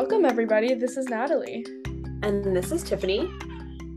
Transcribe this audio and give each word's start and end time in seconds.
Welcome, 0.00 0.24
everybody. 0.24 0.74
This 0.74 0.96
is 0.96 1.06
Natalie. 1.06 1.66
And 2.22 2.56
this 2.56 2.70
is 2.70 2.84
Tiffany. 2.84 3.28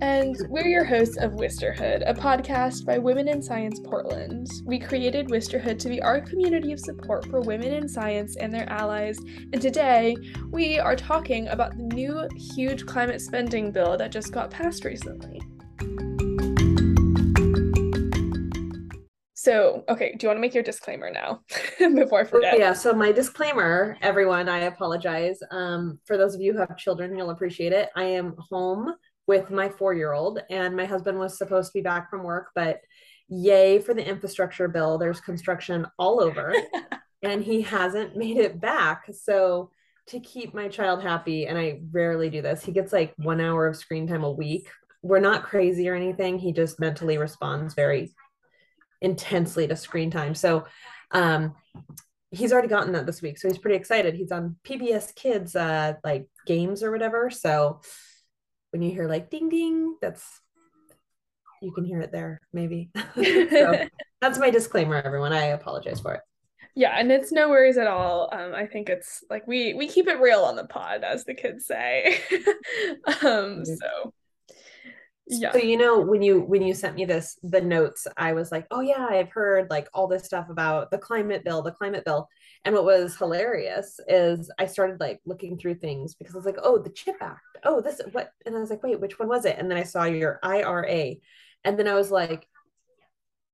And 0.02 0.36
we're 0.50 0.66
your 0.66 0.84
hosts 0.84 1.18
of 1.18 1.34
Wisterhood, 1.34 2.02
a 2.08 2.14
podcast 2.16 2.88
by 2.88 2.98
Women 2.98 3.28
in 3.28 3.40
Science 3.40 3.80
Portland. 3.80 4.48
We 4.66 4.80
created 4.80 5.30
Wisterhood 5.30 5.78
to 5.78 5.90
be 5.90 6.02
our 6.02 6.20
community 6.20 6.74
of 6.74 6.80
support 6.80 7.28
for 7.28 7.42
women 7.42 7.72
in 7.72 7.88
science 7.88 8.36
and 8.38 8.52
their 8.52 8.68
allies. 8.68 9.20
And 9.54 9.62
today, 9.62 10.18
we 10.50 10.80
are 10.80 10.96
talking 10.96 11.48
about 11.50 11.78
the 11.78 11.84
new 11.84 12.28
huge 12.36 12.88
climate 12.88 13.22
spending 13.22 13.72
bill 13.72 13.96
that 13.98 14.12
just 14.12 14.32
got 14.32 14.50
passed 14.50 14.86
recently. 14.86 15.40
So, 19.42 19.84
okay, 19.90 20.14
do 20.16 20.24
you 20.24 20.30
want 20.30 20.38
to 20.38 20.42
make 20.42 20.54
your 20.54 20.62
disclaimer 20.62 21.10
now 21.10 21.42
before 21.96 22.20
I 22.20 22.26
forget? 22.26 22.60
Yeah, 22.60 22.74
so 22.74 22.94
my 22.94 23.12
disclaimer, 23.12 23.98
everyone, 24.00 24.48
I 24.48 24.66
apologize. 24.66 25.40
Um, 25.50 25.98
for 26.06 26.16
those 26.16 26.36
of 26.36 26.42
you 26.42 26.54
who 26.54 26.60
have 26.60 26.78
children, 26.78 27.16
you'll 27.16 27.32
appreciate 27.32 27.74
it. 27.74 27.90
I 27.96 28.04
am 28.04 28.36
home 28.38 28.94
with 29.26 29.50
my 29.50 29.68
four 29.68 29.96
year 29.96 30.14
old, 30.14 30.44
and 30.52 30.76
my 30.76 30.86
husband 30.86 31.18
was 31.18 31.40
supposed 31.40 31.72
to 31.72 31.80
be 31.80 31.82
back 31.82 32.08
from 32.08 32.22
work, 32.22 32.50
but 32.54 32.82
yay 33.30 33.80
for 33.80 33.96
the 33.96 34.08
infrastructure 34.08 34.68
bill. 34.68 35.00
There's 35.00 35.20
construction 35.20 35.88
all 35.98 36.22
over, 36.22 36.54
and 37.24 37.44
he 37.44 37.64
hasn't 37.64 38.16
made 38.16 38.38
it 38.38 38.62
back. 38.62 39.06
So, 39.12 39.72
to 40.10 40.20
keep 40.20 40.54
my 40.54 40.68
child 40.68 41.02
happy, 41.02 41.48
and 41.48 41.58
I 41.58 41.82
rarely 41.92 42.30
do 42.30 42.44
this, 42.44 42.64
he 42.64 42.72
gets 42.72 42.94
like 42.94 43.16
one 43.18 43.42
hour 43.42 43.66
of 43.66 43.76
screen 43.76 44.06
time 44.06 44.24
a 44.24 44.32
week. 44.32 44.70
We're 45.02 45.20
not 45.20 45.42
crazy 45.42 45.90
or 45.90 45.96
anything. 45.96 46.38
He 46.38 46.54
just 46.54 46.80
mentally 46.80 47.18
responds 47.18 47.74
very 47.74 48.14
intensely 49.02 49.68
to 49.68 49.76
screen 49.76 50.12
time. 50.12 50.36
So 50.36 50.66
um, 51.12 51.56
he's 52.32 52.54
already 52.54 52.68
gotten 52.68 52.94
that 52.94 53.06
this 53.06 53.22
week. 53.22 53.38
So 53.38 53.48
he's 53.48 53.58
pretty 53.58 53.78
excited. 53.78 54.16
He's 54.16 54.32
on 54.32 54.56
PBS 54.64 55.14
Kids 55.16 55.56
uh, 55.56 55.94
like 56.04 56.28
games 56.46 56.84
or 56.84 56.92
whatever. 56.92 57.30
So 57.30 57.82
when 58.72 58.82
you 58.82 58.92
hear 58.92 59.08
like 59.08 59.30
ding 59.30 59.50
ding, 59.50 59.98
that's 60.02 60.26
you 61.62 61.72
can 61.72 61.86
hear 61.86 62.02
it 62.02 62.12
there 62.12 62.42
maybe. 62.54 62.90
so 63.16 63.86
that's 64.22 64.40
my 64.40 64.50
disclaimer, 64.50 64.96
everyone. 64.96 65.34
I 65.34 65.48
apologize 65.48 66.00
for 66.00 66.16
it. 66.16 66.22
Yeah, 66.74 66.96
and 66.98 67.12
it's 67.12 67.34
no 67.34 67.50
worries 67.50 67.78
at 67.78 67.88
all. 67.88 68.30
Um, 68.32 68.56
I 68.56 68.66
think 68.66 68.88
it's 68.88 69.26
like 69.30 69.46
we 69.46 69.74
we 69.74 69.90
keep 69.90 70.08
it 70.08 70.22
real 70.22 70.44
on 70.44 70.56
the 70.56 70.66
pod, 70.66 71.04
as 71.04 71.26
the 71.26 71.34
kids 71.34 71.66
say. 71.66 72.22
um, 73.26 73.66
so 73.66 74.14
yeah. 75.32 75.52
So 75.52 75.60
you 75.60 75.78
know 75.78 76.00
when 76.00 76.22
you 76.22 76.42
when 76.42 76.62
you 76.62 76.74
sent 76.74 76.96
me 76.96 77.06
this 77.06 77.38
the 77.42 77.62
notes, 77.62 78.06
I 78.18 78.34
was 78.34 78.52
like, 78.52 78.68
oh 78.70 78.82
yeah, 78.82 79.08
I've 79.10 79.30
heard 79.30 79.70
like 79.70 79.88
all 79.94 80.08
this 80.08 80.26
stuff 80.26 80.50
about 80.50 80.92
the 80.92 80.98
climate 80.98 81.44
bill, 81.44 81.62
the 81.62 81.72
climate 81.72 82.04
bill. 82.06 82.28
And 82.66 82.76
what 82.76 82.86
was 82.86 83.16
hilarious 83.16 84.00
is 84.08 84.52
I 84.60 84.66
started 84.66 85.00
like 85.00 85.22
looking 85.26 85.58
through 85.58 85.76
things 85.76 86.16
because 86.16 86.36
I 86.36 86.38
was 86.38 86.46
like, 86.46 86.60
oh, 86.62 86.78
the 86.78 86.90
CHIP 86.90 87.16
Act. 87.22 87.40
Oh, 87.64 87.82
this 87.82 88.02
what? 88.12 88.32
And 88.46 88.56
I 88.56 88.60
was 88.60 88.70
like, 88.70 88.84
wait, 88.84 89.00
which 89.00 89.20
one 89.20 89.30
was 89.30 89.46
it? 89.46 89.58
And 89.58 89.72
then 89.72 89.78
I 89.78 89.84
saw 89.84 90.04
your 90.04 90.40
IRA, 90.44 91.16
and 91.64 91.80
then 91.80 91.88
I 91.88 91.96
was 91.96 92.12
like, 92.12 92.48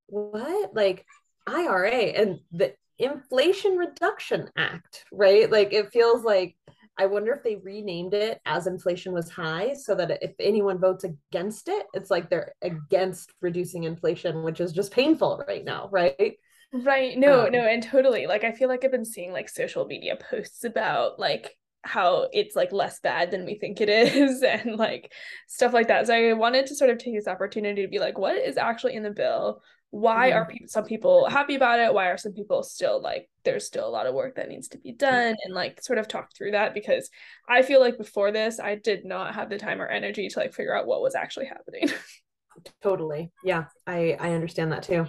what? 0.08 0.74
Like 0.74 1.06
IRA 1.46 1.92
and 1.92 2.40
the 2.52 2.74
Inflation 3.00 3.78
Reduction 3.78 4.50
Act, 4.58 5.06
right? 5.12 5.50
Like 5.50 5.74
it 5.74 5.92
feels 5.92 6.24
like 6.24 6.56
I 6.98 7.06
wonder 7.06 7.32
if 7.34 7.44
they 7.44 7.58
renamed 7.58 8.14
it 8.14 8.42
as 8.46 8.68
inflation 8.68 9.14
was 9.14 9.30
high 9.30 9.74
so 9.74 9.94
that 9.96 10.18
if 10.22 10.34
anyone 10.40 10.80
votes 10.80 11.04
against 11.04 11.68
it, 11.68 11.86
it's 11.94 12.10
like 12.10 12.30
they're 12.30 12.54
against 12.62 13.34
reducing 13.42 13.84
inflation, 13.84 14.44
which 14.44 14.60
is 14.60 14.72
just 14.72 14.92
painful 14.92 15.44
right 15.48 15.64
now, 15.64 15.90
right? 15.92 16.38
Right. 16.74 17.18
No, 17.18 17.46
um, 17.46 17.52
no, 17.52 17.60
and 17.60 17.82
totally. 17.82 18.28
Like 18.28 18.44
I 18.44 18.52
feel 18.52 18.68
like 18.68 18.84
I've 18.84 18.92
been 18.92 19.06
seeing 19.06 19.32
like 19.32 19.48
social 19.50 19.86
media 19.86 20.18
posts 20.18 20.64
about 20.64 21.20
like 21.20 21.56
how 21.84 22.28
it's 22.34 22.56
like 22.56 22.72
less 22.74 23.00
bad 23.00 23.32
than 23.32 23.46
we 23.46 23.56
think 23.56 23.80
it 23.80 23.90
is 23.90 24.44
and 24.44 24.76
like 24.76 25.14
stuff 25.48 25.74
like 25.74 25.88
that. 25.88 26.08
So 26.08 26.14
I 26.14 26.34
wanted 26.34 26.68
to 26.68 26.76
sort 26.76 26.90
of 26.90 26.98
take 26.98 27.16
this 27.16 27.28
opportunity 27.28 27.84
to 27.84 27.88
be 27.88 28.00
like, 28.00 28.18
what 28.18 28.36
is 28.36 28.58
actually 28.58 28.96
in 28.96 29.04
the 29.04 29.12
bill? 29.12 29.62
Why 29.92 30.30
mm-hmm. 30.30 30.38
are 30.38 30.46
people 30.46 30.68
some 30.68 30.84
people 30.84 31.30
happy 31.30 31.56
about 31.56 31.80
it? 31.80 31.94
Why 31.94 32.08
are 32.08 32.18
some 32.18 32.34
people 32.34 32.64
still 32.64 33.02
like 33.02 33.30
there's 33.44 33.66
still 33.66 33.88
a 33.88 33.90
lot 33.90 34.06
of 34.06 34.14
work 34.14 34.36
that 34.36 34.50
needs 34.50 34.68
to 34.70 34.78
be 34.78 34.92
mm-hmm. 34.92 34.98
done? 34.98 35.36
And 35.44 35.54
like 35.54 35.82
sort 35.82 36.00
of 36.00 36.08
talk 36.08 36.36
through 36.36 36.52
that 36.52 36.74
because 36.74 37.10
i 37.48 37.62
feel 37.62 37.80
like 37.80 37.98
before 37.98 38.32
this 38.32 38.60
i 38.60 38.76
did 38.76 39.06
not 39.06 39.36
have 39.36 39.50
the 39.50 39.58
time 39.58 39.82
or 39.82 39.88
energy 39.88 40.28
to 40.28 40.40
like 40.40 40.54
figure 40.54 40.76
out 40.76 40.88
what 40.88 41.02
was 41.02 41.16
actually 41.16 41.46
happening. 41.46 41.90
Totally. 42.84 43.32
Yeah 43.44 43.66
i 43.86 44.18
i 44.20 44.32
understand 44.34 44.72
that 44.72 44.84
too. 44.84 45.08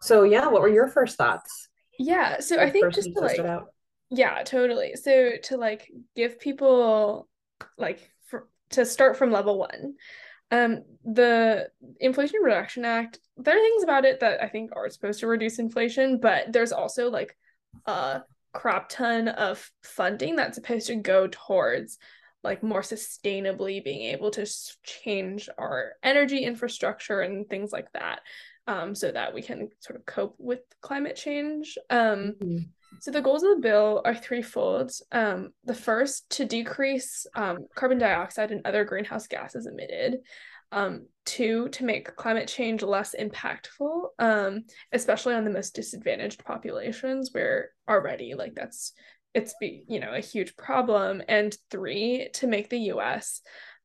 So 0.00 0.22
yeah 0.22 0.48
what 0.48 0.62
were 0.62 0.68
your 0.68 0.88
first 0.88 1.16
thoughts? 1.16 1.68
Yeah 1.98 2.40
so 2.40 2.58
i 2.58 2.70
think 2.70 2.92
just 2.94 3.10
to 3.14 3.20
like 3.20 3.40
yeah 4.10 4.42
totally. 4.44 4.94
So 4.94 5.32
to 5.44 5.56
like 5.56 5.90
give 6.14 6.38
people 6.38 7.28
like 7.78 8.10
for, 8.26 8.48
to 8.70 8.84
start 8.84 9.16
from 9.16 9.32
level 9.32 9.58
one 9.58 9.94
um, 10.52 10.84
the 11.04 11.68
Inflation 11.98 12.40
Reduction 12.42 12.84
Act, 12.84 13.18
there 13.38 13.56
are 13.56 13.60
things 13.60 13.82
about 13.82 14.04
it 14.04 14.20
that 14.20 14.42
I 14.42 14.48
think 14.48 14.70
are 14.76 14.88
supposed 14.90 15.20
to 15.20 15.26
reduce 15.26 15.58
inflation, 15.58 16.20
but 16.20 16.52
there's 16.52 16.72
also 16.72 17.10
like 17.10 17.36
a 17.86 18.20
crap 18.52 18.90
ton 18.90 19.28
of 19.28 19.70
funding 19.82 20.36
that's 20.36 20.56
supposed 20.56 20.88
to 20.88 20.96
go 20.96 21.26
towards 21.26 21.98
like 22.44 22.62
more 22.62 22.82
sustainably 22.82 23.82
being 23.82 24.02
able 24.12 24.30
to 24.32 24.46
change 24.82 25.48
our 25.58 25.92
energy 26.02 26.44
infrastructure 26.44 27.20
and 27.20 27.48
things 27.48 27.72
like 27.72 27.90
that 27.92 28.20
um, 28.66 28.94
so 28.94 29.10
that 29.10 29.32
we 29.32 29.40
can 29.40 29.70
sort 29.80 29.98
of 29.98 30.04
cope 30.04 30.34
with 30.38 30.60
climate 30.82 31.16
change. 31.16 31.78
Um, 31.88 32.34
mm-hmm. 32.40 32.58
So 33.02 33.10
the 33.10 33.20
goals 33.20 33.42
of 33.42 33.56
the 33.56 33.62
bill 33.62 34.00
are 34.04 34.14
threefold. 34.14 34.92
Um, 35.10 35.50
the 35.64 35.74
first 35.74 36.30
to 36.36 36.44
decrease 36.44 37.26
um, 37.34 37.66
carbon 37.74 37.98
dioxide 37.98 38.52
and 38.52 38.64
other 38.64 38.84
greenhouse 38.84 39.26
gases 39.26 39.66
emitted. 39.66 40.20
Um, 40.70 41.08
two 41.24 41.68
to 41.70 41.84
make 41.84 42.14
climate 42.14 42.46
change 42.46 42.80
less 42.84 43.16
impactful, 43.18 44.04
um, 44.20 44.66
especially 44.92 45.34
on 45.34 45.42
the 45.42 45.50
most 45.50 45.74
disadvantaged 45.74 46.44
populations, 46.44 47.30
where 47.32 47.70
already 47.90 48.34
like 48.34 48.54
that's 48.54 48.92
it's 49.34 49.54
be 49.58 49.82
you 49.88 49.98
know 49.98 50.14
a 50.14 50.20
huge 50.20 50.56
problem. 50.56 51.22
And 51.28 51.56
three 51.72 52.28
to 52.34 52.46
make 52.46 52.70
the 52.70 52.82
U.S. 52.94 53.40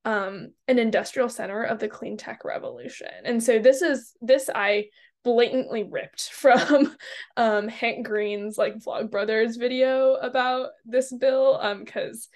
Um, 0.06 0.52
an 0.68 0.78
industrial 0.78 1.30
center 1.30 1.64
of 1.64 1.80
the 1.80 1.88
clean 1.88 2.18
tech 2.18 2.46
revolution. 2.46 3.10
And 3.26 3.42
so 3.42 3.58
this 3.58 3.82
is 3.82 4.14
this 4.22 4.48
I 4.54 4.90
blatantly 5.24 5.84
ripped 5.84 6.22
from 6.32 6.96
um, 7.36 7.68
Hank 7.68 8.06
Green's 8.06 8.58
like 8.58 8.78
Vlogbrothers 8.80 9.60
video 9.60 10.16
about 10.16 10.70
this 10.86 11.12
bill 11.12 11.60
um 11.62 11.84
because 11.84 12.30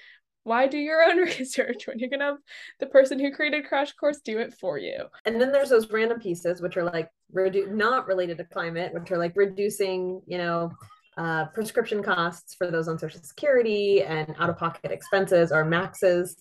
why 0.43 0.67
do 0.67 0.77
your 0.77 1.03
own 1.03 1.17
research 1.39 1.87
when 1.87 1.99
you 1.99 2.09
can 2.09 2.21
have 2.21 2.37
the 2.79 2.87
person 2.87 3.19
who 3.19 3.31
created 3.31 3.67
crash 3.67 3.93
course 3.93 4.21
do 4.23 4.39
it 4.39 4.53
for 4.53 4.77
you? 4.77 5.05
And 5.25 5.39
then 5.39 5.51
there's 5.51 5.69
those 5.69 5.91
random 5.91 6.19
pieces 6.19 6.61
which 6.61 6.77
are 6.77 6.83
like 6.83 7.09
redu- 7.33 7.71
not 7.71 8.07
related 8.07 8.37
to 8.37 8.43
climate 8.45 8.93
which 8.93 9.11
are 9.11 9.17
like 9.17 9.33
reducing 9.35 10.21
you 10.25 10.37
know 10.37 10.71
uh, 11.17 11.45
prescription 11.47 12.01
costs 12.01 12.55
for 12.55 12.71
those 12.71 12.87
on 12.87 12.97
social 12.97 13.21
security 13.21 14.01
and 14.01 14.33
out-of-pocket 14.39 14.91
expenses 14.91 15.51
or 15.51 15.65
maxes 15.65 16.37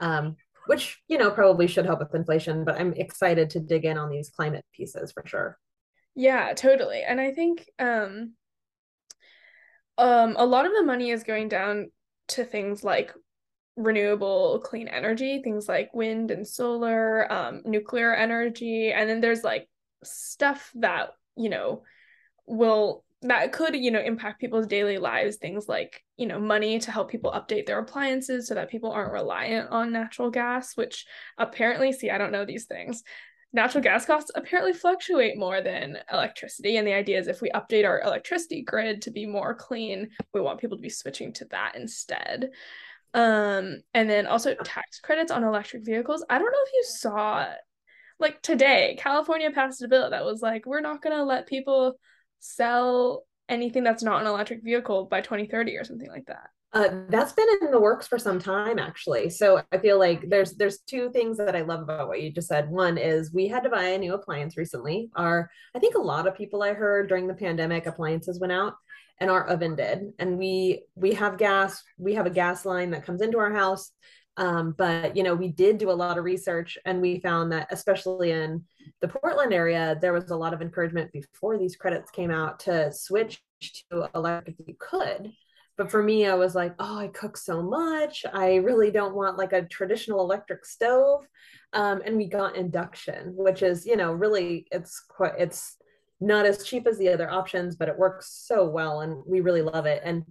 um, 0.00 0.36
which 0.66 1.02
you 1.08 1.18
know 1.18 1.30
probably 1.30 1.66
should 1.66 1.84
help 1.84 1.98
with 1.98 2.14
inflation 2.14 2.64
but 2.64 2.80
i'm 2.80 2.92
excited 2.94 3.50
to 3.50 3.60
dig 3.60 3.84
in 3.84 3.98
on 3.98 4.08
these 4.08 4.30
climate 4.30 4.64
pieces 4.72 5.12
for 5.12 5.24
sure 5.26 5.58
yeah, 6.14 6.52
totally. 6.54 7.02
And 7.02 7.20
I 7.20 7.32
think 7.32 7.68
um 7.78 8.32
um 9.98 10.36
a 10.38 10.46
lot 10.46 10.66
of 10.66 10.72
the 10.72 10.84
money 10.84 11.10
is 11.10 11.24
going 11.24 11.48
down 11.48 11.90
to 12.28 12.44
things 12.44 12.82
like 12.84 13.12
renewable 13.76 14.60
clean 14.64 14.88
energy, 14.88 15.40
things 15.42 15.68
like 15.68 15.92
wind 15.94 16.30
and 16.30 16.46
solar, 16.46 17.30
um 17.32 17.62
nuclear 17.64 18.14
energy, 18.14 18.92
and 18.92 19.08
then 19.08 19.20
there's 19.20 19.44
like 19.44 19.68
stuff 20.04 20.70
that, 20.76 21.10
you 21.36 21.48
know, 21.48 21.82
will 22.46 23.04
that 23.24 23.52
could, 23.52 23.76
you 23.76 23.92
know, 23.92 24.00
impact 24.00 24.40
people's 24.40 24.66
daily 24.66 24.98
lives, 24.98 25.36
things 25.36 25.68
like, 25.68 26.02
you 26.16 26.26
know, 26.26 26.40
money 26.40 26.80
to 26.80 26.90
help 26.90 27.08
people 27.08 27.30
update 27.30 27.66
their 27.66 27.78
appliances 27.78 28.48
so 28.48 28.54
that 28.54 28.68
people 28.68 28.90
aren't 28.90 29.12
reliant 29.12 29.70
on 29.70 29.92
natural 29.92 30.28
gas, 30.28 30.76
which 30.76 31.06
apparently, 31.38 31.92
see, 31.92 32.10
I 32.10 32.18
don't 32.18 32.32
know 32.32 32.44
these 32.44 32.64
things 32.64 33.04
natural 33.52 33.82
gas 33.82 34.06
costs 34.06 34.30
apparently 34.34 34.72
fluctuate 34.72 35.38
more 35.38 35.60
than 35.60 35.98
electricity. 36.12 36.76
And 36.76 36.86
the 36.86 36.94
idea 36.94 37.18
is 37.18 37.28
if 37.28 37.40
we 37.40 37.50
update 37.50 37.86
our 37.86 38.00
electricity 38.00 38.62
grid 38.62 39.02
to 39.02 39.10
be 39.10 39.26
more 39.26 39.54
clean, 39.54 40.08
we 40.32 40.40
want 40.40 40.60
people 40.60 40.76
to 40.76 40.82
be 40.82 40.88
switching 40.88 41.32
to 41.34 41.44
that 41.46 41.76
instead. 41.76 42.50
Um, 43.14 43.82
and 43.92 44.08
then 44.08 44.26
also 44.26 44.54
tax 44.54 45.00
credits 45.00 45.30
on 45.30 45.44
electric 45.44 45.84
vehicles. 45.84 46.24
I 46.30 46.38
don't 46.38 46.50
know 46.50 46.64
if 46.64 46.72
you 46.72 46.84
saw 46.86 47.46
like 48.18 48.40
today, 48.40 48.96
California 48.98 49.50
passed 49.50 49.82
a 49.82 49.88
bill 49.88 50.10
that 50.10 50.24
was 50.24 50.40
like, 50.40 50.64
we're 50.64 50.80
not 50.80 51.02
gonna 51.02 51.24
let 51.24 51.46
people 51.46 51.98
sell 52.38 53.24
anything 53.48 53.82
that's 53.82 54.02
not 54.02 54.20
an 54.20 54.28
electric 54.28 54.62
vehicle 54.62 55.06
by 55.06 55.20
2030 55.20 55.76
or 55.76 55.84
something 55.84 56.08
like 56.08 56.26
that. 56.26 56.48
Uh, 56.74 56.88
that's 57.10 57.34
been 57.34 57.46
in 57.60 57.70
the 57.70 57.78
works 57.78 58.06
for 58.06 58.18
some 58.18 58.38
time 58.38 58.78
actually. 58.78 59.28
So 59.28 59.62
i 59.72 59.78
feel 59.78 59.98
like 59.98 60.28
there's 60.30 60.54
there's 60.54 60.78
two 60.80 61.10
things 61.10 61.36
that 61.36 61.54
i 61.54 61.60
love 61.60 61.80
about 61.80 62.08
what 62.08 62.22
you 62.22 62.32
just 62.32 62.48
said. 62.48 62.70
One 62.70 62.96
is 62.96 63.32
we 63.32 63.46
had 63.46 63.62
to 63.64 63.70
buy 63.70 63.84
a 63.84 63.98
new 63.98 64.14
appliance 64.14 64.56
recently. 64.56 65.10
Our 65.14 65.50
i 65.74 65.78
think 65.78 65.96
a 65.96 66.00
lot 66.00 66.26
of 66.26 66.34
people 66.34 66.62
i 66.62 66.72
heard 66.72 67.08
during 67.08 67.26
the 67.26 67.34
pandemic 67.34 67.86
appliances 67.86 68.40
went 68.40 68.54
out 68.54 68.74
and 69.20 69.30
our 69.30 69.46
oven 69.48 69.76
did. 69.76 70.12
And 70.18 70.38
we 70.38 70.84
we 70.94 71.12
have 71.14 71.36
gas 71.36 71.82
we 71.98 72.14
have 72.14 72.26
a 72.26 72.30
gas 72.30 72.64
line 72.64 72.90
that 72.92 73.04
comes 73.04 73.20
into 73.20 73.38
our 73.38 73.52
house. 73.52 73.90
Um, 74.38 74.74
but 74.78 75.14
you 75.14 75.24
know 75.24 75.34
we 75.34 75.48
did 75.48 75.76
do 75.76 75.90
a 75.90 75.92
lot 75.92 76.16
of 76.16 76.24
research 76.24 76.78
and 76.86 77.02
we 77.02 77.20
found 77.20 77.52
that 77.52 77.66
especially 77.70 78.30
in 78.30 78.64
the 79.02 79.08
portland 79.08 79.52
area 79.52 79.98
there 80.00 80.14
was 80.14 80.30
a 80.30 80.36
lot 80.36 80.54
of 80.54 80.62
encouragement 80.62 81.12
before 81.12 81.58
these 81.58 81.76
credits 81.76 82.10
came 82.10 82.30
out 82.30 82.60
to 82.60 82.90
switch 82.94 83.42
to 83.90 84.08
electric 84.14 84.56
if 84.58 84.66
you 84.66 84.74
could 84.78 85.30
but 85.76 85.90
for 85.90 86.02
me 86.02 86.26
i 86.26 86.34
was 86.34 86.54
like 86.54 86.74
oh 86.78 86.98
i 86.98 87.08
cook 87.08 87.36
so 87.36 87.62
much. 87.62 88.24
I 88.32 88.56
really 88.56 88.90
don't 88.90 89.14
want 89.14 89.38
like 89.38 89.52
a 89.52 89.62
traditional 89.62 90.20
electric 90.20 90.64
stove. 90.64 91.26
Um, 91.72 92.02
and 92.04 92.16
we 92.16 92.26
got 92.28 92.56
induction 92.56 93.32
which 93.34 93.62
is 93.62 93.86
you 93.86 93.96
know 93.96 94.12
really 94.12 94.66
it's 94.70 95.00
quite 95.08 95.34
it's 95.38 95.76
not 96.20 96.46
as 96.46 96.64
cheap 96.64 96.86
as 96.86 96.98
the 96.98 97.08
other 97.08 97.30
options 97.30 97.76
but 97.76 97.88
it 97.88 97.98
works 97.98 98.30
so 98.46 98.68
well 98.68 99.00
and 99.00 99.22
we 99.26 99.40
really 99.40 99.62
love 99.62 99.86
it. 99.86 100.02
And 100.04 100.24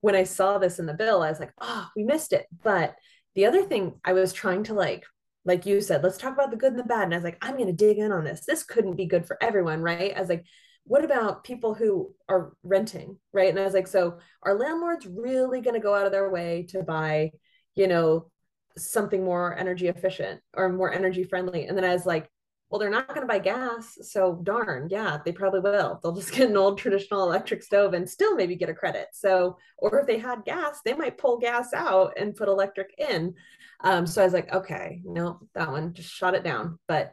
when 0.00 0.14
i 0.14 0.24
saw 0.24 0.58
this 0.58 0.78
in 0.78 0.86
the 0.86 0.94
bill 0.94 1.22
i 1.22 1.30
was 1.30 1.40
like 1.40 1.52
oh 1.60 1.86
we 1.96 2.04
missed 2.04 2.32
it. 2.32 2.46
But 2.62 2.94
the 3.34 3.46
other 3.46 3.62
thing 3.62 4.00
i 4.04 4.12
was 4.12 4.32
trying 4.32 4.64
to 4.64 4.74
like 4.74 5.04
like 5.44 5.66
you 5.66 5.80
said 5.80 6.02
let's 6.02 6.18
talk 6.18 6.32
about 6.32 6.50
the 6.50 6.56
good 6.56 6.72
and 6.72 6.78
the 6.78 6.84
bad. 6.84 7.04
And 7.04 7.14
i 7.14 7.16
was 7.18 7.24
like 7.24 7.38
i'm 7.42 7.56
going 7.56 7.66
to 7.66 7.72
dig 7.72 7.98
in 7.98 8.12
on 8.12 8.24
this. 8.24 8.44
This 8.46 8.62
couldn't 8.62 8.96
be 8.96 9.06
good 9.06 9.26
for 9.26 9.36
everyone 9.42 9.82
right? 9.82 10.16
I 10.16 10.20
was 10.20 10.28
like 10.28 10.46
what 10.86 11.04
about 11.04 11.42
people 11.42 11.74
who 11.74 12.14
are 12.28 12.52
renting 12.62 13.18
right? 13.32 13.50
And 13.50 13.58
i 13.58 13.64
was 13.64 13.74
like 13.74 13.88
so 13.88 14.18
are 14.42 14.58
landlords 14.58 15.06
really 15.06 15.60
going 15.60 15.74
to 15.74 15.80
go 15.80 15.94
out 15.94 16.06
of 16.06 16.12
their 16.12 16.30
way 16.30 16.66
to 16.70 16.82
buy 16.82 17.32
you 17.74 17.88
know 17.88 18.30
something 18.78 19.24
more 19.24 19.56
energy 19.56 19.88
efficient 19.88 20.40
or 20.54 20.68
more 20.68 20.92
energy 20.92 21.24
friendly? 21.24 21.66
And 21.66 21.76
then 21.76 21.84
i 21.84 21.92
was 21.92 22.06
like 22.06 22.30
well 22.70 22.78
they're 22.78 22.90
not 22.90 23.08
going 23.08 23.20
to 23.20 23.26
buy 23.26 23.38
gas 23.38 23.96
so 24.02 24.40
darn 24.42 24.88
yeah 24.90 25.18
they 25.24 25.32
probably 25.32 25.60
will. 25.60 26.00
They'll 26.02 26.14
just 26.14 26.32
get 26.36 26.50
an 26.50 26.56
old 26.56 26.78
traditional 26.78 27.24
electric 27.24 27.62
stove 27.62 27.94
and 27.94 28.08
still 28.08 28.36
maybe 28.36 28.56
get 28.56 28.70
a 28.70 28.74
credit. 28.74 29.08
So 29.12 29.56
or 29.78 30.00
if 30.00 30.06
they 30.06 30.18
had 30.18 30.44
gas 30.44 30.80
they 30.84 30.94
might 30.94 31.18
pull 31.18 31.38
gas 31.38 31.72
out 31.72 32.14
and 32.16 32.36
put 32.36 32.48
electric 32.48 32.94
in. 32.98 33.34
Um, 33.80 34.06
so 34.06 34.22
i 34.22 34.24
was 34.24 34.34
like 34.34 34.52
okay 34.52 35.02
no 35.04 35.40
that 35.54 35.70
one 35.70 35.94
just 35.94 36.10
shot 36.10 36.34
it 36.34 36.44
down. 36.44 36.78
But 36.86 37.12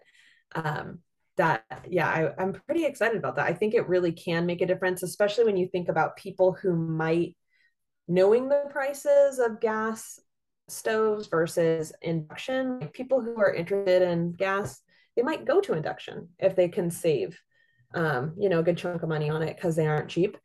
um, 0.56 1.00
that 1.38 1.64
yeah 1.90 2.08
I, 2.08 2.42
i'm 2.42 2.54
pretty 2.54 2.86
excited 2.86 3.18
about 3.18 3.36
that. 3.38 3.48
I 3.48 3.54
think 3.54 3.74
it 3.74 3.88
really 3.88 4.12
can 4.12 4.46
make 4.46 4.62
a 4.62 4.66
difference 4.68 5.04
especially 5.04 5.46
when 5.46 5.58
you 5.58 5.68
think 5.68 5.90
about 5.90 6.16
people 6.16 6.54
who 6.54 6.76
might 6.76 7.36
knowing 8.08 8.50
the 8.50 8.66
prices 8.70 9.40
of 9.40 9.60
gas 9.60 10.20
stoves 10.68 11.28
versus 11.28 11.92
induction 12.02 12.90
people 12.94 13.22
who 13.22 13.36
are 13.38 13.54
interested 13.54 14.02
in 14.02 14.34
gas 14.34 14.82
they 15.16 15.22
might 15.22 15.46
go 15.46 15.60
to 15.62 15.74
induction 15.74 16.30
if 16.40 16.56
they 16.56 16.68
can 16.68 16.90
save 16.90 17.40
um 17.96 18.34
you 18.38 18.50
know 18.50 18.60
a 18.60 18.64
good 18.64 18.78
chunk 18.78 19.02
of 19.04 19.10
money 19.10 19.30
on 19.30 19.42
it 19.44 19.56
because 19.56 19.76
they 19.76 19.88
aren't 19.88 20.10
cheap. 20.10 20.38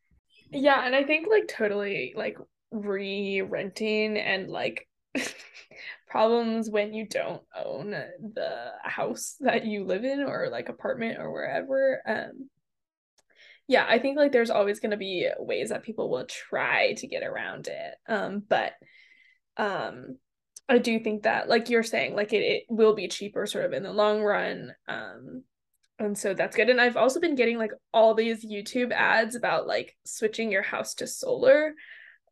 Yeah 0.50 0.84
and 0.84 0.94
i 0.94 1.04
think 1.04 1.28
like 1.28 1.48
totally 1.48 2.14
like 2.16 2.36
re-renting 2.70 4.18
and 4.18 4.48
like 4.48 4.86
problems 6.08 6.70
when 6.70 6.92
you 6.94 7.06
don't 7.06 7.42
own 7.64 7.90
the 7.90 8.72
house 8.82 9.36
that 9.40 9.64
you 9.64 9.84
live 9.84 10.04
in 10.04 10.20
or 10.20 10.48
like 10.50 10.68
apartment 10.68 11.18
or 11.18 11.32
wherever 11.32 12.00
um 12.06 12.48
yeah 13.66 13.86
i 13.88 13.98
think 13.98 14.16
like 14.16 14.32
there's 14.32 14.50
always 14.50 14.80
going 14.80 14.90
to 14.90 14.96
be 14.96 15.28
ways 15.38 15.68
that 15.68 15.82
people 15.82 16.10
will 16.10 16.24
try 16.24 16.94
to 16.94 17.06
get 17.06 17.22
around 17.22 17.68
it 17.68 17.94
um 18.08 18.42
but 18.48 18.72
um 19.56 20.16
i 20.68 20.78
do 20.78 20.98
think 20.98 21.22
that 21.24 21.48
like 21.48 21.68
you're 21.68 21.82
saying 21.82 22.14
like 22.14 22.32
it, 22.32 22.42
it 22.42 22.64
will 22.68 22.94
be 22.94 23.08
cheaper 23.08 23.46
sort 23.46 23.64
of 23.64 23.72
in 23.72 23.82
the 23.82 23.92
long 23.92 24.22
run 24.22 24.72
um 24.88 25.42
and 25.98 26.16
so 26.16 26.32
that's 26.32 26.56
good 26.56 26.70
and 26.70 26.80
i've 26.80 26.96
also 26.96 27.20
been 27.20 27.34
getting 27.34 27.58
like 27.58 27.72
all 27.92 28.14
these 28.14 28.44
youtube 28.44 28.92
ads 28.92 29.34
about 29.34 29.66
like 29.66 29.96
switching 30.04 30.50
your 30.50 30.62
house 30.62 30.94
to 30.94 31.06
solar 31.06 31.72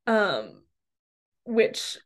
um 0.06 0.62
which 1.44 1.98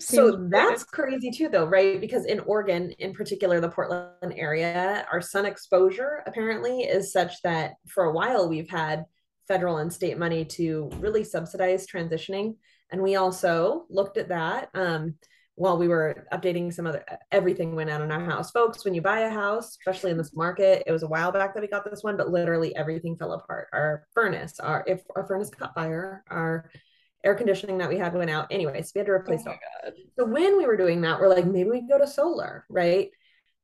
so 0.00 0.48
that's 0.50 0.84
crazy 0.84 1.30
too 1.30 1.48
though 1.48 1.66
right? 1.66 2.00
Because 2.00 2.24
in 2.24 2.40
oregon 2.40 2.92
in 2.98 3.12
particular 3.12 3.60
the 3.60 3.68
portland 3.68 4.34
area 4.36 5.06
our 5.12 5.20
sun 5.20 5.44
exposure 5.44 6.22
apparently 6.26 6.82
is 6.82 7.12
such 7.12 7.42
that 7.42 7.74
for 7.86 8.04
a 8.04 8.12
while 8.12 8.48
we've 8.48 8.70
had 8.70 9.04
federal 9.48 9.78
and 9.78 9.92
state 9.92 10.18
money 10.18 10.44
to 10.44 10.90
really 10.98 11.24
subsidize 11.24 11.86
transitioning. 11.86 12.54
And 12.92 13.02
we 13.02 13.16
also 13.16 13.86
looked 13.88 14.18
at 14.18 14.28
that 14.28 14.68
um, 14.74 15.14
while 15.56 15.78
we 15.78 15.88
were 15.88 16.26
updating 16.32 16.72
some 16.72 16.86
other 16.86 17.04
everything 17.32 17.74
went 17.74 17.90
out 17.90 18.02
in 18.02 18.12
our 18.12 18.24
house. 18.24 18.52
Folks 18.52 18.84
when 18.84 18.94
you 18.94 19.02
buy 19.02 19.20
a 19.20 19.30
house 19.30 19.70
especially 19.70 20.12
in 20.12 20.18
this 20.18 20.36
market 20.36 20.84
it 20.86 20.92
was 20.92 21.02
a 21.02 21.08
while 21.08 21.32
back 21.32 21.52
that 21.54 21.60
we 21.60 21.66
got 21.66 21.84
this 21.84 22.04
one 22.04 22.16
but 22.16 22.30
literally 22.30 22.76
everything 22.76 23.16
fell 23.16 23.32
apart. 23.32 23.68
Our 23.72 24.06
furnace 24.14 24.60
our 24.60 24.84
if 24.86 25.02
our 25.16 25.26
furnace 25.26 25.50
caught 25.50 25.74
fire 25.74 26.22
our 26.28 26.70
air 27.24 27.34
conditioning 27.34 27.78
that 27.78 27.88
we 27.88 27.98
had 27.98 28.14
went 28.14 28.30
out 28.30 28.46
anyways 28.50 28.92
we 28.94 29.00
had 29.00 29.06
to 29.06 29.12
replace 29.12 29.42
oh 29.46 29.52
it 29.84 29.94
so 30.18 30.24
when 30.24 30.56
we 30.56 30.66
were 30.66 30.76
doing 30.76 31.00
that 31.00 31.20
we're 31.20 31.28
like 31.28 31.44
maybe 31.44 31.68
we 31.68 31.80
go 31.80 31.98
to 31.98 32.06
solar 32.06 32.64
right? 32.68 33.10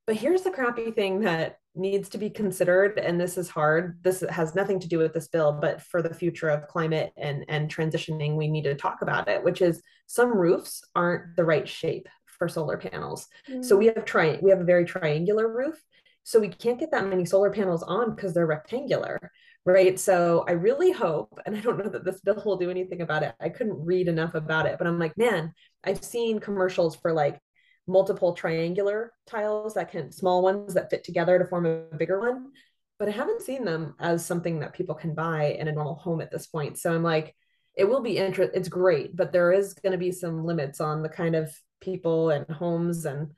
But 0.06 0.16
here's 0.16 0.42
the 0.42 0.50
crappy 0.50 0.90
thing 0.90 1.20
that 1.20 1.58
needs 1.74 2.10
to 2.10 2.18
be 2.18 2.30
considered 2.30 2.98
and 2.98 3.20
this 3.20 3.38
is 3.38 3.48
hard. 3.48 3.98
This 4.02 4.22
has 4.28 4.54
nothing 4.54 4.78
to 4.80 4.88
do 4.88 4.98
with 4.98 5.14
this 5.14 5.28
bill 5.28 5.52
but 5.60 5.82
for 5.82 6.02
the 6.02 6.12
future 6.12 6.48
of 6.48 6.68
climate 6.68 7.12
and 7.16 7.44
and 7.48 7.74
transitioning 7.74 8.36
we 8.36 8.48
need 8.48 8.64
to 8.64 8.74
talk 8.74 9.02
about 9.02 9.28
it 9.28 9.42
which 9.42 9.60
is 9.62 9.82
some 10.06 10.36
roofs 10.36 10.82
aren't 10.94 11.36
the 11.36 11.44
right 11.44 11.68
shape 11.68 12.08
for 12.26 12.48
solar 12.48 12.76
panels. 12.76 13.28
Mm. 13.50 13.64
so 13.64 13.76
we 13.76 13.86
have 13.86 14.04
tri 14.04 14.38
we 14.42 14.50
have 14.50 14.60
a 14.60 14.64
very 14.64 14.84
triangular 14.84 15.48
roof. 15.52 15.80
So 16.26 16.40
we 16.40 16.48
can't 16.48 16.80
get 16.80 16.90
that 16.92 17.06
many 17.06 17.26
solar 17.26 17.50
panels 17.50 17.82
on 17.82 18.14
because 18.14 18.32
they're 18.32 18.46
rectangular 18.46 19.30
right 19.64 19.98
so 19.98 20.44
i 20.46 20.52
really 20.52 20.92
hope 20.92 21.38
and 21.46 21.56
i 21.56 21.60
don't 21.60 21.78
know 21.78 21.88
that 21.88 22.04
this 22.04 22.20
bill 22.20 22.42
will 22.44 22.56
do 22.56 22.70
anything 22.70 23.00
about 23.00 23.22
it 23.22 23.34
i 23.40 23.48
couldn't 23.48 23.84
read 23.84 24.08
enough 24.08 24.34
about 24.34 24.66
it 24.66 24.76
but 24.78 24.86
i'm 24.86 24.98
like 24.98 25.16
man 25.16 25.52
i've 25.84 26.04
seen 26.04 26.38
commercials 26.38 26.96
for 26.96 27.12
like 27.12 27.38
multiple 27.86 28.34
triangular 28.34 29.12
tiles 29.26 29.74
that 29.74 29.90
can 29.90 30.10
small 30.10 30.42
ones 30.42 30.74
that 30.74 30.90
fit 30.90 31.04
together 31.04 31.38
to 31.38 31.46
form 31.46 31.66
a 31.66 31.96
bigger 31.96 32.20
one 32.20 32.50
but 32.98 33.08
i 33.08 33.10
haven't 33.10 33.42
seen 33.42 33.64
them 33.64 33.94
as 34.00 34.24
something 34.24 34.60
that 34.60 34.74
people 34.74 34.94
can 34.94 35.14
buy 35.14 35.56
in 35.58 35.68
a 35.68 35.72
normal 35.72 35.96
home 35.96 36.20
at 36.20 36.30
this 36.30 36.46
point. 36.46 36.78
So 36.78 36.94
i'm 36.94 37.02
like 37.02 37.34
it 37.76 37.84
will 37.84 38.00
be 38.00 38.16
interest 38.16 38.52
it's 38.54 38.68
great 38.68 39.16
but 39.16 39.32
there 39.32 39.52
is 39.52 39.74
going 39.74 39.92
to 39.92 39.98
be 39.98 40.12
some 40.12 40.44
limits 40.44 40.80
on 40.80 41.02
the 41.02 41.08
kind 41.08 41.34
of 41.34 41.52
people 41.80 42.30
and 42.30 42.48
homes 42.48 43.04
and 43.04 43.32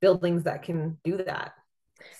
buildings 0.00 0.44
that 0.44 0.62
can 0.62 0.98
do 1.04 1.18
that 1.18 1.52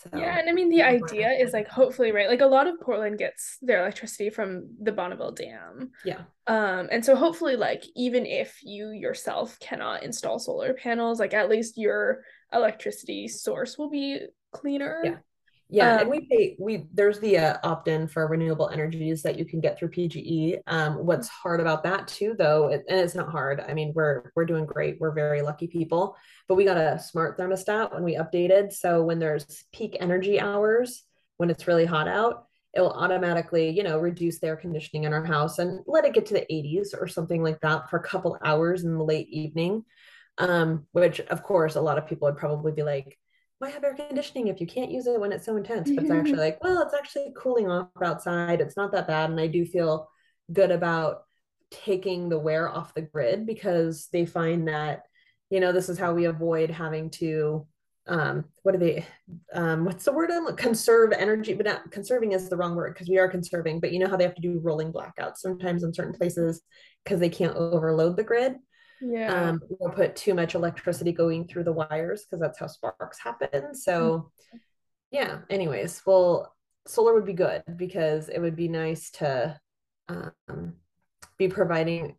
so, 0.02 0.19
yeah, 0.19 0.38
and 0.38 0.49
I 0.49 0.52
mean 0.52 0.69
the 0.69 0.82
idea 0.82 1.31
is 1.31 1.52
like 1.52 1.69
hopefully 1.69 2.12
right, 2.12 2.29
like 2.29 2.40
a 2.40 2.46
lot 2.46 2.67
of 2.67 2.81
Portland 2.81 3.19
gets 3.19 3.58
their 3.62 3.81
electricity 3.81 4.31
from 4.31 4.69
the 4.81 4.93
Bonneville 4.93 5.32
Dam. 5.32 5.90
Yeah. 6.05 6.23
Um, 6.46 6.88
and 6.90 7.05
so 7.05 7.14
hopefully, 7.17 7.56
like 7.56 7.85
even 7.97 8.26
if 8.26 8.59
you 8.62 8.90
yourself 8.90 9.59
cannot 9.61 10.02
install 10.02 10.38
solar 10.38 10.75
panels, 10.75 11.21
like 11.21 11.35
at 11.35 11.49
least 11.49 11.78
your 11.78 12.23
electricity 12.52 13.28
source 13.28 13.78
will 13.78 13.90
be 13.90 14.21
cleaner. 14.52 15.00
Yeah. 15.04 15.16
Yeah, 15.73 15.95
um, 15.95 16.00
and 16.00 16.11
we 16.11 16.21
pay 16.21 16.57
we 16.59 16.87
there's 16.93 17.19
the 17.19 17.38
uh, 17.38 17.57
opt-in 17.64 18.07
for 18.07 18.26
renewable 18.26 18.69
energies 18.69 19.23
that 19.23 19.38
you 19.38 19.47
can 19.47 19.59
get 19.59 19.79
through 19.79 19.88
PGE. 19.88 20.61
Um, 20.67 21.07
what's 21.07 21.29
hard 21.29 21.61
about 21.61 21.83
that 21.85 22.07
too, 22.07 22.35
though, 22.38 22.69
it, 22.69 22.85
and 22.91 23.00
it's 23.00 23.14
not 23.14 23.31
hard. 23.31 23.59
I 23.67 23.73
mean, 23.73 23.93
we're 23.95 24.31
we're 24.37 24.45
doing 24.45 24.67
great. 24.67 25.00
We're 25.00 25.12
very 25.12 25.41
lucky 25.41 25.67
people, 25.67 26.14
but 26.47 26.57
we 26.57 26.67
got 26.67 26.76
a 26.76 26.99
smart 26.99 27.38
thermostat 27.38 27.95
when 27.95 28.02
we 28.02 28.17
updated. 28.17 28.75
So 28.75 29.02
when 29.02 29.19
there's 29.19 29.64
peak 29.73 29.97
energy 29.99 30.38
hours, 30.38 31.05
when 31.38 31.49
it's 31.49 31.67
really 31.67 31.87
hot 31.87 32.07
out, 32.07 32.49
it 32.75 32.83
will 32.83 32.93
automatically, 32.93 33.71
you 33.71 33.83
know, 33.83 33.99
reduce 33.99 34.41
the 34.41 34.49
air 34.49 34.57
conditioning 34.57 35.05
in 35.05 35.14
our 35.14 35.25
house 35.25 35.59
and 35.59 35.81
let 35.87 36.05
it 36.05 36.12
get 36.12 36.26
to 36.26 36.35
the 36.35 36.47
80s 36.50 36.88
or 37.00 37.09
something 37.09 37.43
like 37.43 37.62
that 37.62 37.88
for 37.88 37.97
a 37.97 38.02
couple 38.02 38.38
hours 38.45 38.85
in 38.85 38.95
the 38.95 39.05
late 39.05 39.29
evening. 39.31 39.87
Um, 40.38 40.87
which 40.93 41.21
of 41.21 41.43
course 41.43 41.76
a 41.76 41.81
lot 41.83 41.99
of 41.99 42.07
people 42.07 42.26
would 42.26 42.38
probably 42.38 42.73
be 42.73 42.83
like, 42.83 43.19
why 43.62 43.71
have 43.71 43.85
air 43.85 43.95
conditioning 43.95 44.49
if 44.49 44.61
you 44.61 44.66
can't 44.66 44.90
use 44.90 45.07
it 45.07 45.21
when 45.21 45.31
it's 45.31 45.47
so 45.47 45.57
intense? 45.57 45.88
But 45.88 46.02
it's 46.02 46.11
actually 46.11 46.38
like, 46.38 46.62
well, 46.64 46.83
it's 46.83 46.95
actually 46.95 47.33
cooling 47.37 47.71
off 47.71 47.87
outside. 48.02 48.61
It's 48.61 48.76
not 48.76 48.90
that 48.90 49.07
bad. 49.07 49.31
And 49.31 49.38
I 49.38 49.47
do 49.47 49.64
feel 49.64 50.09
good 50.52 50.73
about 50.73 51.23
taking 51.71 52.28
the 52.28 52.40
wear 52.40 52.69
off 52.69 52.92
the 52.92 53.02
grid 53.02 53.47
because 53.47 54.09
they 54.12 54.26
find 54.26 54.66
that, 54.66 55.04
you 55.49 55.61
know, 55.61 55.71
this 55.71 55.88
is 55.88 55.97
how 55.97 56.12
we 56.12 56.25
avoid 56.25 56.71
having 56.71 57.11
to 57.11 57.64
um 58.09 58.45
what 58.64 58.75
are 58.75 58.78
they 58.78 59.07
um 59.54 59.85
what's 59.85 60.04
the 60.04 60.12
word 60.12 60.28
I'm 60.33 60.57
conserve 60.57 61.12
energy 61.12 61.54
but 61.54 61.66
not 61.66 61.88
conserving 61.92 62.33
is 62.33 62.49
the 62.49 62.57
wrong 62.57 62.75
word 62.75 62.95
because 62.95 63.09
we 63.09 63.19
are 63.19 63.28
conserving 63.28 63.78
but 63.78 63.92
you 63.92 64.00
know 64.00 64.09
how 64.09 64.16
they 64.16 64.25
have 64.25 64.35
to 64.35 64.42
do 64.42 64.59
rolling 64.59 64.92
blackouts 64.92 65.37
sometimes 65.37 65.85
in 65.85 65.95
certain 65.95 66.12
places 66.12 66.62
because 67.04 67.21
they 67.21 67.28
can't 67.28 67.54
overload 67.54 68.16
the 68.16 68.25
grid 68.25 68.57
yeah 69.02 69.49
um, 69.49 69.61
or 69.80 69.90
put 69.90 70.14
too 70.16 70.35
much 70.35 70.54
electricity 70.54 71.12
going 71.12 71.47
through 71.47 71.64
the 71.64 71.73
wires 71.73 72.25
because 72.25 72.40
that's 72.40 72.59
how 72.59 72.66
sparks 72.66 73.18
happen 73.18 73.75
so 73.75 74.30
mm-hmm. 74.52 74.59
yeah 75.11 75.38
anyways 75.50 76.02
well 76.06 76.54
solar 76.87 77.14
would 77.14 77.26
be 77.26 77.32
good 77.32 77.62
because 77.76 78.28
it 78.28 78.38
would 78.38 78.56
be 78.56 78.68
nice 78.68 79.11
to 79.11 79.59
um, 80.09 80.75
be 81.38 81.49
providing 81.49 82.16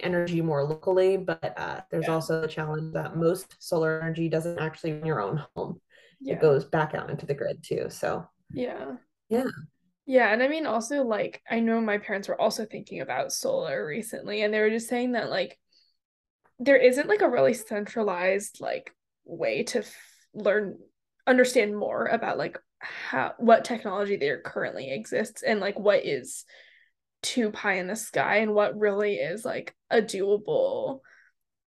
energy 0.00 0.40
more 0.40 0.64
locally, 0.64 1.16
but 1.16 1.54
uh, 1.56 1.80
there's 1.90 2.06
yeah. 2.06 2.14
also 2.14 2.40
the 2.40 2.48
challenge 2.48 2.92
that 2.92 3.16
most 3.16 3.56
solar 3.58 4.00
energy 4.00 4.28
doesn't 4.28 4.58
actually 4.58 4.90
in 4.90 5.06
your 5.06 5.20
own 5.20 5.42
home. 5.54 5.80
Yeah. 6.20 6.34
It 6.34 6.40
goes 6.40 6.64
back 6.64 6.94
out 6.94 7.10
into 7.10 7.26
the 7.26 7.34
grid 7.34 7.62
too. 7.62 7.86
So 7.88 8.26
yeah. 8.52 8.96
Yeah. 9.28 9.44
Yeah, 10.06 10.32
and 10.32 10.42
I 10.42 10.48
mean 10.48 10.66
also 10.66 11.04
like 11.04 11.40
I 11.48 11.60
know 11.60 11.80
my 11.80 11.98
parents 11.98 12.28
were 12.28 12.40
also 12.40 12.64
thinking 12.64 13.00
about 13.00 13.32
solar 13.32 13.86
recently 13.86 14.42
and 14.42 14.52
they 14.52 14.60
were 14.60 14.70
just 14.70 14.88
saying 14.88 15.12
that 15.12 15.30
like 15.30 15.58
there 16.60 16.76
isn't 16.76 17.08
like 17.08 17.22
a 17.22 17.28
really 17.28 17.54
centralized 17.54 18.60
like 18.60 18.94
way 19.24 19.64
to 19.64 19.78
f- 19.78 19.96
learn 20.34 20.78
understand 21.26 21.76
more 21.76 22.04
about 22.06 22.38
like 22.38 22.58
how 22.80 23.34
what 23.38 23.64
technology 23.64 24.16
there 24.16 24.40
currently 24.40 24.90
exists 24.90 25.42
and 25.42 25.58
like 25.58 25.78
what 25.78 26.04
is 26.04 26.44
too 27.22 27.50
pie 27.50 27.74
in 27.74 27.86
the 27.86 27.96
sky 27.96 28.36
and 28.36 28.54
what 28.54 28.78
really 28.78 29.16
is 29.16 29.44
like 29.44 29.74
a 29.90 30.00
doable 30.00 31.00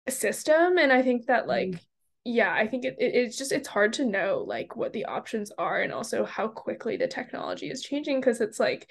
system 0.08 0.78
and 0.78 0.92
i 0.92 1.02
think 1.02 1.26
that 1.26 1.46
like 1.46 1.68
mm. 1.68 1.80
yeah 2.24 2.52
i 2.52 2.66
think 2.66 2.84
it, 2.84 2.96
it, 2.98 3.14
it's 3.14 3.38
just 3.38 3.52
it's 3.52 3.68
hard 3.68 3.92
to 3.92 4.04
know 4.04 4.44
like 4.46 4.76
what 4.76 4.92
the 4.92 5.06
options 5.06 5.50
are 5.56 5.80
and 5.80 5.92
also 5.92 6.24
how 6.24 6.48
quickly 6.48 6.96
the 6.96 7.06
technology 7.06 7.70
is 7.70 7.82
changing 7.82 8.20
because 8.20 8.40
it's 8.40 8.60
like 8.60 8.90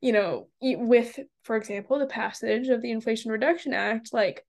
you 0.00 0.12
know 0.12 0.48
with 0.62 1.18
for 1.42 1.56
example 1.56 1.98
the 1.98 2.06
passage 2.06 2.68
of 2.68 2.80
the 2.80 2.90
inflation 2.90 3.30
reduction 3.30 3.74
act 3.74 4.14
like 4.14 4.46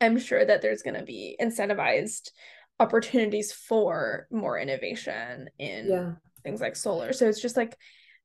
i'm 0.00 0.18
sure 0.18 0.44
that 0.44 0.62
there's 0.62 0.82
going 0.82 0.96
to 0.96 1.04
be 1.04 1.36
incentivized 1.40 2.30
opportunities 2.78 3.52
for 3.52 4.26
more 4.30 4.58
innovation 4.58 5.48
in 5.58 5.86
yeah. 5.88 6.12
things 6.42 6.60
like 6.60 6.76
solar. 6.76 7.12
So 7.12 7.28
it's 7.28 7.40
just 7.40 7.56
like 7.56 7.76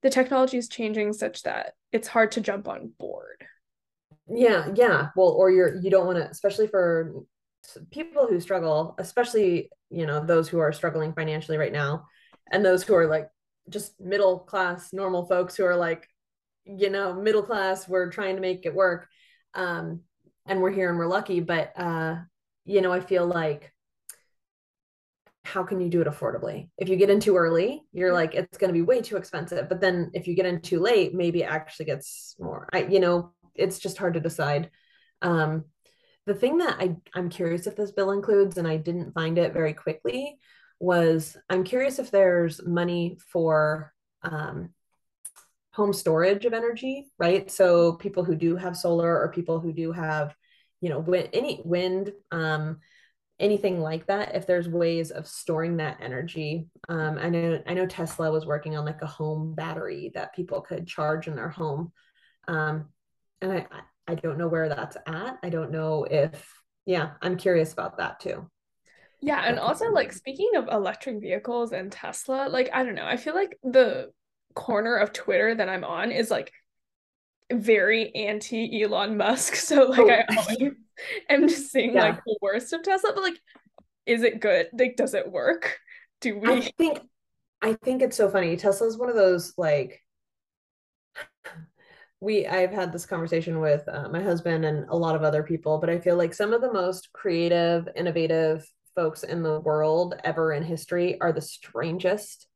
the 0.01 0.09
technology 0.09 0.57
is 0.57 0.67
changing 0.67 1.13
such 1.13 1.43
that 1.43 1.73
it's 1.91 2.07
hard 2.07 2.31
to 2.33 2.41
jump 2.41 2.67
on 2.67 2.91
board. 2.99 3.45
Yeah 4.27 4.69
yeah. 4.75 5.09
Well 5.15 5.29
or 5.29 5.51
you're 5.51 5.75
you 5.75 5.89
don't 5.89 6.05
want 6.05 6.17
to 6.17 6.29
especially 6.29 6.67
for 6.67 7.23
people 7.91 8.27
who 8.27 8.39
struggle 8.39 8.95
especially 8.97 9.69
you 9.89 10.05
know 10.05 10.25
those 10.25 10.49
who 10.49 10.59
are 10.59 10.73
struggling 10.73 11.13
financially 11.13 11.57
right 11.57 11.71
now 11.71 12.05
and 12.51 12.65
those 12.65 12.83
who 12.83 12.95
are 12.95 13.07
like 13.07 13.27
just 13.69 13.99
middle 14.01 14.39
class 14.39 14.91
normal 14.93 15.25
folks 15.27 15.55
who 15.55 15.63
are 15.63 15.75
like 15.75 16.07
you 16.65 16.89
know 16.89 17.13
middle 17.13 17.43
class 17.43 17.87
we're 17.87 18.09
trying 18.09 18.35
to 18.35 18.41
make 18.41 18.65
it 18.65 18.73
work. 18.73 19.07
Um 19.53 20.01
and 20.45 20.61
we're 20.61 20.71
here 20.71 20.89
and 20.89 20.97
we're 20.97 21.07
lucky 21.07 21.39
but 21.39 21.71
uh 21.77 22.15
you 22.65 22.81
know 22.81 22.91
i 22.91 22.99
feel 22.99 23.25
like 23.25 23.71
how 25.43 25.63
can 25.63 25.81
you 25.81 25.89
do 25.89 26.01
it 26.01 26.07
affordably? 26.07 26.69
If 26.77 26.87
you 26.87 26.95
get 26.95 27.09
in 27.09 27.19
too 27.19 27.35
early, 27.35 27.83
you're 27.91 28.13
like, 28.13 28.35
it's 28.35 28.57
going 28.57 28.69
to 28.69 28.77
be 28.77 28.83
way 28.83 29.01
too 29.01 29.17
expensive. 29.17 29.67
But 29.69 29.81
then 29.81 30.11
if 30.13 30.27
you 30.27 30.35
get 30.35 30.45
in 30.45 30.61
too 30.61 30.79
late, 30.79 31.13
maybe 31.13 31.41
it 31.41 31.49
actually 31.51 31.85
gets 31.85 32.35
more. 32.39 32.69
I, 32.71 32.83
you 32.83 32.99
know, 32.99 33.33
it's 33.55 33.79
just 33.79 33.97
hard 33.97 34.13
to 34.13 34.19
decide. 34.19 34.69
Um, 35.21 35.65
the 36.25 36.35
thing 36.35 36.59
that 36.59 36.77
I, 36.79 36.95
I'm 37.15 37.29
curious 37.29 37.65
if 37.65 37.75
this 37.75 37.91
bill 37.91 38.11
includes, 38.11 38.57
and 38.57 38.67
I 38.67 38.77
didn't 38.77 39.13
find 39.13 39.37
it 39.37 39.53
very 39.53 39.73
quickly, 39.73 40.37
was 40.79 41.35
I'm 41.49 41.63
curious 41.63 41.97
if 41.99 42.11
there's 42.11 42.65
money 42.65 43.17
for 43.31 43.91
um, 44.21 44.69
home 45.73 45.93
storage 45.93 46.45
of 46.45 46.53
energy, 46.53 47.11
right? 47.17 47.49
So 47.49 47.93
people 47.93 48.23
who 48.23 48.35
do 48.35 48.55
have 48.55 48.75
solar 48.75 49.19
or 49.19 49.31
people 49.31 49.59
who 49.59 49.71
do 49.71 49.91
have, 49.91 50.35
you 50.81 50.89
know, 50.89 50.99
wind, 50.99 51.29
any 51.33 51.61
wind, 51.63 52.11
um, 52.31 52.79
anything 53.41 53.81
like 53.81 54.05
that 54.05 54.35
if 54.35 54.45
there's 54.45 54.69
ways 54.69 55.09
of 55.09 55.27
storing 55.27 55.77
that 55.77 55.97
energy 55.99 56.67
um, 56.89 57.17
i 57.17 57.27
know 57.27 57.61
i 57.65 57.73
know 57.73 57.87
tesla 57.87 58.31
was 58.31 58.45
working 58.45 58.77
on 58.77 58.85
like 58.85 59.01
a 59.01 59.07
home 59.07 59.55
battery 59.55 60.11
that 60.13 60.33
people 60.35 60.61
could 60.61 60.85
charge 60.87 61.27
in 61.27 61.35
their 61.35 61.49
home 61.49 61.91
um, 62.47 62.87
and 63.41 63.51
i 63.51 63.65
i 64.07 64.13
don't 64.13 64.37
know 64.37 64.47
where 64.47 64.69
that's 64.69 64.95
at 65.07 65.39
i 65.41 65.49
don't 65.49 65.71
know 65.71 66.03
if 66.03 66.53
yeah 66.85 67.11
i'm 67.21 67.35
curious 67.35 67.73
about 67.73 67.97
that 67.97 68.19
too 68.19 68.47
yeah 69.21 69.41
and 69.45 69.57
also 69.57 69.89
like 69.89 70.13
speaking 70.13 70.51
of 70.55 70.67
electric 70.67 71.19
vehicles 71.19 71.71
and 71.71 71.91
tesla 71.91 72.47
like 72.47 72.69
i 72.73 72.83
don't 72.83 72.95
know 72.95 73.05
i 73.05 73.17
feel 73.17 73.33
like 73.33 73.57
the 73.63 74.11
corner 74.55 74.95
of 74.95 75.13
twitter 75.13 75.55
that 75.55 75.69
i'm 75.69 75.83
on 75.83 76.11
is 76.11 76.29
like 76.31 76.51
very 77.53 78.13
anti 78.15 78.83
Elon 78.83 79.17
Musk. 79.17 79.55
So 79.61 79.85
like 79.85 79.99
oh. 79.99 80.09
I 80.09 80.25
always 80.35 80.73
am 81.29 81.47
just 81.47 81.71
seeing 81.71 81.93
yeah. 81.93 82.03
like 82.03 82.23
the 82.25 82.37
worst 82.41 82.73
of 82.73 82.83
Tesla, 82.83 83.11
but 83.13 83.23
like, 83.23 83.39
is 84.05 84.23
it 84.23 84.39
good? 84.39 84.67
Like, 84.73 84.95
does 84.95 85.13
it 85.13 85.31
work? 85.31 85.77
Do 86.19 86.37
we 86.37 86.51
I 86.51 86.71
think 86.77 86.99
I 87.61 87.73
think 87.73 88.01
it's 88.01 88.17
so 88.17 88.29
funny. 88.29 88.55
Tesla's 88.57 88.97
one 88.97 89.09
of 89.09 89.15
those 89.15 89.53
like 89.57 90.01
we 92.19 92.47
I've 92.47 92.71
had 92.71 92.91
this 92.91 93.05
conversation 93.05 93.59
with 93.59 93.87
uh, 93.87 94.09
my 94.09 94.21
husband 94.21 94.65
and 94.65 94.87
a 94.89 94.95
lot 94.95 95.15
of 95.15 95.23
other 95.23 95.43
people, 95.43 95.77
but 95.77 95.89
I 95.89 95.99
feel 95.99 96.17
like 96.17 96.33
some 96.33 96.53
of 96.53 96.61
the 96.61 96.73
most 96.73 97.11
creative, 97.13 97.87
innovative 97.95 98.65
folks 98.95 99.23
in 99.23 99.41
the 99.41 99.61
world 99.61 100.15
ever 100.23 100.51
in 100.53 100.63
history 100.63 101.19
are 101.21 101.31
the 101.31 101.41
strangest 101.41 102.47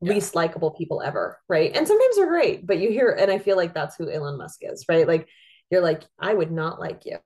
yeah. 0.00 0.12
least 0.12 0.34
likable 0.34 0.70
people 0.70 1.02
ever, 1.02 1.38
right? 1.48 1.74
And 1.74 1.86
sometimes 1.86 2.16
they're 2.16 2.26
great, 2.26 2.66
but 2.66 2.78
you 2.78 2.90
hear, 2.90 3.10
and 3.10 3.30
I 3.30 3.38
feel 3.38 3.56
like 3.56 3.74
that's 3.74 3.96
who 3.96 4.10
Elon 4.10 4.38
Musk 4.38 4.60
is, 4.62 4.84
right? 4.88 5.06
Like 5.06 5.28
you're 5.70 5.82
like, 5.82 6.02
I 6.18 6.34
would 6.34 6.50
not 6.50 6.80
like 6.80 7.02
you. 7.06 7.18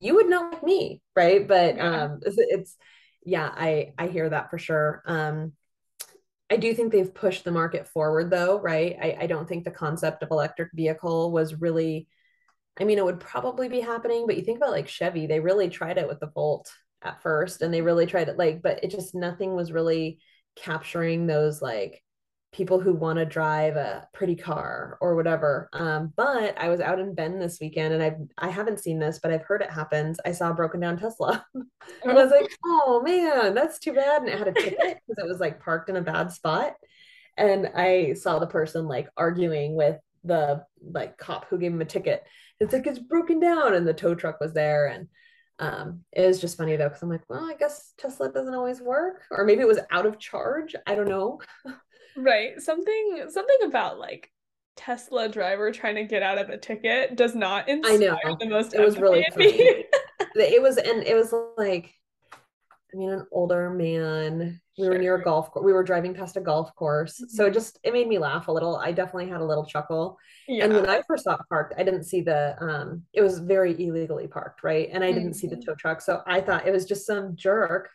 You 0.00 0.16
would 0.16 0.28
not 0.28 0.52
like 0.52 0.62
me, 0.62 1.02
right? 1.14 1.46
But 1.46 1.76
yeah. 1.76 2.02
um, 2.04 2.20
it's, 2.24 2.36
it's 2.38 2.76
yeah, 3.24 3.50
I 3.52 3.92
I 3.98 4.08
hear 4.08 4.28
that 4.28 4.50
for 4.50 4.58
sure. 4.58 5.02
Um, 5.06 5.52
I 6.50 6.56
do 6.56 6.74
think 6.74 6.90
they've 6.92 7.14
pushed 7.14 7.44
the 7.44 7.52
market 7.52 7.86
forward 7.86 8.30
though, 8.30 8.58
right? 8.60 8.96
I, 9.00 9.16
I 9.20 9.26
don't 9.26 9.48
think 9.48 9.64
the 9.64 9.70
concept 9.70 10.22
of 10.22 10.30
electric 10.32 10.70
vehicle 10.74 11.30
was 11.30 11.54
really, 11.60 12.08
I 12.78 12.82
mean, 12.84 12.98
it 12.98 13.04
would 13.04 13.20
probably 13.20 13.68
be 13.68 13.80
happening, 13.80 14.26
but 14.26 14.36
you 14.36 14.42
think 14.42 14.56
about 14.56 14.72
like 14.72 14.88
Chevy, 14.88 15.26
they 15.26 15.38
really 15.38 15.68
tried 15.68 15.96
it 15.96 16.08
with 16.08 16.18
the 16.18 16.26
Volt 16.26 16.68
at 17.02 17.22
first 17.22 17.62
and 17.62 17.72
they 17.72 17.82
really 17.82 18.04
tried 18.06 18.28
it 18.28 18.36
like, 18.36 18.62
but 18.62 18.82
it 18.82 18.90
just 18.90 19.14
nothing 19.14 19.54
was 19.54 19.70
really 19.70 20.18
capturing 20.56 21.26
those 21.26 21.62
like 21.62 22.02
people 22.52 22.80
who 22.80 22.92
want 22.92 23.18
to 23.18 23.24
drive 23.24 23.76
a 23.76 24.08
pretty 24.12 24.34
car 24.34 24.98
or 25.00 25.14
whatever. 25.14 25.68
Um, 25.72 26.12
but 26.16 26.58
I 26.58 26.68
was 26.68 26.80
out 26.80 26.98
in 26.98 27.14
Bend 27.14 27.40
this 27.40 27.58
weekend 27.60 27.94
and 27.94 28.02
I've 28.02 28.18
I 28.38 28.48
haven't 28.48 28.80
seen 28.80 28.98
this, 28.98 29.20
but 29.22 29.32
I've 29.32 29.44
heard 29.44 29.62
it 29.62 29.70
happens. 29.70 30.18
I 30.24 30.32
saw 30.32 30.50
a 30.50 30.54
broken 30.54 30.80
down 30.80 30.98
Tesla. 30.98 31.44
and 31.54 31.66
I 32.04 32.12
was 32.12 32.30
like, 32.30 32.50
oh 32.64 33.02
man, 33.04 33.54
that's 33.54 33.78
too 33.78 33.92
bad. 33.92 34.22
And 34.22 34.30
it 34.30 34.38
had 34.38 34.48
a 34.48 34.52
ticket 34.52 34.98
because 35.06 35.18
it 35.18 35.28
was 35.28 35.38
like 35.38 35.62
parked 35.62 35.90
in 35.90 35.96
a 35.96 36.02
bad 36.02 36.32
spot. 36.32 36.74
And 37.36 37.70
I 37.74 38.14
saw 38.14 38.38
the 38.38 38.46
person 38.46 38.88
like 38.88 39.08
arguing 39.16 39.76
with 39.76 39.98
the 40.24 40.64
like 40.82 41.18
cop 41.18 41.46
who 41.48 41.58
gave 41.58 41.72
him 41.72 41.80
a 41.80 41.86
ticket. 41.86 42.24
It's 42.58 42.72
like 42.72 42.86
it's 42.86 42.98
broken 42.98 43.40
down, 43.40 43.74
and 43.74 43.86
the 43.86 43.94
tow 43.94 44.14
truck 44.14 44.40
was 44.40 44.52
there. 44.52 44.88
And 44.88 45.08
um, 45.58 46.00
it 46.12 46.26
was 46.26 46.40
just 46.40 46.58
funny 46.58 46.76
though, 46.76 46.88
because 46.88 47.02
I'm 47.02 47.08
like, 47.08 47.28
well, 47.28 47.48
I 47.48 47.54
guess 47.54 47.94
Tesla 47.96 48.30
doesn't 48.30 48.54
always 48.54 48.80
work, 48.80 49.22
or 49.30 49.44
maybe 49.44 49.62
it 49.62 49.68
was 49.68 49.78
out 49.90 50.04
of 50.04 50.18
charge. 50.18 50.74
I 50.86 50.94
don't 50.94 51.08
know. 51.08 51.40
Right. 52.16 52.60
Something 52.60 53.26
something 53.28 53.58
about 53.64 53.98
like 53.98 54.30
Tesla 54.76 55.28
driver 55.28 55.70
trying 55.72 55.96
to 55.96 56.04
get 56.04 56.22
out 56.22 56.38
of 56.38 56.48
a 56.48 56.56
ticket 56.56 57.16
does 57.16 57.34
not 57.34 57.68
inspire 57.68 58.18
I 58.24 58.28
know. 58.28 58.36
the 58.38 58.48
most. 58.48 58.74
It 58.74 58.80
was 58.80 58.98
really 58.98 59.26
funny. 59.32 59.84
it 60.34 60.62
was 60.62 60.78
and 60.78 61.02
it 61.02 61.14
was 61.14 61.34
like 61.56 61.94
I 62.92 62.96
mean 62.96 63.10
an 63.10 63.26
older 63.32 63.70
man. 63.70 64.60
We 64.78 64.84
sure. 64.84 64.94
were 64.94 64.98
near 64.98 65.16
a 65.16 65.22
golf 65.22 65.50
course. 65.50 65.64
we 65.64 65.74
were 65.74 65.82
driving 65.82 66.14
past 66.14 66.38
a 66.38 66.40
golf 66.40 66.74
course. 66.74 67.16
Mm-hmm. 67.16 67.28
So 67.28 67.46
it 67.46 67.52
just 67.52 67.78
it 67.82 67.92
made 67.92 68.08
me 68.08 68.18
laugh 68.18 68.48
a 68.48 68.52
little. 68.52 68.76
I 68.76 68.92
definitely 68.92 69.28
had 69.28 69.42
a 69.42 69.44
little 69.44 69.66
chuckle. 69.66 70.18
Yeah. 70.48 70.64
And 70.64 70.72
when 70.72 70.88
I 70.88 71.02
first 71.06 71.24
saw 71.24 71.34
it 71.34 71.40
parked, 71.48 71.74
I 71.76 71.82
didn't 71.82 72.04
see 72.04 72.22
the 72.22 72.56
um 72.60 73.02
it 73.12 73.20
was 73.20 73.38
very 73.38 73.72
illegally 73.84 74.28
parked, 74.28 74.62
right? 74.62 74.88
And 74.92 75.04
I 75.04 75.08
didn't 75.12 75.30
mm-hmm. 75.30 75.32
see 75.32 75.46
the 75.46 75.56
mm-hmm. 75.56 75.70
tow 75.70 75.74
truck. 75.74 76.00
So 76.00 76.22
I 76.26 76.40
thought 76.40 76.66
it 76.66 76.72
was 76.72 76.86
just 76.86 77.06
some 77.06 77.36
jerk 77.36 77.90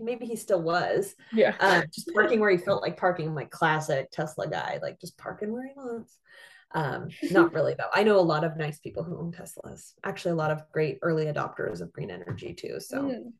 maybe 0.00 0.26
he 0.26 0.36
still 0.36 0.62
was. 0.62 1.14
Yeah. 1.32 1.54
Uh, 1.60 1.82
just 1.92 2.10
parking 2.14 2.40
where 2.40 2.50
he 2.50 2.56
felt 2.56 2.82
like 2.82 2.96
parking, 2.96 3.34
like 3.34 3.50
classic 3.50 4.10
Tesla 4.10 4.48
guy, 4.48 4.78
like 4.82 5.00
just 5.00 5.18
parking 5.18 5.52
where 5.52 5.66
he 5.66 5.72
wants. 5.76 6.18
Um, 6.72 7.08
not 7.30 7.54
really 7.54 7.74
though. 7.74 7.88
I 7.94 8.02
know 8.02 8.18
a 8.18 8.20
lot 8.20 8.44
of 8.44 8.56
nice 8.56 8.78
people 8.78 9.02
who 9.02 9.18
own 9.18 9.32
Teslas. 9.32 9.92
Actually, 10.04 10.32
a 10.32 10.36
lot 10.36 10.50
of 10.50 10.62
great 10.72 10.98
early 11.02 11.26
adopters 11.26 11.80
of 11.80 11.92
green 11.92 12.10
energy 12.10 12.52
too. 12.54 12.80
So 12.80 13.02
mm. 13.02 13.32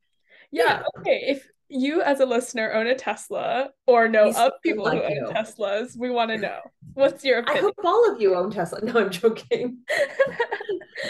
yeah, 0.50 0.64
yeah, 0.64 0.82
okay. 1.00 1.24
If 1.26 1.48
you 1.68 2.02
as 2.02 2.20
a 2.20 2.26
listener 2.26 2.72
own 2.72 2.86
a 2.86 2.94
Tesla 2.94 3.70
or 3.86 4.08
know 4.08 4.30
of 4.30 4.52
people 4.62 4.84
like 4.84 5.04
who 5.04 5.14
you. 5.14 5.26
own 5.26 5.34
Teslas, 5.34 5.96
we 5.96 6.10
want 6.10 6.30
to 6.30 6.38
know. 6.38 6.60
What's 6.94 7.24
your 7.24 7.40
opinion? 7.40 7.64
I 7.64 7.66
hope 7.66 7.74
all 7.84 8.10
of 8.10 8.20
you 8.20 8.34
own 8.34 8.50
Tesla. 8.50 8.80
No, 8.84 9.00
I'm 9.00 9.10
joking. 9.10 9.78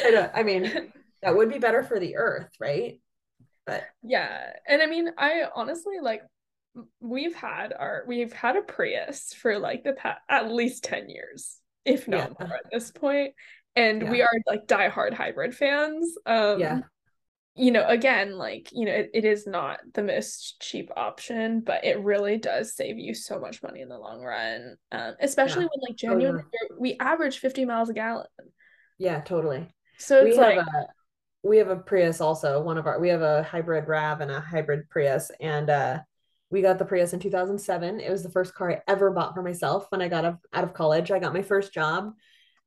I, 0.05 0.11
don't, 0.11 0.31
I 0.35 0.43
mean, 0.43 0.93
that 1.23 1.37
would 1.37 1.51
be 1.51 1.59
better 1.59 1.83
for 1.83 2.01
the 2.01 2.17
earth, 2.17 2.51
right? 2.59 3.01
But 3.67 3.85
yeah, 4.03 4.53
and 4.67 4.81
I 4.81 4.87
mean, 4.87 5.11
I 5.19 5.43
honestly 5.55 5.97
like 6.01 6.23
we've 7.01 7.35
had 7.35 7.73
our 7.73 8.05
we've 8.07 8.33
had 8.33 8.57
a 8.57 8.63
Prius 8.63 9.35
for 9.35 9.59
like 9.59 9.85
the 9.85 9.93
past 9.95 10.21
at 10.29 10.53
least 10.53 10.85
10 10.85 11.09
years, 11.09 11.59
if 11.85 12.07
not 12.07 12.33
yeah. 12.39 12.47
more 12.47 12.57
at 12.57 12.71
this. 12.73 12.93
And 13.75 14.03
yeah. 14.03 14.11
we 14.11 14.23
are 14.23 14.31
like 14.47 14.67
diehard 14.67 15.15
hybrid 15.15 15.55
fans. 15.55 16.17
Um 16.25 16.61
yeah. 16.61 16.81
You 17.59 17.71
know, 17.71 17.87
again, 17.89 18.37
like, 18.37 18.69
you 18.73 18.85
know, 18.85 18.93
it, 18.93 19.11
it 19.15 19.25
is 19.25 19.47
not 19.47 19.79
the 19.95 20.03
most 20.03 20.61
cheap 20.61 20.91
option, 20.95 21.61
but 21.61 21.87
it 21.87 21.99
really 22.01 22.37
does 22.37 22.77
save 22.77 22.99
you 22.99 23.15
so 23.15 23.41
much 23.41 23.63
money 23.63 23.81
in 23.81 23.89
the 23.89 23.97
long 23.97 24.21
run. 24.21 24.77
Um, 24.93 25.15
especially 25.21 25.63
yeah. 25.63 25.69
when 25.73 25.89
like 25.89 25.97
genuinely 25.97 26.43
oh, 26.45 26.77
we 26.79 26.99
average 27.01 27.39
50 27.39 27.65
miles 27.65 27.89
a 27.89 27.95
gallon. 27.95 28.27
Yeah, 28.99 29.23
totally. 29.23 29.75
So 29.97 30.19
it's 30.19 30.37
we 30.37 30.43
like 30.43 30.59
a 30.59 30.87
we 31.47 31.59
have 31.59 31.69
a 31.69 31.77
Prius 31.77 32.21
also. 32.21 32.61
One 32.61 32.79
of 32.79 32.87
our 32.87 32.99
we 32.99 33.09
have 33.09 33.23
a 33.23 33.43
hybrid 33.43 33.87
Rav 33.89 34.21
and 34.21 34.31
a 34.31 34.41
hybrid 34.41 34.89
Prius, 34.91 35.31
and 35.41 35.71
uh, 35.71 36.01
we 36.51 36.63
got 36.63 36.79
the 36.79 36.85
Prius 36.85 37.13
in 37.13 37.21
2007. 37.21 38.01
It 38.01 38.11
was 38.11 38.23
the 38.23 38.31
first 38.31 38.55
car 38.55 38.73
I 38.73 38.83
ever 38.89 39.11
bought 39.11 39.35
for 39.35 39.43
myself 39.43 39.87
when 39.91 40.03
I 40.03 40.09
got 40.09 40.25
out 40.25 40.65
of 40.65 40.75
college. 40.75 41.11
I 41.11 41.19
got 41.19 41.35
my 41.35 41.43
first 41.43 41.73
job 41.73 42.13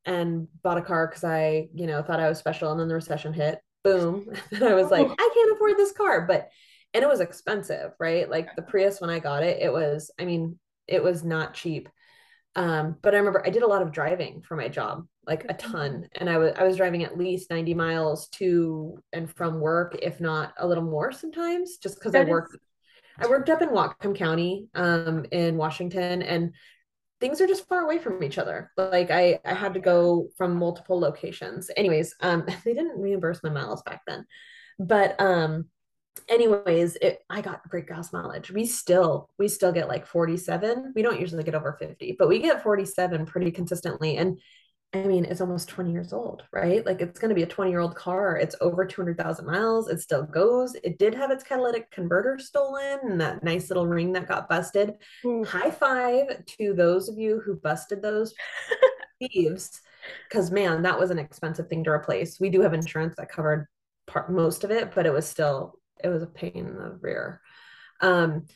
and 0.04 0.48
bought 0.62 0.78
a 0.78 0.82
car 0.82 1.06
because 1.06 1.24
I, 1.24 1.68
you 1.74 1.86
know, 1.86 2.02
thought 2.02 2.20
I 2.20 2.28
was 2.28 2.38
special. 2.38 2.70
And 2.70 2.80
then 2.80 2.88
the 2.88 2.94
recession 2.94 3.32
hit. 3.32 3.58
Boom. 3.84 4.26
and 4.50 4.62
I 4.62 4.74
was 4.74 4.90
like, 4.90 5.06
oh. 5.08 5.14
I 5.18 5.30
can't 5.34 5.52
afford 5.52 5.76
this 5.76 5.92
car. 5.92 6.26
But 6.26 6.50
and 6.92 7.04
it 7.04 7.08
was 7.08 7.20
expensive, 7.20 7.92
right? 8.00 8.28
Like 8.28 8.54
the 8.56 8.62
Prius 8.62 9.00
when 9.00 9.10
I 9.10 9.18
got 9.18 9.42
it, 9.42 9.62
it 9.62 9.72
was, 9.72 10.10
I 10.18 10.24
mean, 10.24 10.58
it 10.86 11.02
was 11.02 11.22
not 11.22 11.54
cheap. 11.54 11.88
Um, 12.60 12.96
but 13.02 13.14
I 13.14 13.18
remember 13.18 13.42
I 13.46 13.50
did 13.50 13.62
a 13.62 13.66
lot 13.66 13.80
of 13.82 13.90
driving 13.92 14.42
for 14.42 14.54
my 14.56 14.68
job, 14.68 15.06
like 15.26 15.46
a 15.48 15.54
ton. 15.54 16.08
And 16.16 16.28
I 16.28 16.36
was 16.38 16.52
I 16.56 16.64
was 16.64 16.76
driving 16.76 17.04
at 17.04 17.16
least 17.16 17.50
90 17.50 17.74
miles 17.74 18.28
to 18.32 18.98
and 19.12 19.34
from 19.34 19.60
work, 19.60 19.96
if 20.02 20.20
not 20.20 20.52
a 20.58 20.66
little 20.66 20.84
more 20.84 21.10
sometimes, 21.12 21.78
just 21.78 21.96
because 21.98 22.14
I 22.14 22.22
worked 22.22 22.54
is- 22.54 22.60
I 23.18 23.26
worked 23.28 23.50
up 23.50 23.62
in 23.62 23.70
Whatcom 23.70 24.14
County 24.16 24.68
um, 24.74 25.26
in 25.30 25.56
Washington 25.56 26.22
and 26.22 26.54
things 27.20 27.40
are 27.40 27.46
just 27.46 27.68
far 27.68 27.82
away 27.82 27.98
from 27.98 28.22
each 28.22 28.38
other. 28.38 28.70
Like 28.76 29.10
I, 29.10 29.38
I 29.44 29.54
had 29.54 29.74
to 29.74 29.80
go 29.80 30.28
from 30.38 30.56
multiple 30.56 30.98
locations. 30.98 31.70
Anyways, 31.76 32.14
um, 32.20 32.46
they 32.64 32.74
didn't 32.74 32.98
reimburse 33.00 33.42
my 33.42 33.50
miles 33.50 33.82
back 33.82 34.02
then, 34.06 34.26
but 34.78 35.20
um, 35.20 35.66
anyways, 36.28 36.96
it, 36.96 37.20
I 37.28 37.40
got 37.40 37.68
great 37.68 37.88
gas 37.88 38.12
mileage. 38.12 38.50
We 38.50 38.66
still, 38.66 39.28
we 39.38 39.48
still 39.48 39.72
get 39.72 39.88
like 39.88 40.06
47. 40.06 40.92
We 40.94 41.02
don't 41.02 41.20
usually 41.20 41.44
get 41.44 41.54
over 41.54 41.72
50, 41.72 42.16
but 42.18 42.28
we 42.28 42.38
get 42.40 42.62
47 42.62 43.26
pretty 43.26 43.50
consistently. 43.50 44.16
And 44.16 44.38
I 44.92 45.04
mean, 45.04 45.24
it's 45.24 45.40
almost 45.40 45.68
20 45.68 45.92
years 45.92 46.12
old, 46.12 46.42
right? 46.52 46.84
Like 46.84 47.00
it's 47.00 47.20
going 47.20 47.28
to 47.28 47.34
be 47.34 47.44
a 47.44 47.46
20 47.46 47.70
year 47.70 47.78
old 47.78 47.94
car. 47.94 48.36
It's 48.36 48.56
over 48.60 48.84
200,000 48.84 49.46
miles. 49.46 49.88
It 49.88 50.00
still 50.00 50.24
goes. 50.24 50.74
It 50.82 50.98
did 50.98 51.14
have 51.14 51.30
its 51.30 51.44
catalytic 51.44 51.90
converter 51.92 52.38
stolen 52.40 52.98
and 53.04 53.20
that 53.20 53.44
nice 53.44 53.70
little 53.70 53.86
ring 53.86 54.12
that 54.14 54.26
got 54.26 54.48
busted. 54.48 54.94
Ooh. 55.24 55.44
High 55.44 55.70
five 55.70 56.44
to 56.44 56.74
those 56.74 57.08
of 57.08 57.18
you 57.18 57.40
who 57.44 57.54
busted 57.54 58.02
those 58.02 58.34
thieves. 59.20 59.80
Because 60.28 60.50
man, 60.50 60.82
that 60.82 60.98
was 60.98 61.10
an 61.10 61.20
expensive 61.20 61.68
thing 61.68 61.84
to 61.84 61.90
replace. 61.90 62.40
We 62.40 62.50
do 62.50 62.60
have 62.62 62.74
insurance 62.74 63.14
that 63.16 63.30
covered 63.30 63.68
part 64.08 64.32
most 64.32 64.64
of 64.64 64.72
it, 64.72 64.92
but 64.92 65.06
it 65.06 65.12
was 65.12 65.26
still, 65.26 65.78
it 66.02 66.08
was 66.08 66.22
a 66.22 66.26
pain 66.26 66.52
in 66.54 66.74
the 66.74 66.98
rear. 67.00 67.40
Um, 68.00 68.46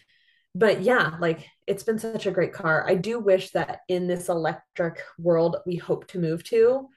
but 0.54 0.82
yeah, 0.82 1.16
like 1.20 1.46
it's 1.66 1.82
been 1.82 1.98
such 1.98 2.26
a 2.26 2.30
great 2.30 2.52
car. 2.52 2.86
I 2.88 2.94
do 2.94 3.18
wish 3.18 3.50
that 3.50 3.80
in 3.88 4.06
this 4.06 4.28
electric 4.28 5.00
world 5.18 5.56
we 5.66 5.76
hope 5.76 6.06
to 6.08 6.18
move 6.18 6.44
to, 6.44 6.88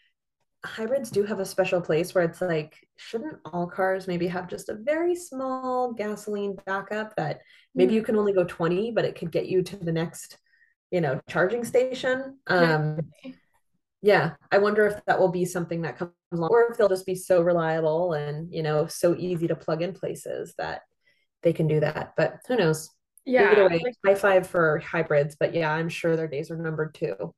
hybrids 0.67 1.09
do 1.09 1.23
have 1.23 1.39
a 1.39 1.45
special 1.45 1.81
place 1.81 2.13
where 2.13 2.23
it's 2.23 2.41
like, 2.41 2.75
shouldn't 2.97 3.37
all 3.45 3.67
cars 3.67 4.07
maybe 4.07 4.27
have 4.27 4.47
just 4.47 4.69
a 4.69 4.75
very 4.75 5.15
small 5.15 5.93
gasoline 5.93 6.57
backup 6.65 7.15
that 7.15 7.41
maybe 7.75 7.93
you 7.93 8.01
mm. 8.01 8.05
can 8.05 8.15
only 8.15 8.33
go 8.33 8.43
20, 8.43 8.91
but 8.91 9.05
it 9.05 9.15
could 9.15 9.31
get 9.31 9.47
you 9.47 9.61
to 9.63 9.77
the 9.77 9.91
next, 9.91 10.37
you 10.91 11.01
know, 11.01 11.19
charging 11.29 11.63
station? 11.63 12.39
Um, 12.47 12.99
yeah, 14.01 14.33
I 14.51 14.57
wonder 14.59 14.85
if 14.87 15.03
that 15.05 15.19
will 15.19 15.31
be 15.31 15.45
something 15.45 15.81
that 15.81 15.97
comes 15.97 16.11
along, 16.31 16.49
or 16.51 16.71
if 16.71 16.77
they'll 16.77 16.89
just 16.89 17.05
be 17.05 17.15
so 17.15 17.41
reliable 17.41 18.13
and, 18.13 18.53
you 18.53 18.63
know, 18.63 18.87
so 18.87 19.15
easy 19.17 19.47
to 19.47 19.55
plug 19.55 19.81
in 19.81 19.93
places 19.93 20.53
that 20.57 20.81
they 21.43 21.53
can 21.53 21.67
do 21.67 21.79
that. 21.79 22.13
But 22.17 22.37
who 22.47 22.57
knows? 22.57 22.89
yeah 23.27 23.51
either 23.51 23.67
way 23.67 23.83
high 24.05 24.15
five 24.15 24.47
for 24.47 24.79
hybrids 24.79 25.35
but 25.37 25.53
yeah 25.53 25.71
i'm 25.71 25.89
sure 25.89 26.15
their 26.15 26.29
days 26.29 26.49
are 26.49 26.57
numbered 26.57 26.95
too 26.95 27.33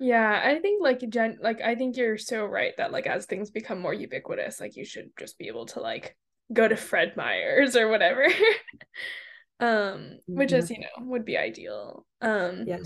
yeah 0.00 0.40
i 0.44 0.58
think 0.58 0.82
like 0.82 1.08
gen 1.10 1.38
like 1.40 1.60
i 1.60 1.74
think 1.74 1.96
you're 1.96 2.18
so 2.18 2.44
right 2.44 2.72
that 2.78 2.90
like 2.90 3.06
as 3.06 3.26
things 3.26 3.50
become 3.50 3.80
more 3.80 3.94
ubiquitous 3.94 4.60
like 4.60 4.76
you 4.76 4.84
should 4.84 5.10
just 5.18 5.38
be 5.38 5.46
able 5.46 5.66
to 5.66 5.80
like 5.80 6.16
go 6.52 6.66
to 6.66 6.76
fred 6.76 7.12
meyers 7.16 7.76
or 7.76 7.88
whatever 7.88 8.26
um 9.60 10.18
which 10.26 10.52
is 10.52 10.70
you 10.70 10.80
know 10.80 11.06
would 11.06 11.24
be 11.24 11.38
ideal 11.38 12.04
um 12.22 12.64
yeah 12.66 12.78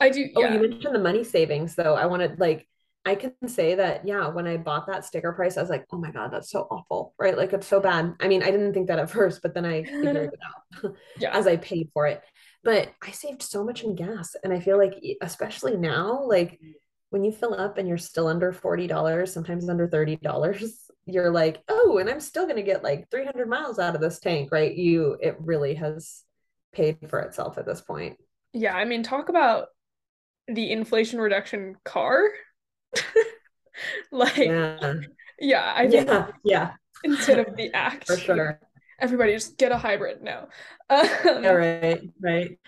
i 0.00 0.10
do 0.10 0.28
oh 0.36 0.44
you 0.44 0.60
mentioned 0.60 0.94
the 0.94 0.98
money 0.98 1.22
savings 1.22 1.74
though 1.76 1.94
i 1.94 2.06
wanted 2.06 2.40
like 2.40 2.66
I 3.08 3.14
can 3.14 3.32
say 3.46 3.74
that, 3.76 4.06
yeah, 4.06 4.28
when 4.28 4.46
I 4.46 4.58
bought 4.58 4.86
that 4.88 5.02
sticker 5.02 5.32
price, 5.32 5.56
I 5.56 5.62
was 5.62 5.70
like, 5.70 5.86
oh 5.90 5.96
my 5.96 6.10
God, 6.10 6.30
that's 6.30 6.50
so 6.50 6.66
awful, 6.70 7.14
right? 7.18 7.36
Like 7.36 7.54
it's 7.54 7.66
so 7.66 7.80
bad. 7.80 8.14
I 8.20 8.28
mean, 8.28 8.42
I 8.42 8.50
didn't 8.50 8.74
think 8.74 8.88
that 8.88 8.98
at 8.98 9.10
first, 9.18 9.40
but 9.40 9.54
then 9.54 9.64
I 9.64 9.82
figured 9.84 10.16
it 10.34 10.40
out 10.84 10.94
yeah. 11.18 11.34
as 11.34 11.46
I 11.46 11.56
paid 11.56 11.88
for 11.94 12.06
it. 12.06 12.22
But 12.64 12.92
I 13.02 13.12
saved 13.12 13.42
so 13.42 13.64
much 13.64 13.82
in 13.82 13.94
gas. 13.94 14.36
And 14.44 14.52
I 14.52 14.60
feel 14.60 14.76
like, 14.76 15.02
especially 15.22 15.78
now, 15.78 16.22
like 16.26 16.60
when 17.10 17.24
you 17.24 17.32
fill 17.32 17.54
up 17.54 17.78
and 17.78 17.88
you're 17.88 17.98
still 17.98 18.26
under 18.26 18.52
$40, 18.52 19.28
sometimes 19.28 19.68
under 19.68 19.88
$30, 19.88 20.70
you're 21.06 21.30
like, 21.30 21.62
oh, 21.68 21.98
and 21.98 22.08
I'm 22.08 22.20
still 22.20 22.44
going 22.44 22.56
to 22.56 22.62
get 22.62 22.82
like 22.82 23.08
300 23.10 23.48
miles 23.48 23.78
out 23.78 23.94
of 23.94 24.00
this 24.00 24.20
tank, 24.20 24.50
right? 24.52 24.74
You, 24.74 25.16
it 25.20 25.36
really 25.38 25.74
has 25.74 26.22
paid 26.72 26.98
for 27.08 27.20
itself 27.20 27.56
at 27.58 27.66
this 27.66 27.80
point. 27.80 28.18
Yeah. 28.52 28.74
I 28.74 28.84
mean, 28.84 29.02
talk 29.02 29.28
about 29.28 29.68
the 30.46 30.70
inflation 30.70 31.20
reduction 31.20 31.76
car 31.84 32.22
like 34.12 34.36
yeah. 34.36 34.94
yeah, 35.38 35.72
I 35.76 35.88
think 35.88 36.08
yeah, 36.08 36.28
yeah. 36.44 36.70
instead 37.04 37.38
of 37.46 37.56
the 37.56 37.70
act. 37.74 38.06
For 38.06 38.16
sure. 38.16 38.60
Everybody 39.00 39.32
just 39.32 39.56
get 39.58 39.70
a 39.70 39.78
hybrid 39.78 40.22
now. 40.22 40.48
Um, 40.90 41.06
yeah, 41.24 41.50
right, 41.50 42.00
right. 42.20 42.58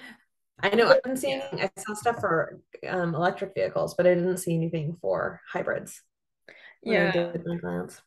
I 0.63 0.71
know 0.71 0.89
I've 0.89 1.03
been 1.03 1.17
seeing 1.17 1.43
I 1.53 1.71
saw 1.79 1.95
stuff 1.95 2.21
for 2.21 2.61
um, 2.89 3.15
electric 3.15 3.55
vehicles, 3.55 3.95
but 3.95 4.07
I 4.07 4.15
didn't 4.15 4.39
see 4.39 4.55
anything 4.55 4.97
for 5.01 5.41
hybrids. 5.49 6.03
Yeah. 6.83 7.09
I 7.09 7.33
did 7.33 7.47
my 7.47 7.57
glance. 7.57 8.01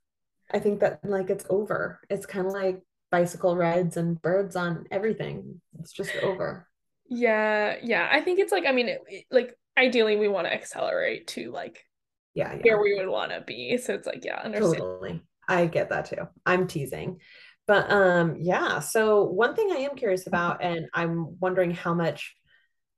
I 0.52 0.60
think 0.60 0.80
that 0.82 1.00
like 1.04 1.30
it's 1.30 1.46
over. 1.50 2.00
It's 2.10 2.26
kind 2.26 2.48
of 2.48 2.54
like 2.54 2.82
bicycle 3.12 3.56
rides 3.56 3.98
and 3.98 4.22
birds 4.22 4.56
on 4.56 4.86
everything. 4.92 5.62
It's 5.80 5.92
just 5.92 6.16
over. 6.22 6.68
Yeah, 7.08 7.78
yeah. 7.84 8.08
I 8.12 8.22
think 8.22 8.40
it's 8.40 8.52
like 8.52 8.66
I 8.66 8.72
mean, 8.72 8.90
it, 8.90 9.02
it, 9.08 9.26
like 9.32 9.56
ideally 9.78 10.16
we 10.16 10.28
want 10.28 10.48
to 10.48 10.54
accelerate 10.54 11.28
to 11.28 11.52
like 11.52 11.84
yeah, 12.34 12.54
yeah. 12.54 12.74
where 12.74 12.82
we 12.82 12.96
would 12.96 13.08
want 13.08 13.32
to 13.32 13.42
be. 13.42 13.78
So 13.78 13.94
it's 13.94 14.08
like, 14.08 14.26
yeah, 14.26 14.40
understand. 14.44 14.78
Totally. 14.78 15.22
I 15.48 15.66
get 15.68 15.90
that 15.90 16.06
too. 16.06 16.28
I'm 16.46 16.68
teasing. 16.68 17.20
But 17.66 17.92
um 17.92 18.36
yeah, 18.40 18.80
so 18.80 19.24
one 19.24 19.56
thing 19.56 19.70
I 19.72 19.78
am 19.78 19.96
curious 19.96 20.28
about 20.28 20.64
and 20.64 20.88
I'm 20.94 21.40
wondering 21.40 21.72
how 21.72 21.94
much 21.94 22.36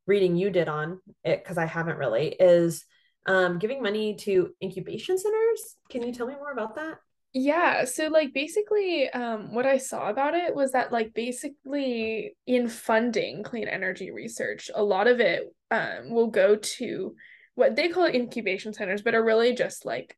reading 0.07 0.35
you 0.35 0.49
did 0.49 0.67
on 0.67 0.99
it 1.23 1.43
because 1.43 1.57
I 1.57 1.65
haven't 1.65 1.97
really 1.97 2.29
is 2.39 2.85
um 3.25 3.57
giving 3.57 3.81
money 3.81 4.15
to 4.21 4.49
incubation 4.63 5.17
centers. 5.17 5.75
Can 5.89 6.03
you 6.03 6.13
tell 6.13 6.27
me 6.27 6.35
more 6.35 6.51
about 6.51 6.75
that? 6.75 6.97
Yeah, 7.33 7.83
so 7.85 8.07
like 8.07 8.33
basically 8.33 9.09
um 9.09 9.53
what 9.53 9.65
I 9.65 9.77
saw 9.77 10.09
about 10.09 10.35
it 10.35 10.55
was 10.55 10.71
that 10.71 10.91
like 10.91 11.13
basically 11.13 12.35
in 12.47 12.69
funding 12.69 13.43
clean 13.43 13.67
energy 13.67 14.11
research, 14.11 14.69
a 14.73 14.83
lot 14.83 15.07
of 15.07 15.19
it 15.19 15.53
um 15.71 16.11
will 16.11 16.27
go 16.27 16.55
to 16.55 17.15
what 17.55 17.75
they 17.75 17.89
call 17.89 18.05
incubation 18.05 18.73
centers, 18.73 19.01
but 19.01 19.15
are 19.15 19.23
really 19.23 19.53
just 19.53 19.85
like 19.85 20.15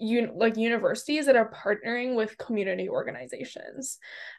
un- 0.00 0.32
like 0.36 0.56
universities 0.56 1.26
that 1.26 1.36
are 1.36 1.50
partnering 1.50 2.16
with 2.16 2.38
community 2.38 2.88
organizations. 2.88 3.98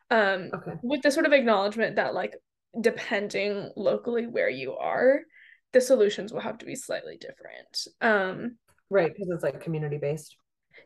Um, 0.09 0.49
okay. 0.53 0.73
with 0.81 1.01
the 1.01 1.11
sort 1.11 1.25
of 1.25 1.33
acknowledgement 1.33 1.97
that 1.97 2.13
like 2.13 2.35
depending 2.79 3.71
locally 3.75 4.27
where 4.27 4.49
you 4.49 4.73
are, 4.73 5.21
the 5.73 5.81
solutions 5.81 6.31
will 6.31 6.41
have 6.41 6.57
to 6.59 6.65
be 6.65 6.75
slightly 6.75 7.17
different. 7.17 7.87
Um, 8.01 8.57
right, 8.89 9.11
because 9.13 9.29
it's 9.29 9.43
like 9.43 9.61
community 9.61 9.97
based. 9.97 10.35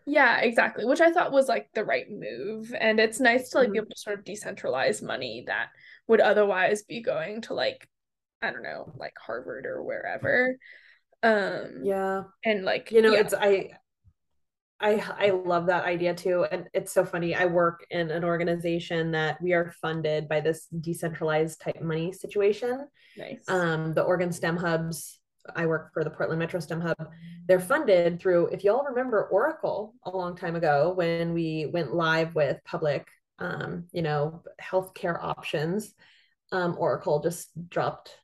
Yeah, 0.06 0.39
exactly. 0.39 0.86
Which 0.86 1.02
I 1.02 1.12
thought 1.12 1.32
was 1.32 1.48
like 1.48 1.67
the 1.74 1.84
right 1.84 2.06
move. 2.10 2.74
And 2.80 3.00
it's 3.00 3.20
nice 3.20 3.50
to 3.50 3.58
like 3.58 3.67
mm-hmm. 3.67 3.74
be 3.74 3.80
able 3.80 3.89
to 3.89 3.98
sort 3.98 4.20
of 4.20 4.26
decentralize 4.26 5.04
money 5.04 5.44
that 5.48 5.67
would 6.08 6.22
otherwise 6.22 6.84
be 6.84 7.02
going 7.02 7.41
to 7.44 7.54
like, 7.54 7.88
I 8.41 8.52
don't 8.52 8.63
know, 8.63 8.91
like 8.98 9.13
Harvard 9.20 9.65
or 9.65 9.84
wherever 9.84 10.58
um 11.24 11.82
yeah 11.84 12.24
and 12.44 12.65
like 12.65 12.91
you 12.91 13.02
know 13.02 13.13
yeah. 13.13 13.20
it's 13.20 13.34
i 13.34 13.70
I 14.82 15.04
I 15.17 15.30
love 15.30 15.67
that 15.67 15.86
idea 15.86 16.13
too. 16.13 16.46
And 16.52 16.67
it's 16.74 16.91
so 16.91 17.06
funny. 17.06 17.36
I 17.36 17.46
work 17.46 17.86
in 17.89 18.12
an 18.12 18.24
organization 18.24 19.12
that 19.12 19.41
we 19.41 19.54
are 19.54 19.74
funded 19.82 20.28
by 20.28 20.41
this 20.41 20.65
decentralized 20.67 21.62
type 21.62 21.82
money 21.82 22.12
situation. 22.12 22.88
Nice. 23.17 23.44
Um, 23.48 23.94
the 23.94 24.04
Oregon 24.04 24.32
STEM 24.32 24.58
hubs. 24.58 25.20
I 25.56 25.65
work 25.65 25.91
for 25.94 26.04
the 26.04 26.10
Portland 26.10 26.38
Metro 26.38 26.60
STEM 26.60 26.82
Hub. 26.82 26.98
They're 27.48 27.60
funded 27.60 28.20
through, 28.20 28.48
if 28.48 28.63
y'all 28.63 28.84
remember 28.84 29.26
Oracle 29.26 29.96
a 30.04 30.12
long 30.12 30.38
time 30.38 30.56
ago 30.56 30.94
when 30.96 31.34
we 31.34 31.65
went 31.65 31.96
live 31.96 32.36
with 32.36 32.60
public 32.63 33.08
um, 33.41 33.86
you 33.91 34.02
know, 34.02 34.44
healthcare 34.62 35.22
options. 35.22 35.94
Um, 36.52 36.76
Oracle 36.78 37.22
just 37.22 37.50
dropped 37.70 38.15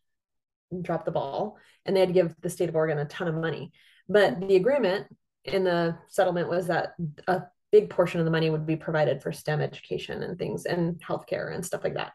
dropped 0.82 1.06
the 1.06 1.12
ball 1.12 1.58
and 1.86 1.96
they 1.96 2.02
had 2.02 2.10
to 2.10 2.14
give 2.14 2.36
the 2.42 2.50
state 2.50 2.68
of 2.68 2.76
Oregon 2.76 3.00
a 3.00 3.06
ton 3.06 3.28
of 3.28 3.36
money. 3.36 3.72
But 4.10 4.40
the 4.40 4.58
agreement 4.58 5.08
in 5.48 5.64
the 5.64 5.98
settlement 6.08 6.50
was 6.50 6.68
that 6.68 6.94
a 7.28 7.44
big 7.72 7.90
portion 7.90 8.20
of 8.20 8.26
the 8.26 8.32
money 8.32 8.50
would 8.50 8.66
be 8.66 8.76
provided 8.76 9.22
for 9.22 9.32
STEM 9.32 9.62
education 9.62 10.24
and 10.24 10.38
things 10.38 10.66
and 10.66 11.02
healthcare 11.02 11.54
and 11.54 11.66
stuff 11.66 11.84
like 11.84 11.96
that. 11.96 12.14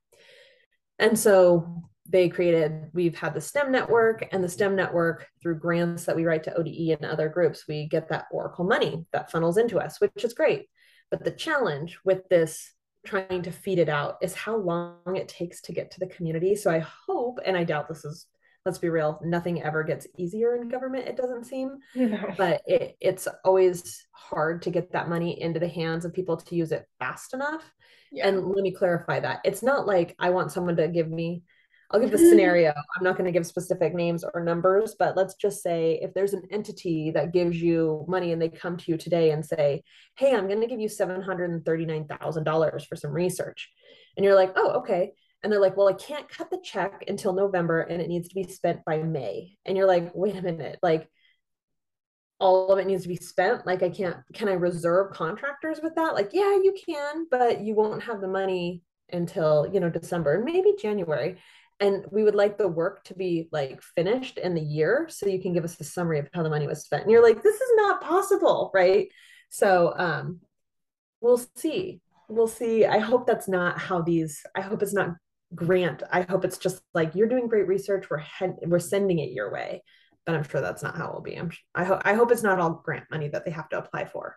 And 0.99 1.19
so 1.19 1.83
they 2.09 2.29
created 2.29 2.91
we've 2.93 3.17
had 3.17 3.35
the 3.35 3.41
stem 3.41 3.71
network 3.71 4.27
and 4.33 4.43
the 4.43 4.49
stem 4.49 4.75
network 4.75 5.29
through 5.41 5.59
grants 5.59 6.05
that 6.05 6.17
we 6.17 6.25
write 6.25 6.43
to 6.45 6.55
ode 6.57 6.67
and 6.67 7.05
other 7.05 7.29
groups 7.29 7.65
we 7.69 7.87
get 7.87 8.09
that 8.09 8.27
oracle 8.33 8.65
money 8.65 9.07
that 9.13 9.31
funnels 9.31 9.57
into 9.57 9.79
us 9.79 10.01
which 10.01 10.25
is 10.25 10.35
great 10.35 10.67
but 11.11 11.23
the 11.23 11.31
challenge 11.31 11.99
with 12.05 12.29
this 12.29 12.73
trying 13.07 13.43
to 13.43 13.53
feed 13.53 13.79
it 13.79 13.89
out 13.89 14.17
is 14.21 14.35
how 14.35 14.57
long 14.57 14.97
it 15.15 15.29
takes 15.29 15.61
to 15.61 15.73
get 15.73 15.91
to 15.93 16.01
the 16.01 16.07
community 16.07 16.57
so 16.57 16.71
i 16.71 16.81
hope 16.81 17.39
and 17.45 17.57
i 17.57 17.63
doubt 17.63 17.89
this 17.89 18.05
is 18.05 18.27
let's 18.65 18.79
be 18.79 18.89
real 18.89 19.21
nothing 19.25 19.63
ever 19.63 19.83
gets 19.83 20.07
easier 20.17 20.55
in 20.55 20.63
mm-hmm. 20.63 20.71
government 20.71 21.09
it 21.09 21.17
doesn't 21.17 21.45
seem 21.45 21.79
no. 21.95 22.19
but 22.37 22.63
it, 22.67 22.97
it's 23.01 23.29
always 23.45 24.07
hard 24.13 24.63
to 24.63 24.71
get 24.71 24.93
that 24.93 25.09
money 25.09 25.41
into 25.41 25.61
the 25.61 25.69
hands 25.69 26.05
of 26.05 26.13
people 26.13 26.37
to 26.37 26.55
use 26.55 26.73
it 26.73 26.87
fast 26.99 27.35
enough 27.35 27.73
yeah. 28.11 28.29
and 28.29 28.47
let 28.47 28.63
me 28.63 28.71
clarify 28.71 29.19
that 29.21 29.41
it's 29.45 29.63
not 29.63 29.87
like 29.87 30.15
i 30.19 30.31
want 30.31 30.53
someone 30.53 30.77
to 30.77 30.89
give 30.89 31.11
me 31.11 31.43
I'll 31.93 32.01
give 32.01 32.11
the 32.11 32.17
mm-hmm. 32.17 32.29
scenario. 32.29 32.71
I'm 32.71 33.05
not 33.05 33.19
going 33.19 33.27
to 33.27 33.33
give 33.39 33.47
specific 33.47 33.95
names 33.95 34.25
or 34.33 34.43
numbers, 34.43 34.97
but 34.99 35.15
let's 35.15 35.35
just 35.35 35.63
say 35.63 35.99
if 36.01 36.15
there's 36.15 36.33
an 36.33 36.43
entity 36.51 37.11
that 37.11 37.35
gives 37.35 37.61
you 37.61 38.07
money 38.09 38.33
and 38.33 38.41
they 38.41 38.49
come 38.49 38.79
to 38.79 38.91
you 38.91 38.97
today 38.97 39.33
and 39.33 39.45
say, 39.45 39.83
Hey, 40.17 40.35
I'm 40.35 40.49
going 40.49 40.63
to 40.63 40.67
give 40.67 40.81
you 40.81 40.89
$739,000 40.89 42.87
for 42.87 42.97
some 42.97 43.13
research. 43.13 43.71
And 44.17 44.25
you're 44.25 44.35
like, 44.35 44.53
Oh, 44.57 44.71
okay. 44.81 45.13
And 45.43 45.53
they're 45.53 45.61
like, 45.61 45.77
Well, 45.77 45.89
I 45.89 45.95
can't 45.95 46.29
cut 46.29 46.51
the 46.51 46.61
check 46.63 47.05
until 47.09 47.33
November 47.33 47.81
and 47.81 48.01
it 48.01 48.09
needs 48.09 48.29
to 48.29 48.35
be 48.35 48.45
spent 48.45 48.85
by 48.85 49.03
May. 49.03 49.57
And 49.65 49.77
you're 49.77 49.87
like, 49.87 50.15
Wait 50.15 50.37
a 50.37 50.43
minute. 50.43 50.79
Like, 50.83 51.09
all 52.43 52.73
of 52.73 52.79
it 52.81 52.89
needs 52.89 53.03
to 53.03 53.09
be 53.09 53.17
spent? 53.17 53.65
Like 53.67 53.83
i 53.85 53.89
can't 53.89 54.17
can 54.35 54.49
i 54.49 54.53
reserve 54.53 55.13
contractors 55.13 55.79
with 55.83 55.95
that? 55.95 56.15
Like 56.15 56.31
yeah 56.33 56.57
you 56.57 56.75
can 56.85 57.27
but 57.31 57.61
you 57.61 57.75
won't 57.75 58.03
have 58.03 58.21
the 58.21 58.29
money 58.29 58.83
until 59.13 59.71
you 59.73 59.79
know 59.79 59.89
december 59.89 60.35
and 60.35 60.45
maybe 60.45 60.75
january. 60.79 61.39
And 61.81 62.05
we 62.11 62.25
would 62.25 62.35
like 62.35 62.59
the 62.59 62.69
work 62.69 63.05
to 63.05 63.15
be 63.15 63.49
like 63.53 63.81
finished 63.83 64.39
in 64.39 64.55
the 64.55 64.61
year 64.61 65.07
so 65.09 65.27
you 65.29 65.41
can 65.41 65.53
give 65.53 65.65
us 65.65 65.81
a 65.81 65.85
summary 65.85 66.19
of 66.19 66.29
how 66.35 66.43
the 66.43 66.51
money 66.51 66.67
was 66.67 66.83
spent. 66.83 67.03
And 67.03 67.13
you're 67.13 67.23
like 67.23 67.43
this 67.43 67.57
is 67.57 67.71
not 67.77 68.03
possible 68.03 68.73
right? 68.75 69.09
So 69.49 69.95
um 69.97 70.41
we'll 71.21 71.41
see. 71.55 72.01
We'll 72.29 72.49
see. 72.49 72.87
I 72.87 72.99
hope 72.99 73.27
that's 73.27 73.49
not 73.49 73.79
how 73.79 74.03
these 74.03 74.43
i 74.57 74.61
hope 74.63 74.83
it's 74.83 74.95
not 74.95 75.11
grant 75.55 76.03
i 76.11 76.23
hope 76.23 76.45
it's 76.45 76.59
just 76.59 76.83
like 76.95 77.15
you're 77.15 77.29
doing 77.29 77.49
great 77.49 77.67
research 77.67 78.09
we're 78.11 78.19
head, 78.19 78.57
we're 78.67 78.79
sending 78.79 79.19
it 79.19 79.33
your 79.33 79.53
way. 79.53 79.83
But 80.25 80.37
i'm 80.37 80.45
sure 80.45 80.61
that's 80.61 80.83
not 80.83 80.97
how 80.97 81.09
it 81.09 81.15
will 81.15 81.23
be. 81.23 81.35
I'm 81.35 81.51
i 81.75 81.85
hope 81.85 82.03
i 82.05 82.15
hope 82.15 82.31
it's 82.31 82.43
not 82.43 82.61
all 82.61 82.83
grant 82.85 83.11
money 83.11 83.29
that 83.29 83.45
they 83.45 83.51
have 83.51 83.69
to 83.71 83.79
apply 83.79 84.07
for. 84.07 84.37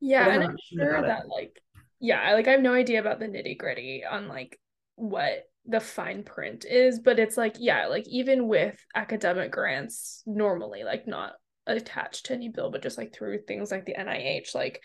Yeah 0.00 0.28
and 0.28 0.42
i'm 0.42 0.56
sure 0.72 1.02
that 1.02 1.24
it. 1.24 1.28
like 1.28 1.60
yeah 2.00 2.32
like 2.32 2.48
i 2.48 2.52
have 2.52 2.62
no 2.62 2.72
idea 2.72 3.00
about 3.00 3.20
the 3.20 3.26
nitty 3.26 3.58
gritty 3.58 4.02
on 4.04 4.28
like 4.28 4.58
what 4.96 5.44
the 5.66 5.80
fine 5.80 6.22
print 6.22 6.64
is 6.64 6.98
but 6.98 7.18
it's 7.18 7.36
like 7.36 7.56
yeah 7.58 7.86
like 7.86 8.08
even 8.08 8.48
with 8.48 8.82
academic 8.94 9.52
grants 9.52 10.22
normally 10.26 10.84
like 10.84 11.06
not 11.06 11.34
attached 11.66 12.26
to 12.26 12.32
any 12.32 12.48
bill 12.48 12.70
but 12.70 12.82
just 12.82 12.96
like 12.96 13.14
through 13.14 13.38
things 13.42 13.70
like 13.70 13.84
the 13.84 13.94
NIH 13.94 14.54
like 14.54 14.82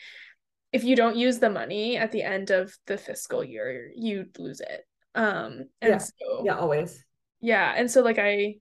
if 0.74 0.84
you 0.84 0.96
don't 0.96 1.16
use 1.16 1.40
the 1.40 1.50
money 1.50 1.98
at 1.98 2.12
the 2.12 2.22
end 2.22 2.52
of 2.52 2.78
the 2.86 2.98
fiscal 2.98 3.44
year 3.44 3.90
you 3.96 4.26
lose 4.38 4.60
it 4.60 4.86
um 5.16 5.64
and 5.82 5.92
yeah. 5.92 5.98
so 5.98 6.44
yeah 6.44 6.58
always 6.58 7.04
yeah 7.42 7.74
and 7.76 7.90
so 7.90 8.02
like 8.02 8.20
I 8.20 8.56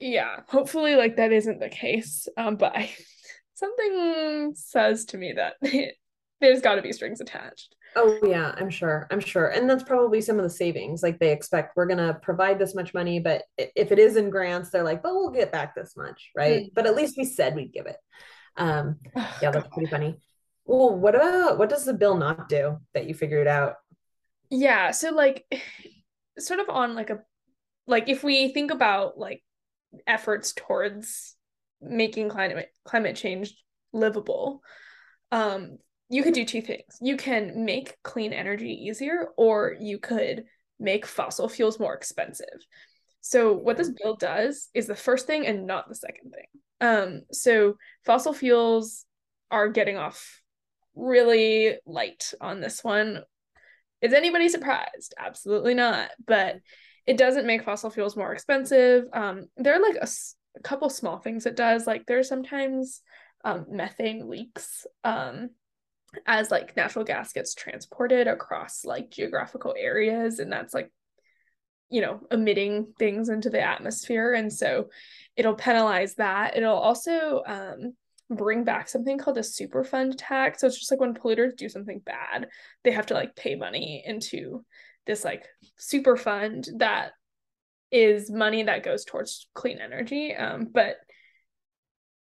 yeah 0.00 0.40
hopefully 0.48 0.96
like 0.96 1.16
that 1.16 1.32
isn't 1.32 1.60
the 1.60 1.68
case 1.68 2.28
um 2.36 2.56
but 2.56 2.76
I 2.76 2.90
something 3.54 4.52
says 4.56 5.04
to 5.06 5.18
me 5.18 5.34
that 5.36 5.54
there's 6.40 6.60
got 6.60 6.74
to 6.74 6.82
be 6.82 6.92
strings 6.92 7.20
attached 7.20 7.74
Oh 7.96 8.18
yeah, 8.26 8.54
I'm 8.56 8.70
sure. 8.70 9.06
I'm 9.10 9.20
sure. 9.20 9.48
And 9.48 9.68
that's 9.70 9.84
probably 9.84 10.20
some 10.20 10.36
of 10.36 10.42
the 10.42 10.50
savings. 10.50 11.02
Like 11.02 11.18
they 11.18 11.32
expect 11.32 11.76
we're 11.76 11.86
going 11.86 11.98
to 11.98 12.14
provide 12.14 12.58
this 12.58 12.74
much 12.74 12.92
money, 12.92 13.20
but 13.20 13.44
if 13.56 13.92
it 13.92 13.98
is 13.98 14.16
in 14.16 14.30
grants, 14.30 14.70
they're 14.70 14.82
like, 14.82 15.02
"But 15.02 15.14
we'll 15.14 15.30
get 15.30 15.52
back 15.52 15.74
this 15.74 15.96
much," 15.96 16.30
right? 16.36 16.64
Mm. 16.64 16.74
But 16.74 16.86
at 16.86 16.96
least 16.96 17.16
we 17.16 17.24
said 17.24 17.54
we'd 17.54 17.72
give 17.72 17.86
it. 17.86 17.96
Um 18.56 18.96
oh, 19.16 19.36
yeah, 19.42 19.50
that's 19.50 19.64
God. 19.64 19.72
pretty 19.72 19.90
funny. 19.90 20.18
Well, 20.64 20.96
what 20.96 21.14
about 21.14 21.58
what 21.58 21.68
does 21.68 21.84
the 21.84 21.94
bill 21.94 22.16
not 22.16 22.48
do 22.48 22.78
that 22.94 23.06
you 23.06 23.14
figured 23.14 23.46
out? 23.46 23.74
Yeah, 24.54 24.92
so 24.92 25.10
like 25.10 25.44
sort 26.38 26.60
of 26.60 26.68
on 26.68 26.94
like 26.94 27.10
a 27.10 27.20
like 27.86 28.08
if 28.08 28.24
we 28.24 28.52
think 28.52 28.70
about 28.70 29.18
like 29.18 29.42
efforts 30.06 30.52
towards 30.54 31.36
making 31.80 32.28
climate 32.28 32.68
climate 32.84 33.14
change 33.14 33.54
livable 33.92 34.62
um 35.30 35.76
you 36.08 36.22
could 36.22 36.34
do 36.34 36.44
two 36.44 36.62
things. 36.62 36.98
You 37.00 37.16
can 37.16 37.64
make 37.64 37.96
clean 38.02 38.32
energy 38.32 38.70
easier, 38.70 39.28
or 39.36 39.74
you 39.80 39.98
could 39.98 40.44
make 40.78 41.06
fossil 41.06 41.48
fuels 41.48 41.80
more 41.80 41.94
expensive. 41.94 42.46
So 43.20 43.54
what 43.54 43.76
this 43.76 43.90
bill 43.90 44.14
does 44.14 44.68
is 44.74 44.86
the 44.86 44.94
first 44.94 45.26
thing 45.26 45.46
and 45.46 45.66
not 45.66 45.88
the 45.88 45.94
second 45.94 46.30
thing. 46.32 46.46
Um, 46.80 47.22
so 47.32 47.78
fossil 48.04 48.34
fuels 48.34 49.06
are 49.50 49.68
getting 49.68 49.96
off 49.96 50.40
really 50.94 51.78
light 51.86 52.32
on 52.40 52.60
this 52.60 52.84
one. 52.84 53.20
Is 54.04 54.12
anybody 54.12 54.50
surprised? 54.50 55.14
Absolutely 55.18 55.72
not. 55.72 56.10
But 56.26 56.56
it 57.06 57.16
doesn't 57.16 57.46
make 57.46 57.64
fossil 57.64 57.88
fuels 57.88 58.16
more 58.16 58.32
expensive. 58.32 59.04
Um, 59.14 59.46
there 59.56 59.74
are 59.74 59.82
like 59.82 59.96
a, 59.96 60.08
a 60.56 60.60
couple 60.60 60.90
small 60.90 61.18
things 61.18 61.46
it 61.46 61.56
does. 61.56 61.86
Like 61.86 62.04
there's 62.06 62.28
sometimes 62.28 63.00
um, 63.46 63.64
methane 63.70 64.28
leaks 64.28 64.86
um, 65.04 65.48
as 66.26 66.50
like 66.50 66.76
natural 66.76 67.06
gas 67.06 67.32
gets 67.32 67.54
transported 67.54 68.26
across 68.26 68.84
like 68.84 69.10
geographical 69.10 69.74
areas 69.76 70.38
and 70.38 70.52
that's 70.52 70.74
like 70.74 70.92
you 71.90 72.00
know 72.00 72.20
emitting 72.30 72.92
things 72.98 73.28
into 73.28 73.50
the 73.50 73.60
atmosphere 73.60 74.32
and 74.32 74.52
so 74.52 74.88
it'll 75.36 75.54
penalize 75.54 76.14
that 76.14 76.56
it'll 76.56 76.76
also 76.76 77.42
um, 77.46 77.94
bring 78.34 78.64
back 78.64 78.88
something 78.88 79.18
called 79.18 79.38
a 79.38 79.42
superfund 79.42 80.14
tax 80.16 80.60
so 80.60 80.66
it's 80.66 80.78
just 80.78 80.90
like 80.90 81.00
when 81.00 81.14
polluters 81.14 81.56
do 81.56 81.68
something 81.68 82.00
bad 82.00 82.48
they 82.82 82.90
have 82.90 83.06
to 83.06 83.14
like 83.14 83.34
pay 83.36 83.54
money 83.54 84.02
into 84.04 84.64
this 85.06 85.24
like 85.24 85.46
super 85.76 86.16
fund 86.16 86.68
that 86.78 87.12
is 87.90 88.30
money 88.30 88.62
that 88.62 88.82
goes 88.82 89.04
towards 89.04 89.48
clean 89.54 89.78
energy 89.78 90.34
um, 90.34 90.68
but 90.72 90.96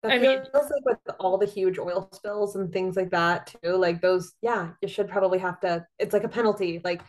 that 0.03 0.13
I 0.13 0.19
mean, 0.19 0.43
feels 0.53 0.71
like 0.71 0.85
with 0.85 1.17
all 1.21 1.39
the 1.39 1.47
huge 1.47 1.79
oil 1.79 2.09
spills 2.13 2.57
and 2.57 2.73
things 2.73 2.97
like 2.97 3.11
that 3.11 3.55
too. 3.63 3.77
Like 3.77 4.01
those, 4.01 4.33
yeah, 4.43 4.71
you 4.81 4.89
should 4.89 5.09
probably 5.09 5.39
have 5.39 5.61
to. 5.61 5.87
It's 5.99 6.13
like 6.13 6.25
a 6.25 6.29
penalty. 6.29 6.81
Like 6.83 7.03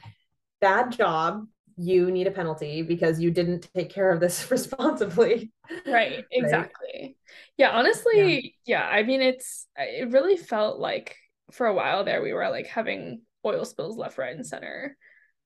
bad 0.62 0.92
job, 0.92 1.48
you 1.78 2.12
need 2.12 2.28
a 2.28 2.32
penalty 2.32 2.82
because 2.82 3.20
you 3.20 3.32
didn't 3.32 3.70
take 3.76 3.90
care 3.90 4.12
of 4.12 4.20
this 4.20 4.50
responsibly. 4.52 5.52
Right. 5.86 6.26
Exactly. 6.32 6.90
Right? 6.94 7.16
Yeah. 7.58 7.72
Honestly, 7.72 8.58
yeah. 8.66 8.80
yeah. 8.80 8.88
I 8.88 9.04
mean, 9.04 9.22
it's 9.22 9.68
it 9.76 10.12
really 10.12 10.38
felt 10.38 10.80
like 10.80 11.16
for 11.52 11.68
a 11.68 11.74
while 11.74 12.04
there 12.04 12.22
we 12.22 12.34
were 12.34 12.50
like 12.50 12.68
having 12.68 13.22
oil 13.46 13.66
spills 13.66 13.98
left, 13.98 14.18
right, 14.18 14.36
and 14.36 14.46
center. 14.46 14.98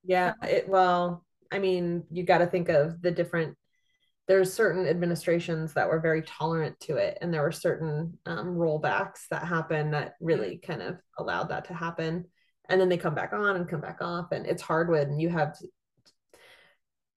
Yeah. 0.04 0.34
It 0.44 0.68
well, 0.68 1.26
I 1.52 1.60
mean, 1.60 2.04
you 2.12 2.24
got 2.24 2.40
to 2.40 2.48
think 2.48 2.70
of 2.70 3.02
the 3.02 3.12
different 3.12 3.58
there's 4.28 4.54
certain 4.54 4.86
administrations 4.86 5.74
that 5.74 5.88
were 5.88 6.02
very 6.02 6.22
tolerant 6.22 6.78
to 6.82 6.98
it 6.98 7.18
and 7.22 7.34
there 7.34 7.42
were 7.42 7.52
certain 7.52 8.18
um, 8.26 8.56
rollbacks 8.56 9.28
that 9.32 9.44
happened 9.44 9.94
that 9.94 10.16
really 10.20 10.58
kind 10.58 10.82
of 10.82 10.98
allowed 11.18 11.50
that 11.50 11.66
to 11.66 11.74
happen 11.74 12.26
and 12.70 12.80
then 12.80 12.90
they 12.90 12.98
come 12.98 13.16
back 13.16 13.32
on 13.34 13.56
and 13.56 13.70
come 13.70 13.80
back 13.80 14.00
off 14.02 14.32
and 14.32 14.46
it's 14.46 14.62
hard 14.62 14.90
when 14.90 15.18
you 15.18 15.30
have 15.30 15.56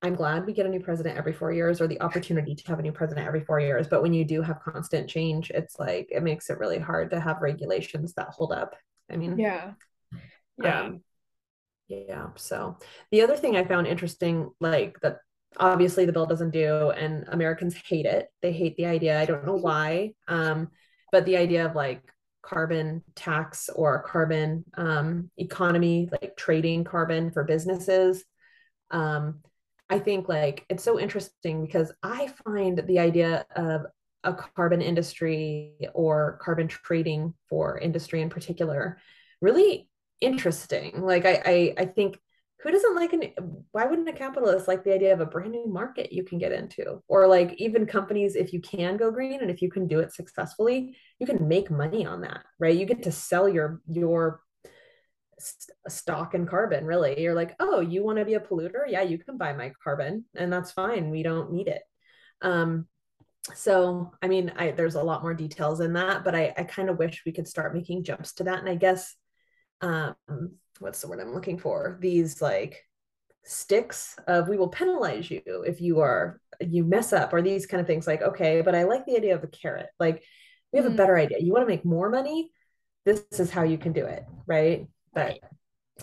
i'm 0.02 0.14
glad 0.14 0.46
we 0.46 0.52
get 0.52 0.66
a 0.66 0.68
new 0.68 0.80
president 0.80 1.16
every 1.16 1.32
four 1.32 1.52
years 1.52 1.80
or 1.80 1.86
the 1.86 2.00
opportunity 2.00 2.54
to 2.54 2.66
have 2.66 2.78
a 2.78 2.82
new 2.82 2.92
president 2.92 3.26
every 3.26 3.40
four 3.40 3.60
years 3.60 3.86
but 3.88 4.02
when 4.02 4.14
you 4.14 4.24
do 4.24 4.42
have 4.42 4.60
constant 4.60 5.08
change 5.08 5.50
it's 5.50 5.78
like 5.78 6.08
it 6.10 6.22
makes 6.22 6.50
it 6.50 6.58
really 6.58 6.78
hard 6.78 7.10
to 7.10 7.20
have 7.20 7.40
regulations 7.40 8.14
that 8.14 8.28
hold 8.28 8.52
up. 8.52 8.74
I 9.10 9.16
mean 9.16 9.38
yeah. 9.38 9.72
Yeah. 10.62 10.80
um, 10.80 11.00
yeah 11.88 12.28
so 12.36 12.78
the 13.10 13.22
other 13.22 13.36
thing 13.36 13.56
i 13.56 13.64
found 13.64 13.86
interesting 13.86 14.50
like 14.60 15.00
that 15.00 15.18
obviously 15.58 16.04
the 16.04 16.12
bill 16.12 16.26
doesn't 16.26 16.50
do 16.50 16.90
and 16.90 17.24
americans 17.28 17.74
hate 17.74 18.06
it. 18.06 18.28
They 18.40 18.52
hate 18.52 18.76
the 18.76 18.86
idea. 18.86 19.20
I 19.20 19.24
don't 19.24 19.46
know 19.46 19.56
why 19.56 20.12
um, 20.28 20.68
but 21.12 21.24
the 21.26 21.36
idea 21.36 21.66
of 21.66 21.74
like 21.74 22.02
carbon 22.42 23.02
tax 23.14 23.68
or 23.68 24.02
carbon 24.02 24.64
um, 24.74 25.30
economy 25.36 26.08
like 26.10 26.36
trading 26.36 26.84
carbon 26.84 27.30
for 27.30 27.44
businesses 27.44 28.24
um, 28.90 29.40
i 29.90 29.98
think 29.98 30.29
like 30.29 30.64
it's 30.70 30.85
so 30.85 30.98
interesting 30.98 31.64
because 31.64 31.92
i 32.03 32.29
find 32.44 32.83
the 32.87 32.98
idea 32.98 33.44
of 33.57 33.83
a 34.24 34.35
carbon 34.35 34.83
industry 34.83 35.74
or 35.94 36.38
carbon 36.42 36.68
trading 36.68 37.35
for 37.48 37.79
industry 37.79 38.20
in 38.20 38.29
particular 38.29 38.98
really 39.40 39.88
interesting. 40.20 41.03
Like 41.03 41.24
i 41.24 41.42
i, 41.44 41.74
I 41.79 41.85
think 41.87 42.18
who 42.62 42.70
doesn't 42.70 42.94
like 42.94 43.14
an 43.14 43.22
why 43.72 43.87
wouldn't 43.87 44.09
a 44.09 44.12
capitalist 44.12 44.68
like 44.68 44.85
the 44.85 44.92
idea 44.92 45.14
of 45.14 45.20
a 45.20 45.26
brand 45.26 45.53
new 45.53 45.66
market 45.66 46.12
you 46.12 46.24
can 46.24 46.38
get 46.38 46.53
into? 46.53 47.03
Or 47.09 47.26
like 47.26 47.55
even 47.55 47.87
companies 47.87 48.37
if 48.37 48.53
you 48.53 48.61
can 48.61 48.96
go 48.98 49.11
green 49.11 49.40
and 49.40 49.50
if 49.50 49.62
you 49.62 49.70
can 49.70 49.87
do 49.87 50.00
it 50.00 50.12
successfully 50.12 50.96
you 51.18 51.26
can 51.26 51.48
make 51.48 51.70
money 51.70 52.05
on 52.07 52.20
that 52.20 52.44
right? 52.59 52.76
You 52.76 52.85
get 52.85 53.03
to 53.05 53.12
sell 53.12 53.48
your 53.48 53.81
your 53.88 54.42
stock 55.88 56.35
in 56.35 56.46
carbon 56.46 56.85
really. 56.85 57.20
You're 57.20 57.35
like 57.35 57.57
oh 57.61 57.81
you 57.81 58.05
want 58.05 58.18
to 58.18 58.24
be 58.24 58.35
a 58.35 58.40
polluter? 58.40 58.85
Yeah 58.87 59.03
you 59.03 59.18
can 59.18 59.37
buy 59.37 59.53
my 59.53 59.72
carbon 59.83 60.24
and 60.35 60.53
that's 60.53 60.72
fine 60.72 61.11
we 61.11 61.22
don't 61.22 61.53
need 61.53 61.68
it. 61.68 61.83
Um 62.42 62.87
so 63.55 64.12
i 64.20 64.29
mean 64.29 64.53
i 64.57 64.70
there's 64.70 64.96
a 64.96 65.03
lot 65.03 65.22
more 65.22 65.33
details 65.33 65.81
in 65.81 65.94
that 65.94 66.22
but 66.22 66.35
i 66.35 66.53
i 66.59 66.62
kind 66.62 66.90
of 66.90 66.98
wish 66.98 67.22
we 67.24 67.33
could 67.33 67.48
start 67.48 67.74
making 67.74 68.05
jumps 68.05 68.35
to 68.35 68.44
that 68.44 68.59
and 68.59 68.68
i 68.68 68.74
guess 68.74 69.16
um 69.81 70.14
what's 70.81 71.00
the 71.00 71.09
word 71.09 71.20
i'm 71.20 71.33
looking 71.33 71.59
for? 71.59 71.98
These 72.00 72.42
like 72.42 72.83
sticks 73.44 74.16
of 74.26 74.48
we 74.48 74.59
will 74.59 74.68
penalize 74.68 75.31
you 75.31 75.40
if 75.66 75.81
you 75.81 76.00
are 76.00 76.40
you 76.61 76.85
mess 76.85 77.12
up 77.12 77.33
or 77.33 77.40
these 77.40 77.66
kind 77.66 77.81
of 77.81 77.87
things 77.87 78.07
like 78.07 78.20
okay 78.20 78.61
but 78.61 78.74
i 78.74 78.83
like 78.83 79.07
the 79.07 79.16
idea 79.16 79.35
of 79.35 79.44
a 79.44 79.48
carrot. 79.48 79.88
Like 79.98 80.22
we 80.72 80.79
have 80.79 80.90
mm. 80.90 80.94
a 80.94 80.96
better 80.96 81.16
idea. 81.16 81.38
You 81.40 81.53
want 81.53 81.62
to 81.62 81.72
make 81.72 81.85
more 81.85 82.11
money? 82.11 82.50
This 83.05 83.24
is 83.33 83.50
how 83.50 83.62
you 83.62 83.79
can 83.79 83.92
do 83.92 84.05
it 84.05 84.24
right 84.46 84.88
but 85.12 85.38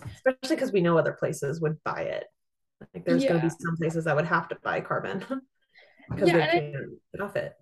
especially 0.04 0.56
because 0.56 0.72
we 0.72 0.82
know 0.82 0.98
other 0.98 1.14
places 1.14 1.62
would 1.62 1.84
buy 1.84 2.02
it. 2.02 2.26
Like 2.94 3.06
there's 3.06 3.24
yeah. 3.24 3.30
going 3.30 3.42
to 3.42 3.48
be 3.48 3.54
some 3.60 3.78
places 3.78 4.06
that 4.06 4.16
would 4.16 4.26
have 4.26 4.48
to 4.50 4.58
buy 4.64 4.82
carbon 4.82 5.24
because 6.10 6.28
yeah, 6.30 6.38
they 6.38 6.60
can't 6.60 6.74
get 7.14 7.22
off 7.22 7.36
it 7.36 7.54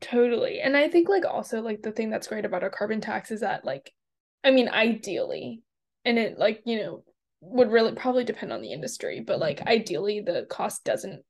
totally 0.00 0.60
and 0.60 0.76
i 0.76 0.88
think 0.88 1.08
like 1.08 1.24
also 1.24 1.60
like 1.60 1.82
the 1.82 1.92
thing 1.92 2.10
that's 2.10 2.26
great 2.26 2.44
about 2.44 2.64
a 2.64 2.70
carbon 2.70 3.00
tax 3.00 3.30
is 3.30 3.40
that 3.40 3.64
like 3.64 3.92
i 4.42 4.50
mean 4.50 4.68
ideally 4.68 5.62
and 6.04 6.18
it 6.18 6.38
like 6.38 6.62
you 6.64 6.78
know 6.78 7.04
would 7.40 7.70
really 7.70 7.92
probably 7.92 8.24
depend 8.24 8.52
on 8.52 8.60
the 8.60 8.72
industry 8.72 9.22
but 9.24 9.38
like 9.38 9.58
mm-hmm. 9.58 9.68
ideally 9.68 10.20
the 10.20 10.46
cost 10.50 10.84
doesn't 10.84 11.22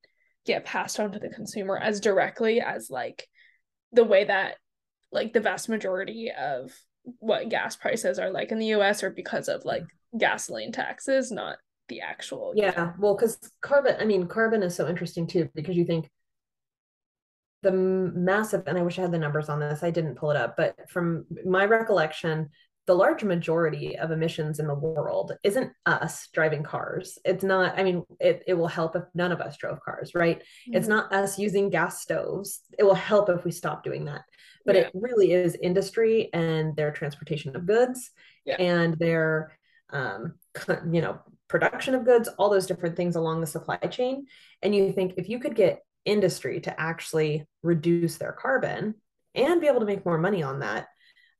get 0.47 0.65
passed 0.65 0.99
on 0.99 1.13
to 1.13 1.19
the 1.19 1.29
consumer 1.29 1.77
as 1.77 2.01
directly 2.01 2.61
as 2.61 2.89
like 2.91 3.27
the 3.93 4.05
way 4.05 4.25
that 4.25 4.57
like 5.13 5.33
the 5.33 5.41
vast 5.41 5.69
majority 5.69 6.31
of 6.31 6.73
what 7.19 7.49
gas 7.49 7.77
prices 7.77 8.19
are 8.19 8.31
like 8.31 8.53
in 8.53 8.59
the 8.59 8.75
US 8.75 9.03
or 9.03 9.11
because 9.11 9.49
of 9.49 9.65
like 9.65 9.85
gasoline 10.19 10.73
taxes, 10.73 11.31
not 11.31 11.59
the 11.89 12.01
actual. 12.01 12.53
Yeah, 12.57 12.93
well, 12.99 13.15
because 13.15 13.39
carbon, 13.61 13.97
I 13.99 14.05
mean, 14.05 14.27
carbon 14.27 14.63
is 14.63 14.75
so 14.75 14.89
interesting 14.89 15.27
too, 15.27 15.49
because 15.55 15.77
you 15.77 15.85
think 15.85 16.09
the 17.63 17.73
massive, 17.73 18.63
and 18.67 18.79
I 18.79 18.83
wish 18.83 18.99
I 18.99 19.03
had 19.03 19.13
the 19.13 19.19
numbers 19.19 19.49
on 19.49 19.61
this, 19.61 19.83
I 19.83 19.91
didn't 19.91 20.17
pull 20.17 20.31
it 20.31 20.37
up, 20.37 20.57
but 20.57 20.77
from 20.89 21.27
my 21.47 21.65
recollection, 21.65 22.51
the 22.87 22.95
large 22.95 23.25
majority 23.25 23.99
of 23.99 24.11
emissions 24.11 24.59
in 24.59 24.67
the 24.67 24.75
world 24.75 25.33
isn't 25.43 25.73
us 25.87 26.29
driving 26.33 26.63
cars. 26.63 27.19
It's 27.25 27.43
not, 27.43 27.79
I 27.79 27.83
mean, 27.83 28.05
it, 28.21 28.43
it 28.47 28.55
will 28.55 28.69
help 28.69 28.95
if 28.95 29.05
none 29.15 29.33
of 29.33 29.41
us 29.41 29.57
drove 29.57 29.81
cars, 29.81 30.15
right? 30.15 30.39
Mm-hmm. 30.39 30.77
It's 30.77 30.89
not 30.89 31.13
us 31.13 31.39
using 31.39 31.71
gas 31.71 32.03
stoves. 32.03 32.61
It 32.79 32.85
will 32.85 32.95
help 32.95 33.31
if 33.31 33.45
we 33.45 33.53
stop 33.53 33.85
doing 33.85 34.05
that. 34.05 34.23
But 34.67 34.75
yeah. 34.75 34.83
it 34.83 34.93
really 34.95 35.33
is 35.33 35.57
industry 35.61 36.29
and 36.35 36.77
their 36.77 36.91
transportation 36.91 37.57
of 37.57 37.67
goods 37.67 38.11
yeah. 38.45 38.57
and 38.57 38.99
their, 38.99 39.57
um, 39.91 40.35
you 40.91 41.01
know, 41.01 41.21
production 41.49 41.95
of 41.95 42.05
goods, 42.05 42.29
all 42.39 42.51
those 42.51 42.67
different 42.67 42.97
things 42.97 43.17
along 43.17 43.41
the 43.41 43.47
supply 43.47 43.77
chain. 43.77 44.27
And 44.63 44.75
you 44.75 44.93
think 44.93 45.15
if 45.17 45.29
you 45.29 45.39
could 45.39 45.55
get 45.55 45.81
industry 46.05 46.61
to 46.61 46.81
actually 46.81 47.47
reduce 47.63 48.19
their 48.19 48.33
carbon 48.33 48.95
and 49.35 49.61
be 49.61 49.69
able 49.69 49.81
to 49.81 49.87
make 49.87 50.05
more 50.05 50.19
money 50.19 50.43
on 50.43 50.61
that, 50.61 50.89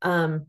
um, 0.03 0.47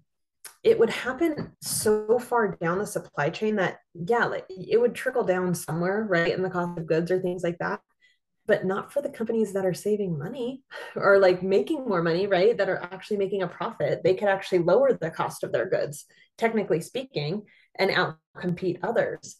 it 0.64 0.80
would 0.80 0.90
happen 0.90 1.52
so 1.62 2.18
far 2.20 2.56
down 2.56 2.80
the 2.80 2.88
supply 2.88 3.30
chain 3.30 3.56
that 3.56 3.80
yeah 3.94 4.26
like 4.26 4.46
it 4.50 4.80
would 4.80 4.96
trickle 4.96 5.24
down 5.24 5.54
somewhere 5.54 6.06
right 6.10 6.34
in 6.34 6.42
the 6.42 6.50
cost 6.50 6.78
of 6.78 6.88
goods 6.88 7.12
or 7.12 7.20
things 7.20 7.44
like 7.44 7.58
that 7.60 7.80
but 8.48 8.66
not 8.66 8.94
for 8.94 9.02
the 9.02 9.10
companies 9.10 9.54
that 9.54 9.66
are 9.66 9.74
saving 9.74 10.18
money 10.18 10.64
or 10.96 11.20
like 11.20 11.44
making 11.44 11.88
more 11.88 12.02
money 12.02 12.28
right 12.28 12.58
that 12.58 12.70
are 12.70 12.84
actually 12.92 13.18
making 13.18 13.42
a 13.42 13.48
profit. 13.48 14.02
They 14.04 14.14
could 14.14 14.28
actually 14.28 14.60
lower 14.60 14.94
the 14.94 15.12
cost 15.12 15.44
of 15.44 15.52
their 15.52 15.70
goods 15.70 16.06
technically 16.38 16.82
speaking 16.82 17.44
and 17.78 17.92
out 17.92 18.18
compete 18.38 18.80
others. 18.84 19.38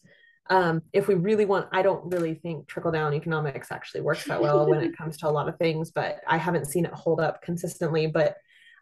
Um, 0.48 0.82
if 0.92 1.08
we 1.08 1.16
really 1.16 1.44
want 1.44 1.66
i 1.72 1.82
don't 1.82 2.12
really 2.12 2.34
think 2.34 2.68
trickle 2.68 2.92
down 2.92 3.12
economics 3.14 3.72
actually 3.72 4.02
works 4.02 4.22
that 4.26 4.40
well 4.40 4.64
when 4.70 4.80
it 4.80 4.96
comes 4.98 5.16
to 5.16 5.28
a 5.28 5.28
lot 5.28 5.48
of 5.48 5.58
things 5.58 5.90
but 5.90 6.20
i 6.28 6.36
haven't 6.36 6.66
seen 6.66 6.84
it 6.84 6.92
hold 6.92 7.18
up 7.18 7.42
consistently 7.42 8.06
but 8.06 8.36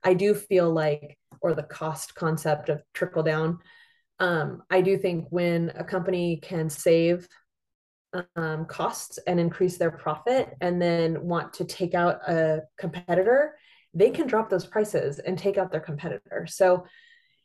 i 0.04 0.14
do 0.14 0.34
feel 0.34 0.70
like 0.70 1.18
or 1.44 1.54
the 1.54 1.62
cost 1.62 2.14
concept 2.14 2.70
of 2.70 2.82
trickle 2.94 3.22
down. 3.22 3.58
Um, 4.18 4.62
I 4.70 4.80
do 4.80 4.96
think 4.96 5.26
when 5.28 5.70
a 5.76 5.84
company 5.84 6.38
can 6.42 6.70
save 6.70 7.28
um, 8.34 8.64
costs 8.64 9.18
and 9.26 9.38
increase 9.38 9.76
their 9.76 9.90
profit 9.90 10.54
and 10.62 10.80
then 10.80 11.22
want 11.22 11.52
to 11.54 11.66
take 11.66 11.92
out 11.92 12.26
a 12.26 12.62
competitor, 12.78 13.56
they 13.92 14.10
can 14.10 14.26
drop 14.26 14.48
those 14.48 14.64
prices 14.64 15.18
and 15.18 15.38
take 15.38 15.58
out 15.58 15.70
their 15.70 15.80
competitor. 15.80 16.46
So, 16.48 16.86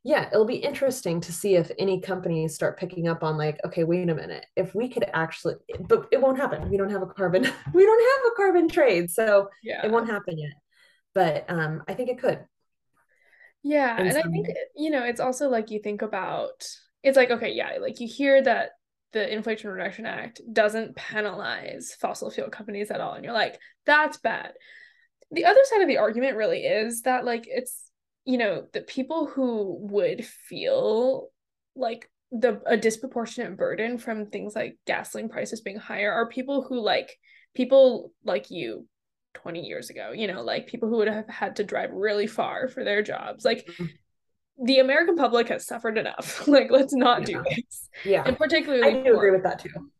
yeah, 0.05 0.29
it'll 0.31 0.45
be 0.45 0.55
interesting 0.55 1.19
to 1.19 1.33
see 1.33 1.55
if 1.55 1.69
any 1.77 1.99
companies 1.99 2.55
start 2.55 2.79
picking 2.79 3.09
up 3.09 3.21
on 3.21 3.37
like, 3.37 3.59
okay, 3.65 3.83
wait 3.83 4.09
a 4.09 4.15
minute, 4.15 4.45
if 4.55 4.73
we 4.73 4.87
could 4.87 5.03
actually, 5.11 5.55
but 5.89 6.07
it 6.13 6.21
won't 6.21 6.37
happen. 6.37 6.69
We 6.69 6.77
don't 6.77 6.91
have 6.91 7.01
a 7.01 7.07
carbon, 7.07 7.43
we 7.73 7.85
don't 7.85 8.23
have 8.23 8.31
a 8.31 8.35
carbon 8.37 8.69
trade, 8.69 9.11
so 9.11 9.49
yeah. 9.61 9.85
it 9.85 9.91
won't 9.91 10.09
happen 10.09 10.37
yet. 10.37 10.53
But 11.19 11.49
um, 11.49 11.83
I 11.85 11.95
think 11.95 12.09
it 12.09 12.19
could. 12.19 12.45
Yeah. 13.61 13.93
And 13.99 14.07
I 14.07 14.21
think, 14.21 14.47
you 14.77 14.89
know, 14.89 15.03
it's 15.03 15.19
also 15.19 15.49
like 15.49 15.69
you 15.69 15.79
think 15.79 16.01
about 16.01 16.65
it's 17.03 17.17
like, 17.17 17.29
okay, 17.29 17.51
yeah, 17.51 17.73
like 17.81 17.99
you 17.99 18.07
hear 18.07 18.41
that 18.41 18.69
the 19.11 19.29
Inflation 19.29 19.69
Reduction 19.69 20.05
Act 20.05 20.39
doesn't 20.49 20.95
penalize 20.95 21.93
fossil 21.99 22.31
fuel 22.31 22.47
companies 22.47 22.89
at 22.89 23.01
all. 23.01 23.15
And 23.15 23.25
you're 23.25 23.33
like, 23.33 23.59
that's 23.85 24.15
bad. 24.19 24.53
The 25.29 25.43
other 25.43 25.59
side 25.65 25.81
of 25.81 25.89
the 25.89 25.97
argument 25.97 26.37
really 26.37 26.59
is 26.61 27.01
that, 27.01 27.25
like, 27.25 27.43
it's, 27.47 27.91
you 28.23 28.37
know, 28.37 28.67
the 28.71 28.79
people 28.79 29.25
who 29.27 29.77
would 29.91 30.25
feel 30.25 31.31
like 31.75 32.09
the 32.31 32.61
a 32.65 32.77
disproportionate 32.77 33.57
burden 33.57 33.97
from 33.97 34.27
things 34.27 34.55
like 34.55 34.77
gasoline 34.87 35.27
prices 35.27 35.59
being 35.59 35.79
higher 35.79 36.13
are 36.13 36.29
people 36.29 36.61
who 36.61 36.79
like 36.79 37.17
people 37.55 38.13
like 38.23 38.49
you 38.51 38.87
20 39.35 39.61
years 39.61 39.89
ago, 39.89 40.11
you 40.11 40.27
know, 40.27 40.41
like 40.41 40.67
people 40.67 40.89
who 40.89 40.97
would 40.97 41.07
have 41.07 41.27
had 41.27 41.55
to 41.57 41.63
drive 41.63 41.91
really 41.91 42.27
far 42.27 42.67
for 42.67 42.83
their 42.83 43.01
jobs. 43.01 43.45
Like 43.45 43.67
mm-hmm. 43.67 44.65
the 44.65 44.79
American 44.79 45.15
public 45.15 45.49
has 45.49 45.65
suffered 45.65 45.97
enough. 45.97 46.47
like, 46.47 46.71
let's 46.71 46.93
not 46.93 47.21
yeah. 47.21 47.37
do 47.37 47.43
this. 47.49 47.89
Yeah. 48.05 48.23
And 48.25 48.37
particularly 48.37 48.83
I 48.83 49.03
do 49.03 49.15
agree 49.15 49.31
with 49.31 49.43
that 49.43 49.59
too. 49.59 49.91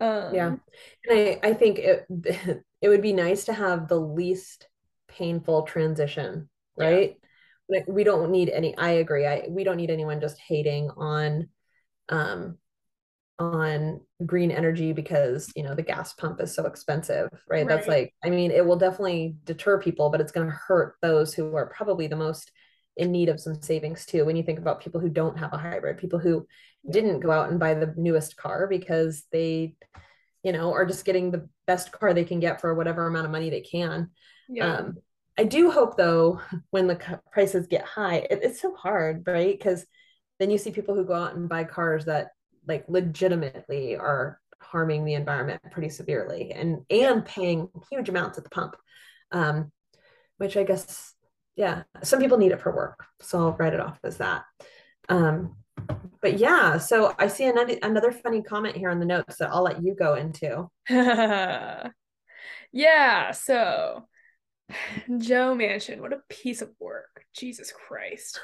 Um, 0.00 0.34
yeah. 0.34 0.46
And 0.48 1.10
I, 1.10 1.40
I 1.42 1.54
think 1.54 1.78
it 1.78 2.06
it 2.80 2.88
would 2.88 3.02
be 3.02 3.12
nice 3.12 3.44
to 3.44 3.52
have 3.52 3.88
the 3.88 4.00
least 4.00 4.68
painful 5.08 5.62
transition, 5.62 6.48
right? 6.76 7.16
Yeah. 7.68 7.82
we 7.86 8.04
don't 8.04 8.30
need 8.30 8.48
any, 8.48 8.76
I 8.76 8.92
agree. 8.92 9.26
I 9.26 9.46
we 9.48 9.64
don't 9.64 9.76
need 9.76 9.90
anyone 9.90 10.20
just 10.20 10.38
hating 10.38 10.90
on 10.96 11.48
um 12.08 12.56
on 13.40 14.00
green 14.26 14.50
energy 14.50 14.92
because 14.92 15.50
you 15.56 15.62
know 15.62 15.74
the 15.74 15.82
gas 15.82 16.12
pump 16.12 16.40
is 16.40 16.54
so 16.54 16.66
expensive 16.66 17.28
right? 17.48 17.60
right, 17.60 17.68
that's 17.68 17.88
like 17.88 18.14
i 18.22 18.28
mean 18.28 18.50
it 18.50 18.64
will 18.64 18.76
definitely 18.76 19.34
deter 19.44 19.80
people 19.80 20.10
but 20.10 20.20
it's 20.20 20.30
going 20.30 20.46
to 20.46 20.52
hurt 20.52 20.96
those 21.00 21.32
who 21.32 21.56
are 21.56 21.72
probably 21.74 22.06
the 22.06 22.14
most 22.14 22.52
in 22.98 23.10
need 23.10 23.30
of 23.30 23.40
some 23.40 23.60
savings 23.62 24.04
too 24.04 24.26
when 24.26 24.36
you 24.36 24.42
think 24.42 24.58
about 24.58 24.82
people 24.82 25.00
who 25.00 25.08
don't 25.08 25.38
have 25.38 25.54
a 25.54 25.58
hybrid 25.58 25.96
people 25.96 26.18
who 26.18 26.46
didn't 26.90 27.20
go 27.20 27.30
out 27.30 27.50
and 27.50 27.58
buy 27.58 27.72
the 27.72 27.94
newest 27.96 28.36
car 28.36 28.66
because 28.66 29.24
they 29.32 29.74
you 30.42 30.52
know 30.52 30.72
are 30.72 30.84
just 30.84 31.06
getting 31.06 31.30
the 31.30 31.48
best 31.66 31.92
car 31.92 32.12
they 32.12 32.24
can 32.24 32.40
get 32.40 32.60
for 32.60 32.74
whatever 32.74 33.06
amount 33.06 33.24
of 33.24 33.32
money 33.32 33.48
they 33.48 33.62
can 33.62 34.10
yeah. 34.50 34.76
um 34.76 34.98
i 35.38 35.44
do 35.44 35.70
hope 35.70 35.96
though 35.96 36.40
when 36.70 36.86
the 36.86 37.20
prices 37.32 37.66
get 37.66 37.84
high 37.86 38.16
it, 38.16 38.40
it's 38.42 38.60
so 38.60 38.74
hard 38.74 39.24
right 39.26 39.56
because 39.58 39.86
then 40.38 40.50
you 40.50 40.58
see 40.58 40.70
people 40.70 40.94
who 40.94 41.04
go 41.04 41.14
out 41.14 41.34
and 41.34 41.48
buy 41.48 41.64
cars 41.64 42.04
that 42.04 42.28
like 42.66 42.84
legitimately 42.88 43.96
are 43.96 44.40
harming 44.60 45.04
the 45.04 45.14
environment 45.14 45.62
pretty 45.70 45.88
severely 45.88 46.52
and 46.52 46.84
and 46.90 47.24
paying 47.24 47.68
huge 47.90 48.08
amounts 48.08 48.38
at 48.38 48.44
the 48.44 48.50
pump. 48.50 48.76
Um, 49.32 49.70
which 50.38 50.56
i 50.56 50.64
guess 50.64 51.14
yeah 51.56 51.82
some 52.02 52.18
people 52.20 52.38
need 52.38 52.52
it 52.52 52.60
for 52.60 52.74
work 52.74 53.04
so 53.20 53.38
i'll 53.38 53.52
write 53.58 53.74
it 53.74 53.80
off 53.80 53.98
as 54.04 54.16
that. 54.18 54.44
Um, 55.08 55.56
but 56.22 56.38
yeah 56.38 56.78
so 56.78 57.14
i 57.18 57.28
see 57.28 57.44
another 57.44 57.76
another 57.82 58.12
funny 58.12 58.42
comment 58.42 58.76
here 58.76 58.90
on 58.90 59.00
the 59.00 59.06
notes 59.06 59.36
that 59.36 59.50
i'll 59.50 59.62
let 59.62 59.82
you 59.82 59.94
go 59.94 60.14
into. 60.14 60.68
Yeah 62.72 63.32
so 63.32 64.06
joe 65.18 65.54
manchin 65.56 66.00
what 66.00 66.12
a 66.12 66.20
piece 66.28 66.62
of 66.62 66.70
work. 66.78 67.24
Jesus 67.34 67.72
christ. 67.72 68.40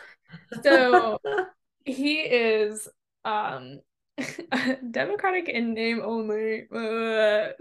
So 0.62 1.18
he 1.84 2.20
is 2.20 2.88
um 3.24 3.80
Democratic 4.90 5.48
in 5.48 5.74
name 5.74 6.00
only. 6.02 6.66
Uh, 6.72 7.52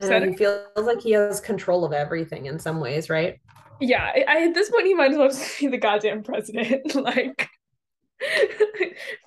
and 0.00 0.30
he 0.30 0.36
feels 0.36 0.66
like 0.76 1.00
he 1.00 1.12
has 1.12 1.40
control 1.40 1.84
of 1.84 1.92
everything 1.92 2.46
in 2.46 2.58
some 2.58 2.80
ways, 2.80 3.10
right? 3.10 3.40
Yeah, 3.80 4.04
I, 4.04 4.46
at 4.46 4.54
this 4.54 4.70
point 4.70 4.86
he 4.86 4.94
might 4.94 5.12
as 5.12 5.18
well 5.18 5.30
be 5.60 5.66
the 5.68 5.78
goddamn 5.78 6.22
president. 6.22 6.94
like 6.94 7.48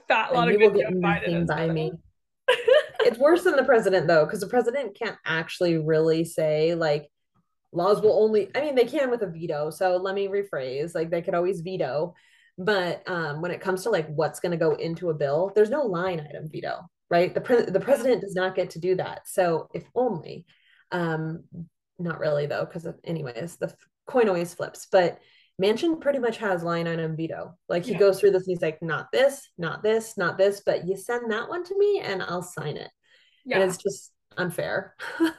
fat 0.07 0.33
lot 0.33 0.49
of 0.49 0.57
will 0.57 0.71
get 0.71 0.93
nothing 0.93 1.45
by 1.45 1.67
me. 1.67 1.93
it's 3.01 3.17
worse 3.17 3.43
than 3.43 3.55
the 3.55 3.63
president 3.63 4.07
though, 4.07 4.25
because 4.25 4.41
the 4.41 4.47
president 4.47 4.95
can't 4.95 5.17
actually 5.25 5.77
really 5.77 6.25
say 6.25 6.75
like 6.75 7.07
laws 7.71 8.01
will 8.01 8.21
only. 8.21 8.49
I 8.55 8.61
mean, 8.61 8.75
they 8.75 8.85
can 8.85 9.09
with 9.09 9.21
a 9.21 9.27
veto. 9.27 9.69
So 9.69 9.97
let 9.97 10.15
me 10.15 10.27
rephrase. 10.27 10.93
Like 10.95 11.09
they 11.09 11.21
could 11.21 11.35
always 11.35 11.61
veto, 11.61 12.13
but 12.57 13.07
um, 13.09 13.41
when 13.41 13.51
it 13.51 13.61
comes 13.61 13.83
to 13.83 13.89
like 13.89 14.07
what's 14.07 14.39
going 14.39 14.51
to 14.51 14.57
go 14.57 14.73
into 14.73 15.09
a 15.09 15.13
bill, 15.13 15.51
there's 15.55 15.69
no 15.69 15.83
line 15.83 16.19
item 16.19 16.49
veto, 16.49 16.81
right? 17.09 17.33
The 17.33 17.41
pre- 17.41 17.65
the 17.65 17.79
president 17.79 18.21
does 18.21 18.35
not 18.35 18.55
get 18.55 18.71
to 18.71 18.79
do 18.79 18.95
that. 18.95 19.27
So 19.27 19.67
if 19.73 19.83
only, 19.95 20.45
um, 20.91 21.43
not 21.99 22.19
really 22.19 22.45
though, 22.45 22.65
because 22.65 22.87
anyways, 23.03 23.57
the 23.57 23.73
coin 24.07 24.27
always 24.27 24.53
flips. 24.53 24.87
But 24.91 25.19
Manchin 25.61 25.99
pretty 26.01 26.19
much 26.19 26.37
has 26.37 26.63
line 26.63 26.87
item 26.87 27.15
veto. 27.15 27.55
Like 27.69 27.85
he 27.85 27.93
yeah. 27.93 27.99
goes 27.99 28.19
through 28.19 28.31
this 28.31 28.47
and 28.47 28.51
he's 28.51 28.61
like, 28.61 28.81
not 28.81 29.11
this, 29.11 29.49
not 29.57 29.83
this, 29.83 30.17
not 30.17 30.37
this, 30.37 30.61
but 30.65 30.87
you 30.87 30.97
send 30.97 31.31
that 31.31 31.49
one 31.49 31.63
to 31.63 31.77
me 31.77 32.01
and 32.03 32.21
I'll 32.21 32.41
sign 32.41 32.77
it. 32.77 32.89
Yeah. 33.45 33.59
And 33.59 33.69
it's 33.69 33.81
just 33.81 34.11
unfair. 34.37 34.95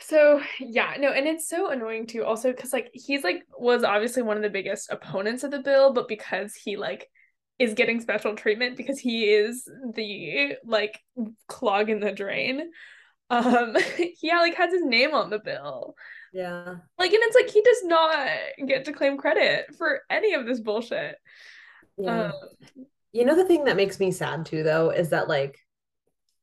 So 0.00 0.40
yeah, 0.58 0.94
no, 0.98 1.12
and 1.12 1.26
it's 1.26 1.48
so 1.48 1.70
annoying 1.70 2.06
too, 2.06 2.24
also 2.24 2.50
because 2.50 2.72
like 2.72 2.90
he's 2.92 3.22
like 3.22 3.42
was 3.58 3.84
obviously 3.84 4.22
one 4.22 4.36
of 4.36 4.42
the 4.42 4.50
biggest 4.50 4.90
opponents 4.90 5.44
of 5.44 5.50
the 5.50 5.60
bill, 5.60 5.92
but 5.92 6.08
because 6.08 6.54
he 6.54 6.76
like 6.76 7.08
is 7.58 7.74
getting 7.74 8.00
special 8.00 8.34
treatment 8.34 8.76
because 8.76 8.98
he 8.98 9.24
is 9.26 9.68
the 9.94 10.56
like 10.64 10.98
clog 11.48 11.90
in 11.90 12.00
the 12.00 12.12
drain, 12.12 12.70
um, 13.28 13.76
yeah, 14.22 14.40
like 14.40 14.54
has 14.56 14.72
his 14.72 14.84
name 14.84 15.14
on 15.14 15.30
the 15.30 15.38
bill. 15.38 15.94
Yeah. 16.32 16.76
Like, 16.98 17.12
and 17.12 17.22
it's 17.22 17.36
like 17.36 17.50
he 17.50 17.60
does 17.62 17.84
not 17.84 18.28
get 18.66 18.84
to 18.86 18.92
claim 18.92 19.16
credit 19.16 19.66
for 19.76 20.00
any 20.08 20.34
of 20.34 20.46
this 20.46 20.60
bullshit. 20.60 21.16
Yeah. 21.98 22.26
Um, 22.26 22.32
you 23.12 23.24
know 23.24 23.34
the 23.34 23.44
thing 23.44 23.64
that 23.64 23.76
makes 23.76 23.98
me 23.98 24.12
sad 24.12 24.46
too 24.46 24.62
though 24.62 24.90
is 24.90 25.10
that 25.10 25.28
like 25.28 25.58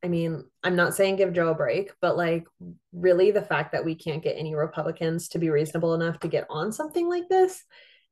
I 0.03 0.07
mean, 0.07 0.45
I'm 0.63 0.75
not 0.75 0.93
saying 0.93 1.15
give 1.15 1.33
Joe 1.33 1.49
a 1.49 1.55
break, 1.55 1.91
but 2.01 2.17
like 2.17 2.45
really 2.93 3.31
the 3.31 3.41
fact 3.41 3.71
that 3.71 3.83
we 3.83 3.95
can't 3.95 4.23
get 4.23 4.37
any 4.37 4.55
Republicans 4.55 5.27
to 5.29 5.39
be 5.39 5.49
reasonable 5.49 5.95
enough 5.95 6.19
to 6.19 6.27
get 6.27 6.45
on 6.49 6.71
something 6.71 7.09
like 7.09 7.27
this 7.29 7.63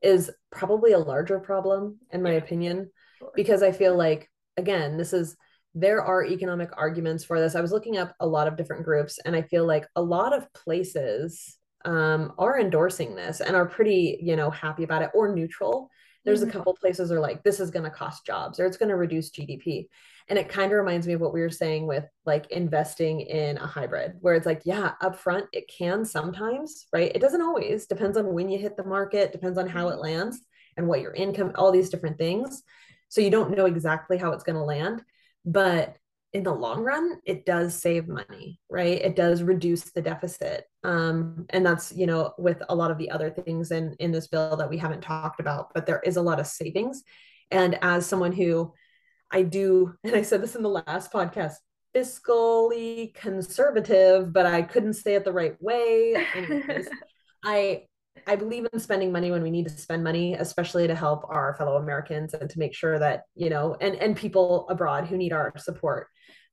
is 0.01 0.31
probably 0.51 0.93
a 0.93 0.99
larger 0.99 1.39
problem 1.39 1.99
in 2.11 2.21
my 2.21 2.31
opinion 2.31 2.89
because 3.35 3.63
I 3.63 3.71
feel 3.71 3.95
like 3.95 4.29
again, 4.57 4.97
this 4.97 5.13
is 5.13 5.35
there 5.73 6.01
are 6.01 6.25
economic 6.25 6.69
arguments 6.77 7.25
for 7.25 7.39
this. 7.39 7.53
I 7.53 7.61
was 7.61 7.71
looking 7.71 7.97
up 7.97 8.15
a 8.19 8.27
lot 8.27 8.47
of 8.47 8.55
different 8.55 8.85
groups 8.85 9.19
and 9.25 9.35
I 9.35 9.41
feel 9.41 9.67
like 9.67 9.85
a 9.95 10.01
lot 10.01 10.33
of 10.33 10.51
places 10.53 11.57
um, 11.83 12.33
are 12.37 12.59
endorsing 12.59 13.15
this 13.15 13.41
and 13.41 13.55
are 13.55 13.65
pretty, 13.65 14.17
you 14.21 14.35
know, 14.37 14.49
happy 14.49 14.83
about 14.83 15.01
it 15.01 15.11
or 15.13 15.35
neutral. 15.35 15.89
There's 16.25 16.41
mm-hmm. 16.41 16.49
a 16.49 16.53
couple 16.53 16.73
places 16.73 17.11
are 17.11 17.19
like 17.19 17.43
this 17.43 17.59
is 17.59 17.71
going 17.71 17.85
to 17.85 17.91
cost 17.91 18.25
jobs 18.25 18.59
or 18.59 18.65
it's 18.65 18.77
going 18.77 18.89
to 18.89 18.95
reduce 18.95 19.29
GDP. 19.29 19.87
And 20.27 20.39
it 20.39 20.49
kind 20.49 20.71
of 20.71 20.77
reminds 20.77 21.05
me 21.05 21.13
of 21.13 21.21
what 21.21 21.33
we 21.33 21.41
were 21.41 21.49
saying 21.49 21.85
with 21.85 22.05
like 22.25 22.49
investing 22.51 23.21
in 23.21 23.57
a 23.57 23.67
hybrid, 23.67 24.15
where 24.21 24.33
it's 24.33 24.47
like, 24.47 24.63
yeah, 24.65 24.93
upfront 25.01 25.45
it 25.53 25.69
can 25.69 26.03
sometimes, 26.03 26.87
right? 26.91 27.11
It 27.13 27.21
doesn't 27.21 27.43
always, 27.43 27.85
depends 27.85 28.17
on 28.17 28.33
when 28.33 28.49
you 28.49 28.57
hit 28.57 28.75
the 28.75 28.83
market, 28.83 29.31
depends 29.31 29.59
on 29.59 29.67
how 29.67 29.89
it 29.89 29.93
mm-hmm. 29.93 30.01
lands 30.01 30.41
and 30.77 30.87
what 30.87 31.01
your 31.01 31.13
income, 31.13 31.51
all 31.55 31.71
these 31.71 31.89
different 31.89 32.17
things. 32.17 32.63
So 33.09 33.21
you 33.21 33.29
don't 33.29 33.55
know 33.55 33.65
exactly 33.65 34.17
how 34.17 34.31
it's 34.31 34.43
going 34.43 34.57
to 34.57 34.63
land. 34.63 35.03
But 35.45 35.95
in 36.35 36.43
the 36.43 36.53
long 36.53 36.83
run, 36.83 37.21
it 37.23 37.45
does 37.45 37.73
save 37.81 38.09
money, 38.09 38.59
right? 38.69 39.01
It 39.01 39.15
does 39.15 39.41
reduce 39.41 39.83
the 39.83 40.01
deficit. 40.01 40.65
Um, 40.83 41.45
and 41.51 41.65
that's, 41.65 41.95
you 41.95 42.05
know, 42.05 42.33
with 42.37 42.61
a 42.67 42.75
lot 42.75 42.91
of 42.91 42.97
the 42.97 43.09
other 43.09 43.29
things 43.29 43.71
in, 43.71 43.95
in 43.99 44.11
this 44.11 44.27
bill 44.27 44.57
that 44.57 44.69
we 44.69 44.77
haven't 44.77 44.99
talked 44.99 45.39
about, 45.39 45.73
but 45.73 45.85
there 45.85 46.01
is 46.01 46.17
a 46.17 46.21
lot 46.21 46.41
of 46.41 46.45
savings. 46.45 47.03
And 47.51 47.79
as 47.81 48.05
someone 48.05 48.33
who 48.33 48.73
I 49.31 49.43
do, 49.43 49.95
and 50.03 50.13
I 50.13 50.23
said 50.23 50.43
this 50.43 50.57
in 50.57 50.61
the 50.61 50.67
last 50.67 51.09
podcast, 51.13 51.53
fiscally 51.95 53.13
conservative, 53.13 54.33
but 54.33 54.45
I 54.45 54.61
couldn't 54.61 54.95
say 54.95 55.15
it 55.15 55.23
the 55.23 55.31
right 55.31 55.55
way. 55.61 56.21
Anyways, 56.35 56.89
I 57.45 57.83
I 58.27 58.35
believe 58.35 58.67
in 58.73 58.79
spending 58.79 59.11
money 59.11 59.31
when 59.31 59.43
we 59.43 59.51
need 59.51 59.65
to 59.65 59.69
spend 59.69 60.03
money, 60.03 60.33
especially 60.33 60.87
to 60.87 60.95
help 60.95 61.25
our 61.29 61.55
fellow 61.55 61.77
Americans 61.77 62.33
and 62.33 62.49
to 62.49 62.59
make 62.59 62.73
sure 62.73 62.99
that, 62.99 63.23
you 63.35 63.49
know, 63.49 63.77
and 63.79 63.95
and 63.95 64.17
people 64.17 64.67
abroad 64.67 65.05
who 65.05 65.15
need 65.15 65.31
our 65.31 65.53
support. 65.57 66.07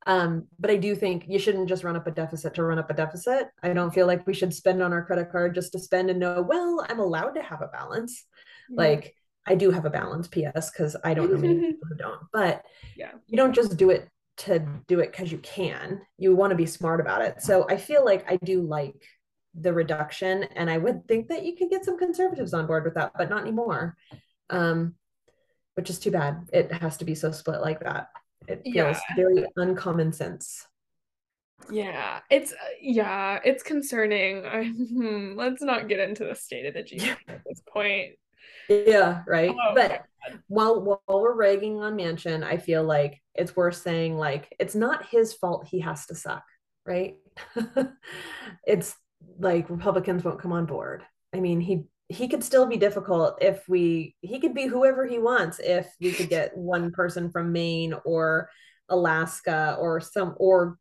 Um, 0.07 0.49
but 0.59 0.71
I 0.71 0.77
do 0.77 0.95
think 0.95 1.27
you 1.29 1.39
shouldn't 1.39 1.69
just 1.69 1.85
run 1.85 1.97
up 1.97 2.07
a 2.07 2.11
deficit 2.11 2.55
to 2.55 2.65
run 2.65 2.79
up 2.79 2.91
a 2.91 2.95
deficit. 2.95 3.49
I 3.63 3.73
don't 3.73 3.95
feel 3.95 4.07
like 4.07 4.27
we 4.27 4.35
should 4.35 4.53
spend 4.53 4.83
on 4.83 4.93
our 4.93 5.05
credit 5.05 5.31
card 5.31 5.55
just 5.55 5.73
to 5.73 5.79
spend 5.79 6.11
and 6.11 6.19
know, 6.19 6.43
well, 6.43 6.85
I'm 6.89 6.99
allowed 6.99 7.33
to 7.33 7.43
have 7.43 7.63
a 7.63 7.69
balance. 7.69 8.25
Mm-hmm. 8.71 8.79
Like 8.79 9.15
I 9.47 9.55
do 9.55 9.71
have 9.71 9.85
a 9.85 9.91
balance, 9.91 10.29
PS, 10.29 10.71
because 10.71 10.97
I 11.05 11.15
don't 11.15 11.33
know 11.33 11.39
many 11.39 11.61
people 11.61 11.89
who 11.89 11.97
don't. 11.97 12.21
But 12.33 12.65
yeah, 12.97 13.13
you 13.27 13.37
don't 13.37 13.55
just 13.55 13.77
do 13.77 13.91
it 13.91 14.09
to 14.39 14.67
do 14.89 15.01
it 15.01 15.13
because 15.13 15.31
you 15.31 15.39
can. 15.39 16.01
You 16.19 16.35
want 16.35 16.51
to 16.51 16.57
be 16.57 16.67
smart 16.67 17.01
about 17.01 17.23
it. 17.23 17.43
So 17.43 17.67
I 17.69 17.77
feel 17.77 18.05
like 18.05 18.31
I 18.31 18.37
do 18.37 18.63
like 18.63 18.95
the 19.55 19.73
reduction, 19.73 20.45
and 20.45 20.71
I 20.71 20.79
would 20.79 21.07
think 21.07 21.29
that 21.29 21.45
you 21.45 21.57
could 21.57 21.71
get 21.71 21.85
some 21.85 21.99
conservatives 21.99 22.55
on 22.55 22.67
board 22.67 22.85
with 22.85 22.95
that, 22.95 23.13
but 23.17 23.31
not 23.31 23.43
anymore. 23.43 23.97
Um, 24.51 24.95
which 25.75 25.91
is 25.91 25.99
too 25.99 26.11
bad. 26.11 26.49
It 26.53 26.71
has 26.73 26.99
to 26.99 27.05
be 27.05 27.15
so 27.15 27.33
split 27.33 27.61
like 27.61 27.81
that. 27.81 28.09
It 28.49 28.63
feels 28.65 28.75
yeah. 28.75 29.17
very 29.17 29.45
uncommon 29.57 30.13
sense. 30.13 30.67
Yeah, 31.71 32.21
it's 32.31 32.53
yeah, 32.81 33.41
it's 33.45 33.63
concerning. 33.63 34.45
Hmm, 34.93 35.35
let's 35.37 35.63
not 35.63 35.89
get 35.89 36.01
into 36.01 36.25
the 36.25 36.35
state 36.35 36.67
of 36.67 36.75
the 36.75 36.83
GDP 36.83 37.17
at 37.29 37.43
this 37.47 37.63
point. 37.69 38.13
Yeah, 38.69 39.23
right. 39.27 39.51
Oh, 39.51 39.75
but 39.75 40.03
while 40.49 40.81
while 40.83 41.21
we're 41.21 41.35
ragging 41.35 41.81
on 41.81 41.97
Manchin, 41.97 42.45
I 42.45 42.57
feel 42.57 42.85
like 42.85 43.21
it's 43.35 43.57
worth 43.57 43.77
saying 43.77 44.17
like 44.17 44.55
it's 44.59 44.75
not 44.75 45.07
his 45.07 45.33
fault 45.35 45.67
he 45.69 45.81
has 45.81 46.07
to 46.07 46.15
suck, 46.15 46.45
right? 46.87 47.17
it's 48.67 48.95
like 49.39 49.71
Republicans 49.71 50.25
won't 50.25 50.41
come 50.41 50.53
on 50.53 50.67
board. 50.67 51.03
I 51.35 51.41
mean, 51.41 51.61
he 51.61 51.85
he 52.13 52.29
could 52.29 52.45
still 52.45 52.67
be 52.67 52.77
difficult 52.77 53.39
if 53.41 53.67
we 53.69 54.15
he 54.21 54.39
could 54.39 54.55
be 54.55 54.67
whoever 54.67 55.07
he 55.07 55.19
wants 55.19 55.59
if 55.59 55.93
we 56.01 56.13
could 56.13 56.29
get 56.29 56.57
one 56.57 56.93
person 56.93 57.31
from 57.31 57.53
Maine 57.53 57.95
or 58.05 58.51
Alaska 58.89 59.77
or 59.81 60.01
some 60.01 60.35
or 60.37 60.79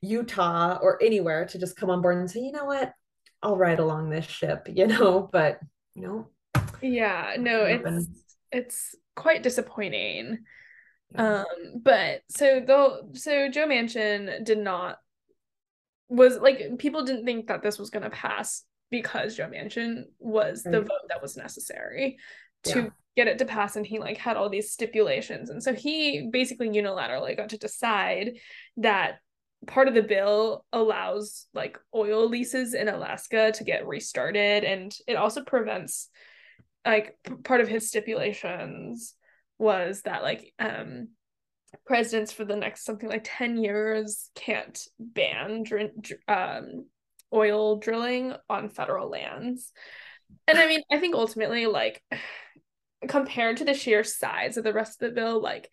Utah 0.00 0.78
or 0.80 1.02
anywhere 1.02 1.44
to 1.46 1.58
just 1.58 1.76
come 1.76 1.90
on 1.90 2.00
board 2.00 2.16
and 2.16 2.30
say, 2.30 2.40
you 2.40 2.52
know 2.52 2.64
what, 2.64 2.92
I'll 3.42 3.56
ride 3.56 3.78
along 3.78 4.08
this 4.08 4.24
ship, 4.24 4.68
you 4.74 4.86
know, 4.86 5.28
but 5.30 5.60
you 5.94 6.02
know, 6.02 6.28
yeah 6.82 7.36
no 7.38 7.64
it's 7.64 8.06
it's 8.50 8.94
quite 9.14 9.42
disappointing. 9.42 10.38
Um 11.14 11.44
but 11.82 12.22
so 12.28 12.62
though 12.64 13.10
so 13.14 13.50
joe 13.50 13.66
manchin 13.66 14.44
did 14.44 14.58
not 14.58 14.98
was 16.08 16.38
like 16.38 16.78
people 16.78 17.04
didn't 17.04 17.24
think 17.24 17.48
that 17.48 17.62
this 17.62 17.78
was 17.78 17.90
going 17.90 18.02
to 18.02 18.10
pass 18.10 18.64
because 18.90 19.36
joe 19.36 19.48
manchin 19.48 20.04
was 20.18 20.62
right. 20.64 20.72
the 20.72 20.80
vote 20.80 21.08
that 21.08 21.22
was 21.22 21.36
necessary 21.36 22.18
to 22.62 22.80
yeah. 22.80 22.88
get 23.16 23.28
it 23.28 23.38
to 23.38 23.44
pass 23.44 23.76
and 23.76 23.86
he 23.86 23.98
like 23.98 24.16
had 24.16 24.36
all 24.36 24.48
these 24.48 24.72
stipulations 24.72 25.50
and 25.50 25.62
so 25.62 25.72
he 25.74 26.28
basically 26.30 26.68
unilaterally 26.68 27.36
got 27.36 27.50
to 27.50 27.58
decide 27.58 28.32
that 28.76 29.18
part 29.66 29.88
of 29.88 29.94
the 29.94 30.02
bill 30.02 30.64
allows 30.72 31.46
like 31.54 31.78
oil 31.94 32.28
leases 32.28 32.74
in 32.74 32.88
alaska 32.88 33.52
to 33.52 33.64
get 33.64 33.86
restarted 33.86 34.64
and 34.64 34.94
it 35.06 35.14
also 35.14 35.42
prevents 35.44 36.08
like 36.86 37.18
p- 37.24 37.34
part 37.44 37.60
of 37.60 37.68
his 37.68 37.88
stipulations 37.88 39.14
was 39.58 40.02
that 40.02 40.22
like 40.22 40.52
um 40.58 41.08
presidents 41.86 42.32
for 42.32 42.44
the 42.44 42.56
next 42.56 42.84
something 42.84 43.08
like 43.08 43.22
10 43.24 43.58
years 43.58 44.30
can't 44.34 44.86
ban 44.98 45.62
dr- 45.62 45.90
um 46.26 46.86
oil 47.32 47.76
drilling 47.76 48.34
on 48.48 48.68
federal 48.68 49.08
lands. 49.08 49.72
And 50.46 50.58
i 50.58 50.68
mean 50.68 50.82
i 50.92 50.98
think 50.98 51.14
ultimately 51.14 51.66
like 51.66 52.02
compared 53.08 53.56
to 53.56 53.64
the 53.64 53.74
sheer 53.74 54.04
size 54.04 54.56
of 54.56 54.64
the 54.64 54.72
rest 54.72 55.02
of 55.02 55.08
the 55.08 55.14
bill 55.14 55.42
like 55.42 55.68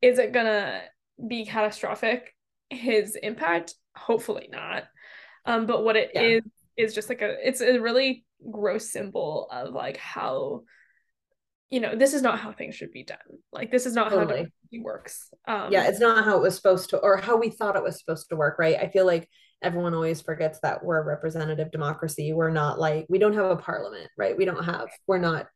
is 0.00 0.18
it 0.18 0.32
gonna 0.32 0.82
be 1.26 1.46
catastrophic? 1.46 2.34
His 2.68 3.14
impact? 3.14 3.74
Hopefully 3.94 4.48
not. 4.50 4.84
Um 5.46 5.66
but 5.66 5.84
what 5.84 5.96
it 5.96 6.10
yeah. 6.14 6.22
is 6.22 6.42
is 6.76 6.94
just 6.94 7.08
like 7.08 7.22
a 7.22 7.36
it's 7.46 7.60
a 7.60 7.78
really 7.78 8.24
gross 8.50 8.90
symbol 8.90 9.48
of 9.50 9.72
like 9.72 9.96
how 9.96 10.62
you 11.72 11.80
know 11.80 11.96
this 11.96 12.12
is 12.12 12.22
not 12.22 12.38
how 12.38 12.52
things 12.52 12.74
should 12.74 12.92
be 12.92 13.02
done 13.02 13.18
like 13.50 13.72
this 13.72 13.86
is 13.86 13.94
not 13.94 14.10
totally. 14.10 14.20
how 14.20 14.26
democracy 14.26 14.80
works 14.80 15.30
um 15.48 15.72
yeah 15.72 15.88
it's 15.88 15.98
not 15.98 16.24
how 16.24 16.36
it 16.36 16.42
was 16.42 16.54
supposed 16.54 16.90
to 16.90 16.98
or 16.98 17.16
how 17.16 17.36
we 17.36 17.48
thought 17.48 17.76
it 17.76 17.82
was 17.82 17.98
supposed 17.98 18.28
to 18.28 18.36
work 18.36 18.58
right 18.58 18.76
i 18.76 18.88
feel 18.88 19.06
like 19.06 19.28
everyone 19.62 19.94
always 19.94 20.20
forgets 20.20 20.58
that 20.62 20.84
we're 20.84 21.00
a 21.00 21.04
representative 21.04 21.70
democracy 21.70 22.32
we're 22.32 22.50
not 22.50 22.78
like 22.78 23.06
we 23.08 23.18
don't 23.18 23.34
have 23.34 23.46
a 23.46 23.56
parliament 23.56 24.08
right 24.18 24.36
we 24.36 24.44
don't 24.44 24.64
have 24.64 24.88
we're 25.06 25.18
not 25.18 25.46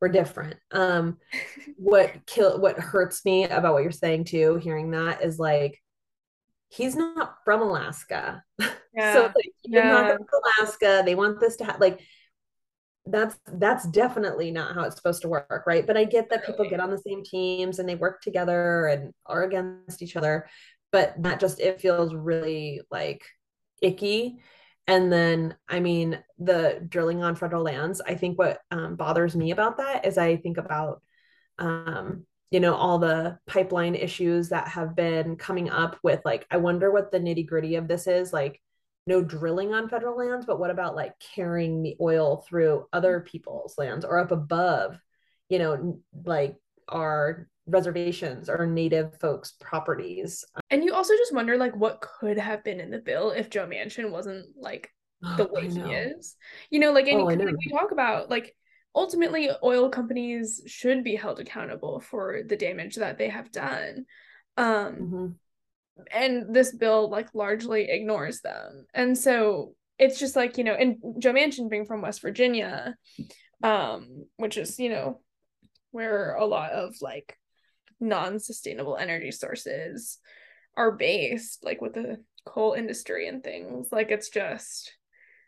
we're 0.00 0.08
different 0.08 0.56
um 0.70 1.18
what 1.76 2.24
kill 2.26 2.60
what 2.60 2.78
hurts 2.78 3.24
me 3.24 3.44
about 3.44 3.74
what 3.74 3.82
you're 3.82 3.90
saying 3.90 4.24
too 4.24 4.56
hearing 4.56 4.92
that 4.92 5.22
is 5.24 5.38
like 5.40 5.82
he's 6.72 6.96
not 6.96 7.36
from 7.44 7.62
Alaska. 7.62 8.42
Yeah. 8.94 9.14
so 9.14 9.22
like, 9.22 9.52
yeah. 9.64 9.90
not 9.90 10.16
from 10.16 10.26
Alaska. 10.60 11.02
They 11.02 11.14
want 11.14 11.40
this 11.40 11.56
to 11.56 11.64
have 11.64 11.80
like 11.80 12.02
that's 13.06 13.36
that's 13.54 13.86
definitely 13.88 14.50
not 14.50 14.74
how 14.74 14.82
it's 14.82 14.96
supposed 14.96 15.22
to 15.22 15.28
work, 15.28 15.64
right? 15.66 15.86
But 15.86 15.96
I 15.96 16.04
get 16.04 16.30
that 16.30 16.46
people 16.46 16.68
get 16.68 16.80
on 16.80 16.90
the 16.90 16.98
same 16.98 17.24
teams 17.24 17.78
and 17.78 17.88
they 17.88 17.96
work 17.96 18.22
together 18.22 18.86
and 18.86 19.12
are 19.26 19.42
against 19.42 20.02
each 20.02 20.16
other, 20.16 20.46
but 20.92 21.14
that 21.22 21.40
just 21.40 21.60
it 21.60 21.80
feels 21.80 22.14
really 22.14 22.80
like 22.90 23.22
icky. 23.80 24.38
And 24.86 25.12
then, 25.12 25.56
I 25.68 25.80
mean, 25.80 26.22
the 26.38 26.84
drilling 26.88 27.22
on 27.22 27.36
federal 27.36 27.62
lands, 27.62 28.00
I 28.00 28.14
think 28.14 28.38
what 28.38 28.58
um, 28.70 28.96
bothers 28.96 29.36
me 29.36 29.52
about 29.52 29.76
that 29.78 30.06
is 30.06 30.18
I 30.18 30.36
think 30.36 30.58
about, 30.58 31.02
um, 31.58 32.26
you 32.50 32.60
know, 32.60 32.74
all 32.74 32.98
the 32.98 33.38
pipeline 33.46 33.94
issues 33.94 34.48
that 34.48 34.68
have 34.68 34.96
been 34.96 35.36
coming 35.36 35.70
up 35.70 35.98
with 36.02 36.20
like, 36.24 36.46
I 36.50 36.56
wonder 36.56 36.90
what 36.90 37.12
the 37.12 37.20
nitty 37.20 37.46
gritty 37.46 37.76
of 37.76 37.86
this 37.88 38.06
is. 38.06 38.32
Like, 38.32 38.60
no 39.06 39.22
drilling 39.22 39.74
on 39.74 39.88
federal 39.88 40.16
lands, 40.16 40.46
but 40.46 40.58
what 40.58 40.70
about 40.70 40.94
like 40.94 41.12
carrying 41.34 41.82
the 41.82 41.96
oil 42.00 42.44
through 42.48 42.86
other 42.92 43.20
people's 43.20 43.76
lands 43.76 44.04
or 44.04 44.18
up 44.18 44.30
above, 44.30 44.98
you 45.48 45.58
know, 45.58 46.00
like 46.24 46.56
our 46.88 47.48
reservations 47.66 48.48
or 48.48 48.66
native 48.66 49.18
folks' 49.18 49.54
properties. 49.60 50.44
And 50.70 50.84
you 50.84 50.94
also 50.94 51.14
just 51.16 51.34
wonder 51.34 51.56
like 51.56 51.74
what 51.74 52.00
could 52.00 52.38
have 52.38 52.62
been 52.64 52.80
in 52.80 52.90
the 52.90 52.98
bill 52.98 53.30
if 53.30 53.50
Joe 53.50 53.66
Manchin 53.66 54.10
wasn't 54.10 54.46
like 54.56 54.90
the 55.36 55.48
way 55.50 55.68
he 55.68 55.80
is. 55.80 56.36
You 56.70 56.78
know, 56.80 56.92
like, 56.92 57.08
and 57.08 57.20
oh, 57.20 57.24
like 57.24 57.38
we 57.38 57.68
talk 57.70 57.90
about 57.90 58.30
like 58.30 58.54
ultimately 58.94 59.48
oil 59.64 59.88
companies 59.88 60.62
should 60.66 61.02
be 61.02 61.16
held 61.16 61.40
accountable 61.40 62.00
for 62.00 62.42
the 62.46 62.56
damage 62.56 62.96
that 62.96 63.18
they 63.18 63.28
have 63.28 63.50
done. 63.50 64.06
Um 64.56 64.94
mm-hmm 64.94 65.26
and 66.10 66.54
this 66.54 66.74
bill 66.74 67.10
like 67.10 67.28
largely 67.34 67.90
ignores 67.90 68.40
them. 68.40 68.86
And 68.94 69.16
so 69.16 69.74
it's 69.98 70.18
just 70.18 70.36
like 70.36 70.58
you 70.58 70.64
know 70.64 70.74
and 70.74 70.96
joe 71.18 71.32
manchin 71.32 71.70
being 71.70 71.84
from 71.84 72.00
west 72.00 72.22
virginia 72.22 72.96
um 73.62 74.24
which 74.36 74.56
is 74.56 74.78
you 74.80 74.88
know 74.88 75.20
where 75.92 76.34
a 76.34 76.46
lot 76.46 76.72
of 76.72 76.94
like 77.00 77.36
non-sustainable 78.00 78.96
energy 78.96 79.30
sources 79.30 80.18
are 80.76 80.92
based 80.92 81.64
like 81.64 81.80
with 81.80 81.92
the 81.92 82.16
coal 82.44 82.72
industry 82.72 83.28
and 83.28 83.44
things 83.44 83.88
like 83.92 84.10
it's 84.10 84.28
just 84.28 84.92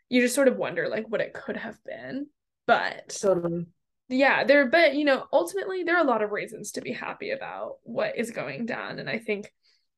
you 0.09 0.21
just 0.21 0.35
sort 0.35 0.47
of 0.47 0.55
wonder 0.55 0.87
like 0.87 1.05
what 1.09 1.21
it 1.21 1.33
could 1.33 1.57
have 1.57 1.77
been. 1.83 2.27
But 2.67 3.09
totally. 3.21 3.65
Yeah 4.07 4.43
there 4.43 4.69
but 4.69 4.95
you 4.95 5.03
know 5.03 5.25
ultimately 5.33 5.83
there 5.83 5.97
are 5.97 6.03
a 6.03 6.07
lot 6.07 6.21
of 6.21 6.31
reasons 6.31 6.73
to 6.73 6.81
be 6.81 6.91
happy 6.91 7.31
about 7.31 7.77
what 7.83 8.17
is 8.17 8.31
going 8.31 8.65
down. 8.65 8.99
And 8.99 9.09
i 9.09 9.17
think 9.17 9.51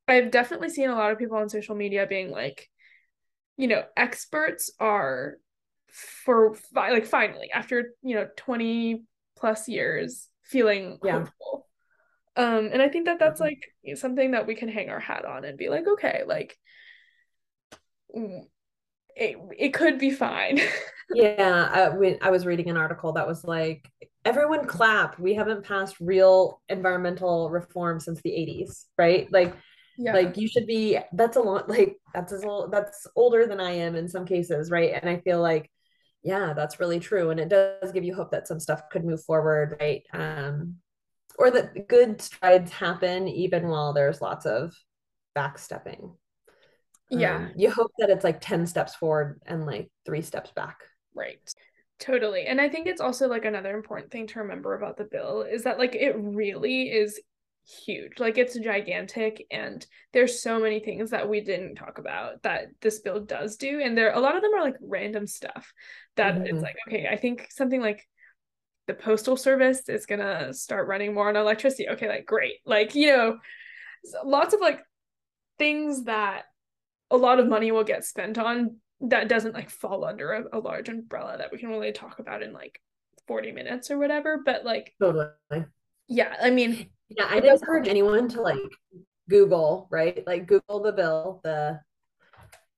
I've 0.08 0.30
definitely 0.30 0.70
seen 0.70 0.90
a 0.90 0.94
lot 0.94 1.12
of 1.12 1.18
people 1.18 1.36
on 1.36 1.48
social 1.48 1.74
media 1.74 2.06
being 2.06 2.30
like, 2.30 2.68
you 3.56 3.68
know, 3.68 3.84
experts 3.96 4.70
are 4.80 5.36
for 5.90 6.54
fi- 6.54 6.90
like 6.90 7.06
finally 7.06 7.50
after 7.52 7.94
you 8.02 8.14
know 8.14 8.28
20 8.36 9.02
plus 9.36 9.68
years 9.68 10.28
feeling 10.44 10.98
yeah. 11.04 11.20
hopeful. 11.20 11.66
Um, 12.36 12.70
and 12.72 12.80
I 12.80 12.88
think 12.88 13.06
that 13.06 13.18
that's 13.18 13.40
mm-hmm. 13.40 13.58
like 13.88 13.98
something 13.98 14.30
that 14.30 14.46
we 14.46 14.54
can 14.54 14.68
hang 14.68 14.90
our 14.90 15.00
hat 15.00 15.24
on 15.24 15.44
and 15.44 15.58
be 15.58 15.68
like, 15.68 15.86
okay, 15.86 16.22
like 16.26 16.56
it, 18.14 19.36
it 19.58 19.74
could 19.74 19.98
be 19.98 20.10
fine. 20.10 20.60
yeah, 21.14 21.68
I, 21.72 21.96
we, 21.96 22.18
I 22.20 22.30
was 22.30 22.46
reading 22.46 22.70
an 22.70 22.76
article 22.76 23.12
that 23.12 23.26
was 23.26 23.44
like, 23.44 23.90
everyone 24.24 24.66
clap. 24.66 25.18
We 25.18 25.34
haven't 25.34 25.64
passed 25.64 25.96
real 26.00 26.62
environmental 26.68 27.50
reform 27.50 27.98
since 27.98 28.20
the 28.22 28.30
80s, 28.30 28.84
right? 28.96 29.30
Like 29.32 29.54
yeah. 29.98 30.12
like 30.12 30.36
you 30.36 30.46
should 30.48 30.66
be 30.66 30.98
that's 31.12 31.36
a 31.36 31.40
lot 31.40 31.68
like 31.68 31.96
that's 32.14 32.32
a 32.32 32.68
that's 32.70 33.06
older 33.16 33.46
than 33.46 33.60
i 33.60 33.72
am 33.72 33.96
in 33.96 34.08
some 34.08 34.24
cases 34.24 34.70
right? 34.70 34.92
And 34.94 35.10
i 35.10 35.18
feel 35.18 35.42
like 35.42 35.70
yeah 36.22 36.52
that's 36.54 36.80
really 36.80 37.00
true. 37.00 37.30
And 37.30 37.40
it 37.40 37.48
does 37.48 37.92
give 37.92 38.04
you 38.04 38.14
hope 38.14 38.30
that 38.30 38.48
some 38.48 38.60
stuff 38.60 38.82
could 38.90 39.04
move 39.04 39.22
forward 39.24 39.76
right? 39.80 40.02
Um 40.12 40.76
or 41.38 41.50
that 41.50 41.88
good 41.88 42.20
strides 42.20 42.72
happen 42.72 43.28
even 43.28 43.68
while 43.68 43.92
there's 43.92 44.20
lots 44.20 44.46
of 44.46 44.74
backstepping. 45.36 46.14
Yeah. 47.10 47.36
Um, 47.36 47.52
you 47.56 47.70
hope 47.70 47.92
that 47.98 48.10
it's 48.10 48.24
like 48.24 48.40
10 48.40 48.66
steps 48.66 48.94
forward 48.94 49.40
and 49.46 49.66
like 49.66 49.90
three 50.04 50.22
steps 50.22 50.50
back. 50.52 50.78
Right. 51.14 51.38
Totally. 51.98 52.46
And 52.46 52.60
i 52.60 52.68
think 52.68 52.86
it's 52.86 53.00
also 53.00 53.26
like 53.26 53.44
another 53.44 53.74
important 53.74 54.12
thing 54.12 54.28
to 54.28 54.40
remember 54.40 54.74
about 54.74 54.96
the 54.96 55.04
bill 55.04 55.42
is 55.42 55.64
that 55.64 55.78
like 55.78 55.94
it 55.96 56.14
really 56.16 56.90
is 56.90 57.20
huge. 57.84 58.18
Like 58.18 58.38
it's 58.38 58.58
gigantic 58.58 59.46
and 59.50 59.84
there's 60.12 60.42
so 60.42 60.58
many 60.58 60.80
things 60.80 61.10
that 61.10 61.28
we 61.28 61.40
didn't 61.40 61.74
talk 61.76 61.98
about 61.98 62.42
that 62.42 62.68
this 62.80 63.00
bill 63.00 63.20
does 63.20 63.56
do 63.56 63.80
and 63.80 63.96
there 63.96 64.12
a 64.12 64.20
lot 64.20 64.36
of 64.36 64.42
them 64.42 64.54
are 64.54 64.64
like 64.64 64.76
random 64.80 65.26
stuff 65.26 65.72
that 66.16 66.34
mm-hmm. 66.34 66.46
it's 66.46 66.62
like 66.62 66.76
okay, 66.88 67.08
I 67.10 67.16
think 67.16 67.48
something 67.50 67.80
like 67.80 68.06
the 68.88 68.94
postal 68.94 69.36
service 69.36 69.88
is 69.88 70.06
going 70.06 70.18
to 70.18 70.52
start 70.52 70.88
running 70.88 71.14
more 71.14 71.28
on 71.28 71.36
electricity. 71.36 71.88
Okay, 71.90 72.08
like 72.08 72.26
great. 72.26 72.54
Like, 72.64 72.96
you 72.96 73.14
know, 73.14 73.38
lots 74.24 74.54
of 74.54 74.60
like 74.60 74.80
things 75.58 76.04
that 76.04 76.44
a 77.10 77.16
lot 77.16 77.38
of 77.38 77.48
money 77.48 77.70
will 77.70 77.84
get 77.84 78.04
spent 78.04 78.38
on 78.38 78.76
that 79.02 79.28
doesn't 79.28 79.54
like 79.54 79.70
fall 79.70 80.04
under 80.04 80.32
a, 80.32 80.58
a 80.58 80.58
large 80.58 80.88
umbrella 80.88 81.36
that 81.38 81.52
we 81.52 81.58
can 81.58 81.68
really 81.68 81.92
talk 81.92 82.18
about 82.18 82.42
in 82.42 82.52
like 82.52 82.80
40 83.28 83.52
minutes 83.52 83.90
or 83.90 83.98
whatever, 83.98 84.40
but 84.44 84.64
like 84.64 84.94
totally. 85.00 85.28
Yeah, 86.08 86.34
I 86.42 86.50
mean, 86.50 86.88
yeah, 87.08 87.26
I'd 87.28 87.44
encourage 87.44 87.88
anyone 87.88 88.28
to 88.30 88.42
like 88.42 88.58
Google, 89.28 89.88
right? 89.90 90.26
Like 90.26 90.46
Google 90.46 90.82
the 90.82 90.92
bill, 90.92 91.40
the 91.44 91.80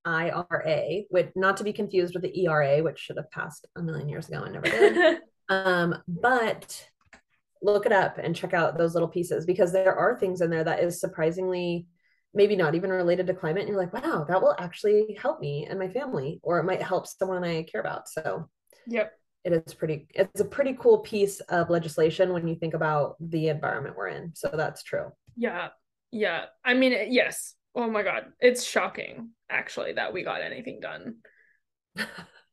IRA, 0.04 1.02
which 1.10 1.30
not 1.36 1.56
to 1.58 1.64
be 1.64 1.72
confused 1.72 2.14
with 2.14 2.22
the 2.22 2.44
ERA, 2.44 2.82
which 2.82 2.98
should 2.98 3.16
have 3.16 3.30
passed 3.30 3.66
a 3.76 3.82
million 3.82 4.08
years 4.08 4.28
ago 4.28 4.42
and 4.42 4.54
never 4.54 4.66
did. 4.66 5.18
um, 5.48 5.96
but 6.08 6.88
look 7.62 7.86
it 7.86 7.92
up 7.92 8.18
and 8.18 8.34
check 8.34 8.54
out 8.54 8.78
those 8.78 8.94
little 8.94 9.08
pieces 9.08 9.44
because 9.44 9.72
there 9.72 9.94
are 9.94 10.18
things 10.18 10.40
in 10.40 10.50
there 10.50 10.64
that 10.64 10.82
is 10.82 11.00
surprisingly 11.00 11.86
maybe 12.32 12.56
not 12.56 12.74
even 12.74 12.90
related 12.90 13.26
to 13.26 13.34
climate. 13.34 13.62
And 13.62 13.68
you're 13.68 13.78
like, 13.78 13.92
wow, 13.92 14.24
that 14.28 14.40
will 14.40 14.54
actually 14.58 15.18
help 15.20 15.40
me 15.40 15.66
and 15.68 15.78
my 15.78 15.88
family, 15.88 16.40
or 16.42 16.60
it 16.60 16.64
might 16.64 16.80
help 16.80 17.06
someone 17.06 17.44
I 17.44 17.64
care 17.64 17.80
about. 17.80 18.08
So, 18.08 18.48
yep 18.86 19.12
it 19.44 19.52
is 19.52 19.74
pretty 19.74 20.06
it's 20.14 20.40
a 20.40 20.44
pretty 20.44 20.76
cool 20.78 20.98
piece 20.98 21.40
of 21.40 21.70
legislation 21.70 22.32
when 22.32 22.46
you 22.46 22.54
think 22.54 22.74
about 22.74 23.16
the 23.20 23.48
environment 23.48 23.96
we're 23.96 24.08
in 24.08 24.32
so 24.34 24.50
that's 24.52 24.82
true. 24.82 25.10
Yeah 25.36 25.68
yeah 26.12 26.46
i 26.64 26.74
mean 26.74 27.12
yes 27.12 27.54
oh 27.74 27.88
my 27.88 28.02
god 28.02 28.26
it's 28.40 28.64
shocking 28.64 29.30
actually 29.48 29.92
that 29.92 30.12
we 30.12 30.24
got 30.24 30.42
anything 30.42 30.80
done 30.80 31.16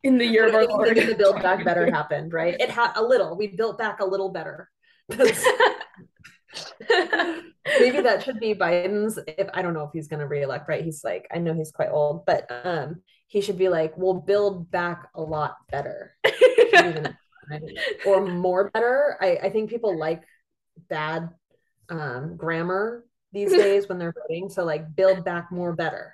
in 0.04 0.18
the 0.18 0.26
year 0.26 0.48
of 0.48 0.54
our 0.54 0.68
lord. 0.68 0.96
the 0.96 1.16
build 1.16 1.42
back 1.42 1.66
better 1.66 1.90
happened 1.92 2.34
right? 2.34 2.56
It 2.60 2.70
had 2.70 2.94
a 2.96 3.04
little 3.04 3.36
we 3.36 3.48
built 3.48 3.78
back 3.78 4.00
a 4.00 4.06
little 4.06 4.30
better. 4.30 4.70
Maybe 5.10 5.32
that 8.02 8.24
should 8.24 8.40
be 8.40 8.54
biden's 8.54 9.20
if 9.28 9.48
i 9.54 9.62
don't 9.62 9.74
know 9.74 9.84
if 9.84 9.92
he's 9.94 10.08
going 10.08 10.20
to 10.20 10.28
reelect 10.28 10.70
right? 10.70 10.84
He's 10.84 11.04
like 11.04 11.28
i 11.34 11.38
know 11.38 11.54
he's 11.54 11.72
quite 11.72 11.90
old 11.90 12.26
but 12.26 12.46
um 12.64 13.02
he 13.28 13.42
should 13.42 13.58
be 13.58 13.70
like 13.70 13.98
we'll 13.98 14.14
build 14.14 14.72
back 14.72 15.10
a 15.14 15.22
lot 15.22 15.58
better 15.70 16.16
or 18.06 18.26
more 18.26 18.70
better. 18.72 19.18
I, 19.22 19.38
I 19.44 19.50
think 19.50 19.70
people 19.70 19.98
like 19.98 20.24
bad 20.90 21.30
um, 21.90 22.36
grammar 22.36 23.06
these 23.32 23.52
days 23.64 23.88
when 23.88 24.00
they're 24.00 24.14
voting. 24.14 24.50
So 24.50 24.64
like 24.64 24.96
build 24.96 25.24
back 25.24 25.52
more 25.52 25.74
better. 25.74 26.14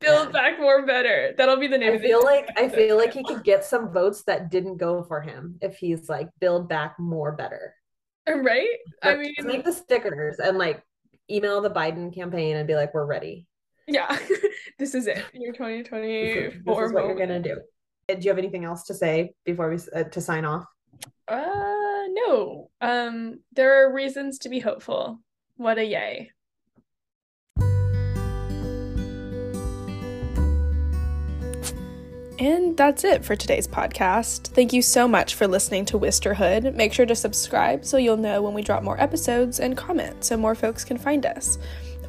Build 0.00 0.28
yeah. 0.28 0.32
back 0.32 0.60
more 0.60 0.84
better. 0.86 1.34
That'll 1.36 1.56
be 1.56 1.66
the 1.66 1.78
name. 1.78 1.94
I 1.94 1.98
feel 1.98 2.22
like 2.22 2.48
I 2.56 2.68
feel 2.68 2.96
like 2.96 3.14
he 3.14 3.22
could 3.28 3.44
get 3.44 3.64
some 3.64 3.92
votes 3.92 4.22
that 4.24 4.50
didn't 4.50 4.76
go 4.76 5.02
for 5.02 5.20
him 5.20 5.58
if 5.60 5.76
he's 5.76 6.08
like 6.08 6.28
build 6.38 6.68
back 6.68 6.98
more 6.98 7.32
better. 7.32 7.74
Right? 8.28 8.68
I 9.02 9.16
mean 9.16 9.34
make 9.40 9.64
the 9.64 9.72
stickers 9.72 10.38
and 10.38 10.56
like 10.56 10.82
email 11.30 11.60
the 11.60 11.70
Biden 11.70 12.14
campaign 12.14 12.56
and 12.56 12.66
be 12.66 12.74
like, 12.74 12.94
we're 12.94 13.06
ready. 13.06 13.46
Yeah. 13.86 14.18
this 14.78 14.94
is 14.94 15.06
it. 15.06 15.24
Your 15.32 15.52
2024 15.52 16.32
this 16.32 16.54
is, 16.54 16.64
what 16.64 17.06
you're 17.06 17.14
gonna 17.14 17.40
do 17.40 17.56
do 18.14 18.24
you 18.24 18.30
have 18.30 18.38
anything 18.38 18.64
else 18.64 18.84
to 18.84 18.94
say 18.94 19.34
before 19.44 19.70
we 19.70 19.78
uh, 19.94 20.04
to 20.04 20.20
sign 20.20 20.44
off? 20.44 20.64
Uh, 21.28 22.06
no. 22.08 22.70
Um, 22.80 23.40
there 23.52 23.84
are 23.84 23.92
reasons 23.92 24.38
to 24.40 24.48
be 24.48 24.58
hopeful. 24.58 25.20
What 25.56 25.78
a 25.78 25.84
yay! 25.84 26.30
And 32.38 32.74
that's 32.74 33.04
it 33.04 33.22
for 33.22 33.36
today's 33.36 33.68
podcast. 33.68 34.48
Thank 34.48 34.72
you 34.72 34.80
so 34.80 35.06
much 35.06 35.34
for 35.34 35.46
listening 35.46 35.84
to 35.86 35.98
Wisterhood. 35.98 36.74
Make 36.74 36.94
sure 36.94 37.04
to 37.04 37.14
subscribe 37.14 37.84
so 37.84 37.98
you'll 37.98 38.16
know 38.16 38.40
when 38.40 38.54
we 38.54 38.62
drop 38.62 38.82
more 38.82 38.98
episodes 38.98 39.60
and 39.60 39.76
comment 39.76 40.24
so 40.24 40.38
more 40.38 40.54
folks 40.54 40.82
can 40.82 40.96
find 40.96 41.26
us. 41.26 41.58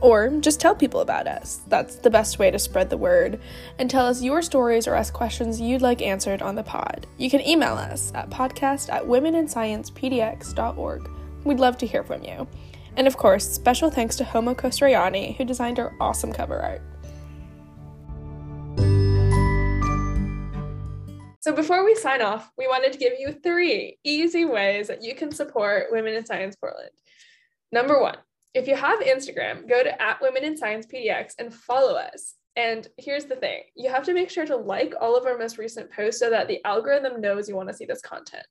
Or 0.01 0.29
just 0.39 0.59
tell 0.59 0.75
people 0.75 0.99
about 1.01 1.27
us. 1.27 1.61
That's 1.67 1.95
the 1.95 2.09
best 2.09 2.39
way 2.39 2.49
to 2.51 2.59
spread 2.59 2.89
the 2.89 2.97
word. 2.97 3.39
And 3.77 3.89
tell 3.89 4.07
us 4.07 4.21
your 4.21 4.41
stories 4.41 4.87
or 4.87 4.95
ask 4.95 5.13
questions 5.13 5.61
you'd 5.61 5.81
like 5.81 6.01
answered 6.01 6.41
on 6.41 6.55
the 6.55 6.63
pod. 6.63 7.07
You 7.17 7.29
can 7.29 7.47
email 7.47 7.75
us 7.75 8.11
at 8.15 8.29
podcast 8.29 8.91
at 8.91 9.03
womeninSciencePDX.org. 9.03 11.09
We'd 11.43 11.59
love 11.59 11.77
to 11.77 11.85
hear 11.85 12.03
from 12.03 12.23
you. 12.23 12.47
And 12.97 13.07
of 13.07 13.15
course, 13.15 13.49
special 13.49 13.89
thanks 13.89 14.17
to 14.17 14.23
Homo 14.23 14.53
Kostrayani, 14.53 15.37
who 15.37 15.45
designed 15.45 15.79
our 15.79 15.95
awesome 16.01 16.33
cover 16.33 16.59
art. 16.59 16.81
So 21.41 21.51
before 21.51 21.83
we 21.83 21.95
sign 21.95 22.21
off, 22.21 22.51
we 22.57 22.67
wanted 22.67 22.93
to 22.93 22.99
give 22.99 23.13
you 23.17 23.31
three 23.31 23.97
easy 24.03 24.45
ways 24.45 24.89
that 24.89 25.01
you 25.01 25.15
can 25.15 25.31
support 25.31 25.87
Women 25.91 26.13
in 26.13 26.25
Science 26.25 26.55
Portland. 26.55 26.91
Number 27.71 27.99
one, 27.99 28.17
if 28.53 28.67
you 28.67 28.75
have 28.75 28.99
Instagram, 28.99 29.67
go 29.67 29.83
to 29.83 30.01
at 30.01 30.21
Women 30.21 30.43
in 30.43 30.57
Science 30.57 30.85
PDX 30.85 31.33
and 31.39 31.53
follow 31.53 31.95
us. 31.95 32.35
And 32.55 32.87
here's 32.97 33.25
the 33.25 33.37
thing 33.37 33.61
you 33.75 33.89
have 33.89 34.03
to 34.05 34.13
make 34.13 34.29
sure 34.29 34.45
to 34.45 34.57
like 34.57 34.93
all 34.99 35.15
of 35.15 35.25
our 35.25 35.37
most 35.37 35.57
recent 35.57 35.91
posts 35.91 36.19
so 36.19 36.29
that 36.29 36.47
the 36.47 36.63
algorithm 36.65 37.21
knows 37.21 37.47
you 37.47 37.55
want 37.55 37.69
to 37.69 37.75
see 37.75 37.85
this 37.85 38.01
content. 38.01 38.45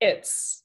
It's 0.00 0.64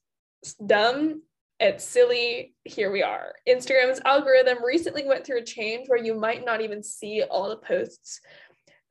dumb, 0.66 1.22
it's 1.60 1.84
silly. 1.84 2.54
Here 2.64 2.90
we 2.90 3.04
are. 3.04 3.34
Instagram's 3.48 4.00
algorithm 4.04 4.64
recently 4.64 5.06
went 5.06 5.24
through 5.24 5.38
a 5.38 5.44
change 5.44 5.88
where 5.88 6.02
you 6.02 6.14
might 6.14 6.44
not 6.44 6.60
even 6.60 6.82
see 6.82 7.22
all 7.22 7.48
the 7.48 7.56
posts 7.56 8.20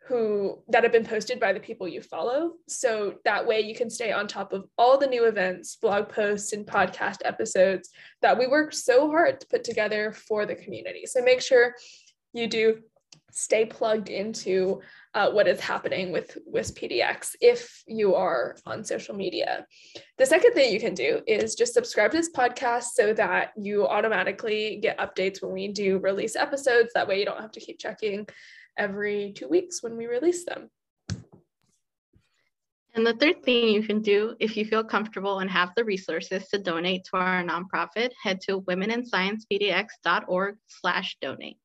who 0.07 0.57
that 0.67 0.83
have 0.83 0.91
been 0.91 1.05
posted 1.05 1.39
by 1.39 1.53
the 1.53 1.59
people 1.59 1.87
you 1.87 2.01
follow. 2.01 2.53
So 2.67 3.15
that 3.23 3.45
way 3.45 3.61
you 3.61 3.75
can 3.75 3.89
stay 3.89 4.11
on 4.11 4.27
top 4.27 4.51
of 4.51 4.65
all 4.77 4.97
the 4.97 5.07
new 5.07 5.25
events, 5.25 5.75
blog 5.75 6.09
posts, 6.09 6.53
and 6.53 6.65
podcast 6.65 7.17
episodes 7.23 7.89
that 8.21 8.37
we 8.37 8.47
worked 8.47 8.73
so 8.73 9.09
hard 9.09 9.39
to 9.39 9.47
put 9.47 9.63
together 9.63 10.11
for 10.11 10.45
the 10.45 10.55
community. 10.55 11.05
So 11.05 11.21
make 11.21 11.41
sure 11.41 11.75
you 12.33 12.47
do 12.47 12.79
stay 13.31 13.65
plugged 13.65 14.09
into 14.09 14.81
uh, 15.13 15.29
what 15.31 15.47
is 15.47 15.59
happening 15.59 16.11
with 16.11 16.37
WISP 16.45 16.77
PDX 16.77 17.35
if 17.39 17.83
you 17.87 18.15
are 18.15 18.57
on 18.65 18.83
social 18.83 19.15
media. 19.15 19.65
The 20.17 20.25
second 20.25 20.53
thing 20.53 20.73
you 20.73 20.79
can 20.79 20.93
do 20.93 21.21
is 21.27 21.55
just 21.55 21.73
subscribe 21.73 22.11
to 22.11 22.17
this 22.17 22.31
podcast 22.31 22.89
so 22.93 23.13
that 23.13 23.51
you 23.57 23.87
automatically 23.87 24.79
get 24.81 24.97
updates 24.99 25.41
when 25.41 25.53
we 25.53 25.69
do 25.69 25.99
release 25.99 26.35
episodes. 26.35 26.91
That 26.93 27.07
way 27.07 27.19
you 27.19 27.25
don't 27.25 27.41
have 27.41 27.51
to 27.51 27.59
keep 27.59 27.79
checking 27.79 28.27
every 28.77 29.33
two 29.35 29.47
weeks 29.47 29.81
when 29.81 29.97
we 29.97 30.05
release 30.05 30.45
them. 30.45 30.69
And 32.93 33.07
the 33.07 33.13
third 33.13 33.41
thing 33.43 33.69
you 33.69 33.83
can 33.83 34.01
do 34.01 34.35
if 34.41 34.57
you 34.57 34.65
feel 34.65 34.83
comfortable 34.83 35.39
and 35.39 35.49
have 35.49 35.71
the 35.75 35.85
resources 35.85 36.49
to 36.49 36.59
donate 36.59 37.05
to 37.05 37.17
our 37.17 37.41
nonprofit, 37.41 38.09
head 38.21 38.41
to 38.41 38.61
womeninSciencePDX.org 38.61 40.55
slash 40.67 41.17
donate. 41.21 41.57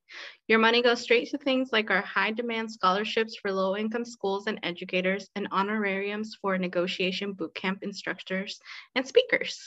Your 0.47 0.61
money 0.61 0.83
goes 0.83 1.01
straight 1.01 1.29
to 1.31 1.39
things 1.39 1.71
like 1.73 1.91
our 1.91 2.03
high 2.03 2.31
demand 2.31 2.71
scholarships 2.71 3.37
for 3.43 3.51
low 3.51 3.77
income 3.77 4.05
schools 4.05 4.47
and 4.47 4.61
educators 4.63 5.29
and 5.35 5.49
honorariums 5.51 6.37
for 6.41 6.57
negotiation 6.59 7.35
bootcamp 7.35 7.83
instructors 7.83 8.61
and 8.95 9.05
speakers. 9.05 9.59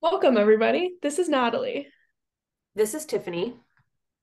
Welcome, 0.00 0.36
everybody. 0.36 0.94
This 1.02 1.18
is 1.18 1.28
Natalie. 1.28 1.88
This 2.76 2.94
is 2.94 3.04
Tiffany. 3.04 3.54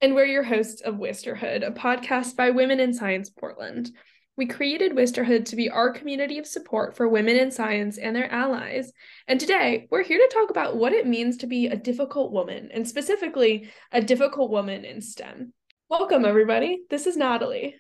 And 0.04 0.16
we're 0.16 0.26
your 0.26 0.42
hosts 0.42 0.82
of 0.82 0.96
Wisterhood, 0.96 1.62
a 1.62 1.70
podcast 1.70 2.36
by 2.36 2.50
Women 2.50 2.80
in 2.80 2.92
Science 2.92 3.30
Portland. 3.30 3.92
We 4.36 4.48
created 4.48 4.94
Wisterhood 4.94 5.46
to 5.46 5.56
be 5.56 5.70
our 5.70 5.92
community 5.92 6.40
of 6.40 6.48
support 6.48 6.98
for 6.98 7.08
women 7.08 7.36
in 7.38 7.52
science 7.52 8.00
and 8.00 8.16
their 8.16 8.32
allies. 8.32 8.92
And 9.28 9.40
today, 9.40 9.88
we're 9.92 10.02
here 10.02 10.18
to 10.18 10.34
talk 10.34 10.50
about 10.50 10.76
what 10.76 10.92
it 10.92 11.06
means 11.06 11.38
to 11.38 11.46
be 11.46 11.68
a 11.68 11.76
difficult 11.76 12.32
woman, 12.32 12.70
and 12.74 12.88
specifically, 12.88 13.70
a 13.92 14.02
difficult 14.02 14.50
woman 14.50 14.86
in 14.86 15.02
STEM. 15.02 15.54
Welcome, 15.88 16.26
everybody. 16.26 16.82
This 16.90 17.06
is 17.06 17.16
Natalie. 17.16 17.76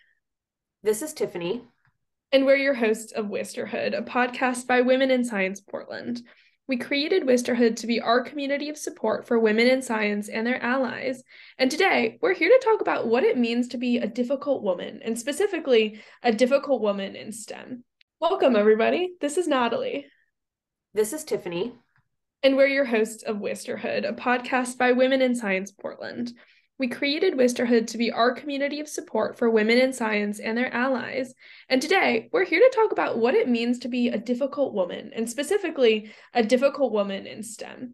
This 0.84 1.02
is 1.02 1.14
Tiffany. 1.14 1.64
And 2.32 2.46
we're 2.46 2.56
your 2.56 2.76
hosts 2.76 3.14
of 3.14 3.30
Wisterhood, 3.30 3.96
a 3.96 4.04
podcast 4.04 4.68
by 4.68 4.82
Women 4.82 5.10
in 5.10 5.24
Science 5.24 5.60
Portland. 5.60 6.22
We 6.68 6.78
created 6.78 7.24
Wisterhood 7.24 7.76
to 7.78 7.88
be 7.88 8.00
our 8.00 8.24
community 8.24 8.70
of 8.70 8.78
support 8.78 9.28
for 9.28 9.40
women 9.40 9.68
in 9.68 9.82
science 9.82 10.30
and 10.30 10.46
their 10.46 10.62
allies. 10.64 11.24
And 11.58 11.70
today, 11.70 12.18
we're 12.22 12.36
here 12.36 12.50
to 12.50 12.66
talk 12.66 12.82
about 12.82 13.08
what 13.08 13.24
it 13.24 13.38
means 13.38 13.70
to 13.70 13.78
be 13.78 13.98
a 13.98 14.08
difficult 14.08 14.64
woman, 14.64 15.02
and 15.04 15.18
specifically, 15.18 16.02
a 16.24 16.32
difficult 16.32 16.82
woman 16.82 17.16
in 17.16 17.32
STEM. 17.32 17.84
Welcome, 18.20 18.56
everybody. 18.56 19.14
This 19.20 19.38
is 19.38 19.48
Natalie. 19.48 20.06
This 20.94 21.14
is 21.14 21.24
Tiffany. 21.24 21.74
And 22.44 22.56
we're 22.56 22.68
your 22.68 22.86
hosts 22.86 23.24
of 23.24 23.38
Wisterhood, 23.38 24.06
a 24.06 24.14
podcast 24.14 24.78
by 24.78 24.92
Women 24.92 25.22
in 25.22 25.36
Science 25.36 25.72
Portland. 25.72 26.32
We 26.82 26.88
created 26.88 27.36
Wisterhood 27.36 27.86
to 27.90 27.98
be 28.00 28.12
our 28.12 28.34
community 28.34 28.80
of 28.80 28.88
support 28.88 29.38
for 29.38 29.52
women 29.52 29.78
in 29.78 29.94
science 29.94 30.40
and 30.40 30.58
their 30.58 30.74
allies. 30.74 31.36
And 31.70 31.80
today, 31.80 32.28
we're 32.34 32.44
here 32.44 32.60
to 32.60 32.76
talk 32.76 32.92
about 32.92 33.20
what 33.20 33.36
it 33.36 33.48
means 33.48 33.78
to 33.80 33.88
be 33.88 34.08
a 34.08 34.18
difficult 34.18 34.74
woman, 34.74 35.12
and 35.16 35.30
specifically, 35.30 36.12
a 36.34 36.42
difficult 36.42 36.92
woman 36.92 37.28
in 37.28 37.44
STEM. 37.44 37.94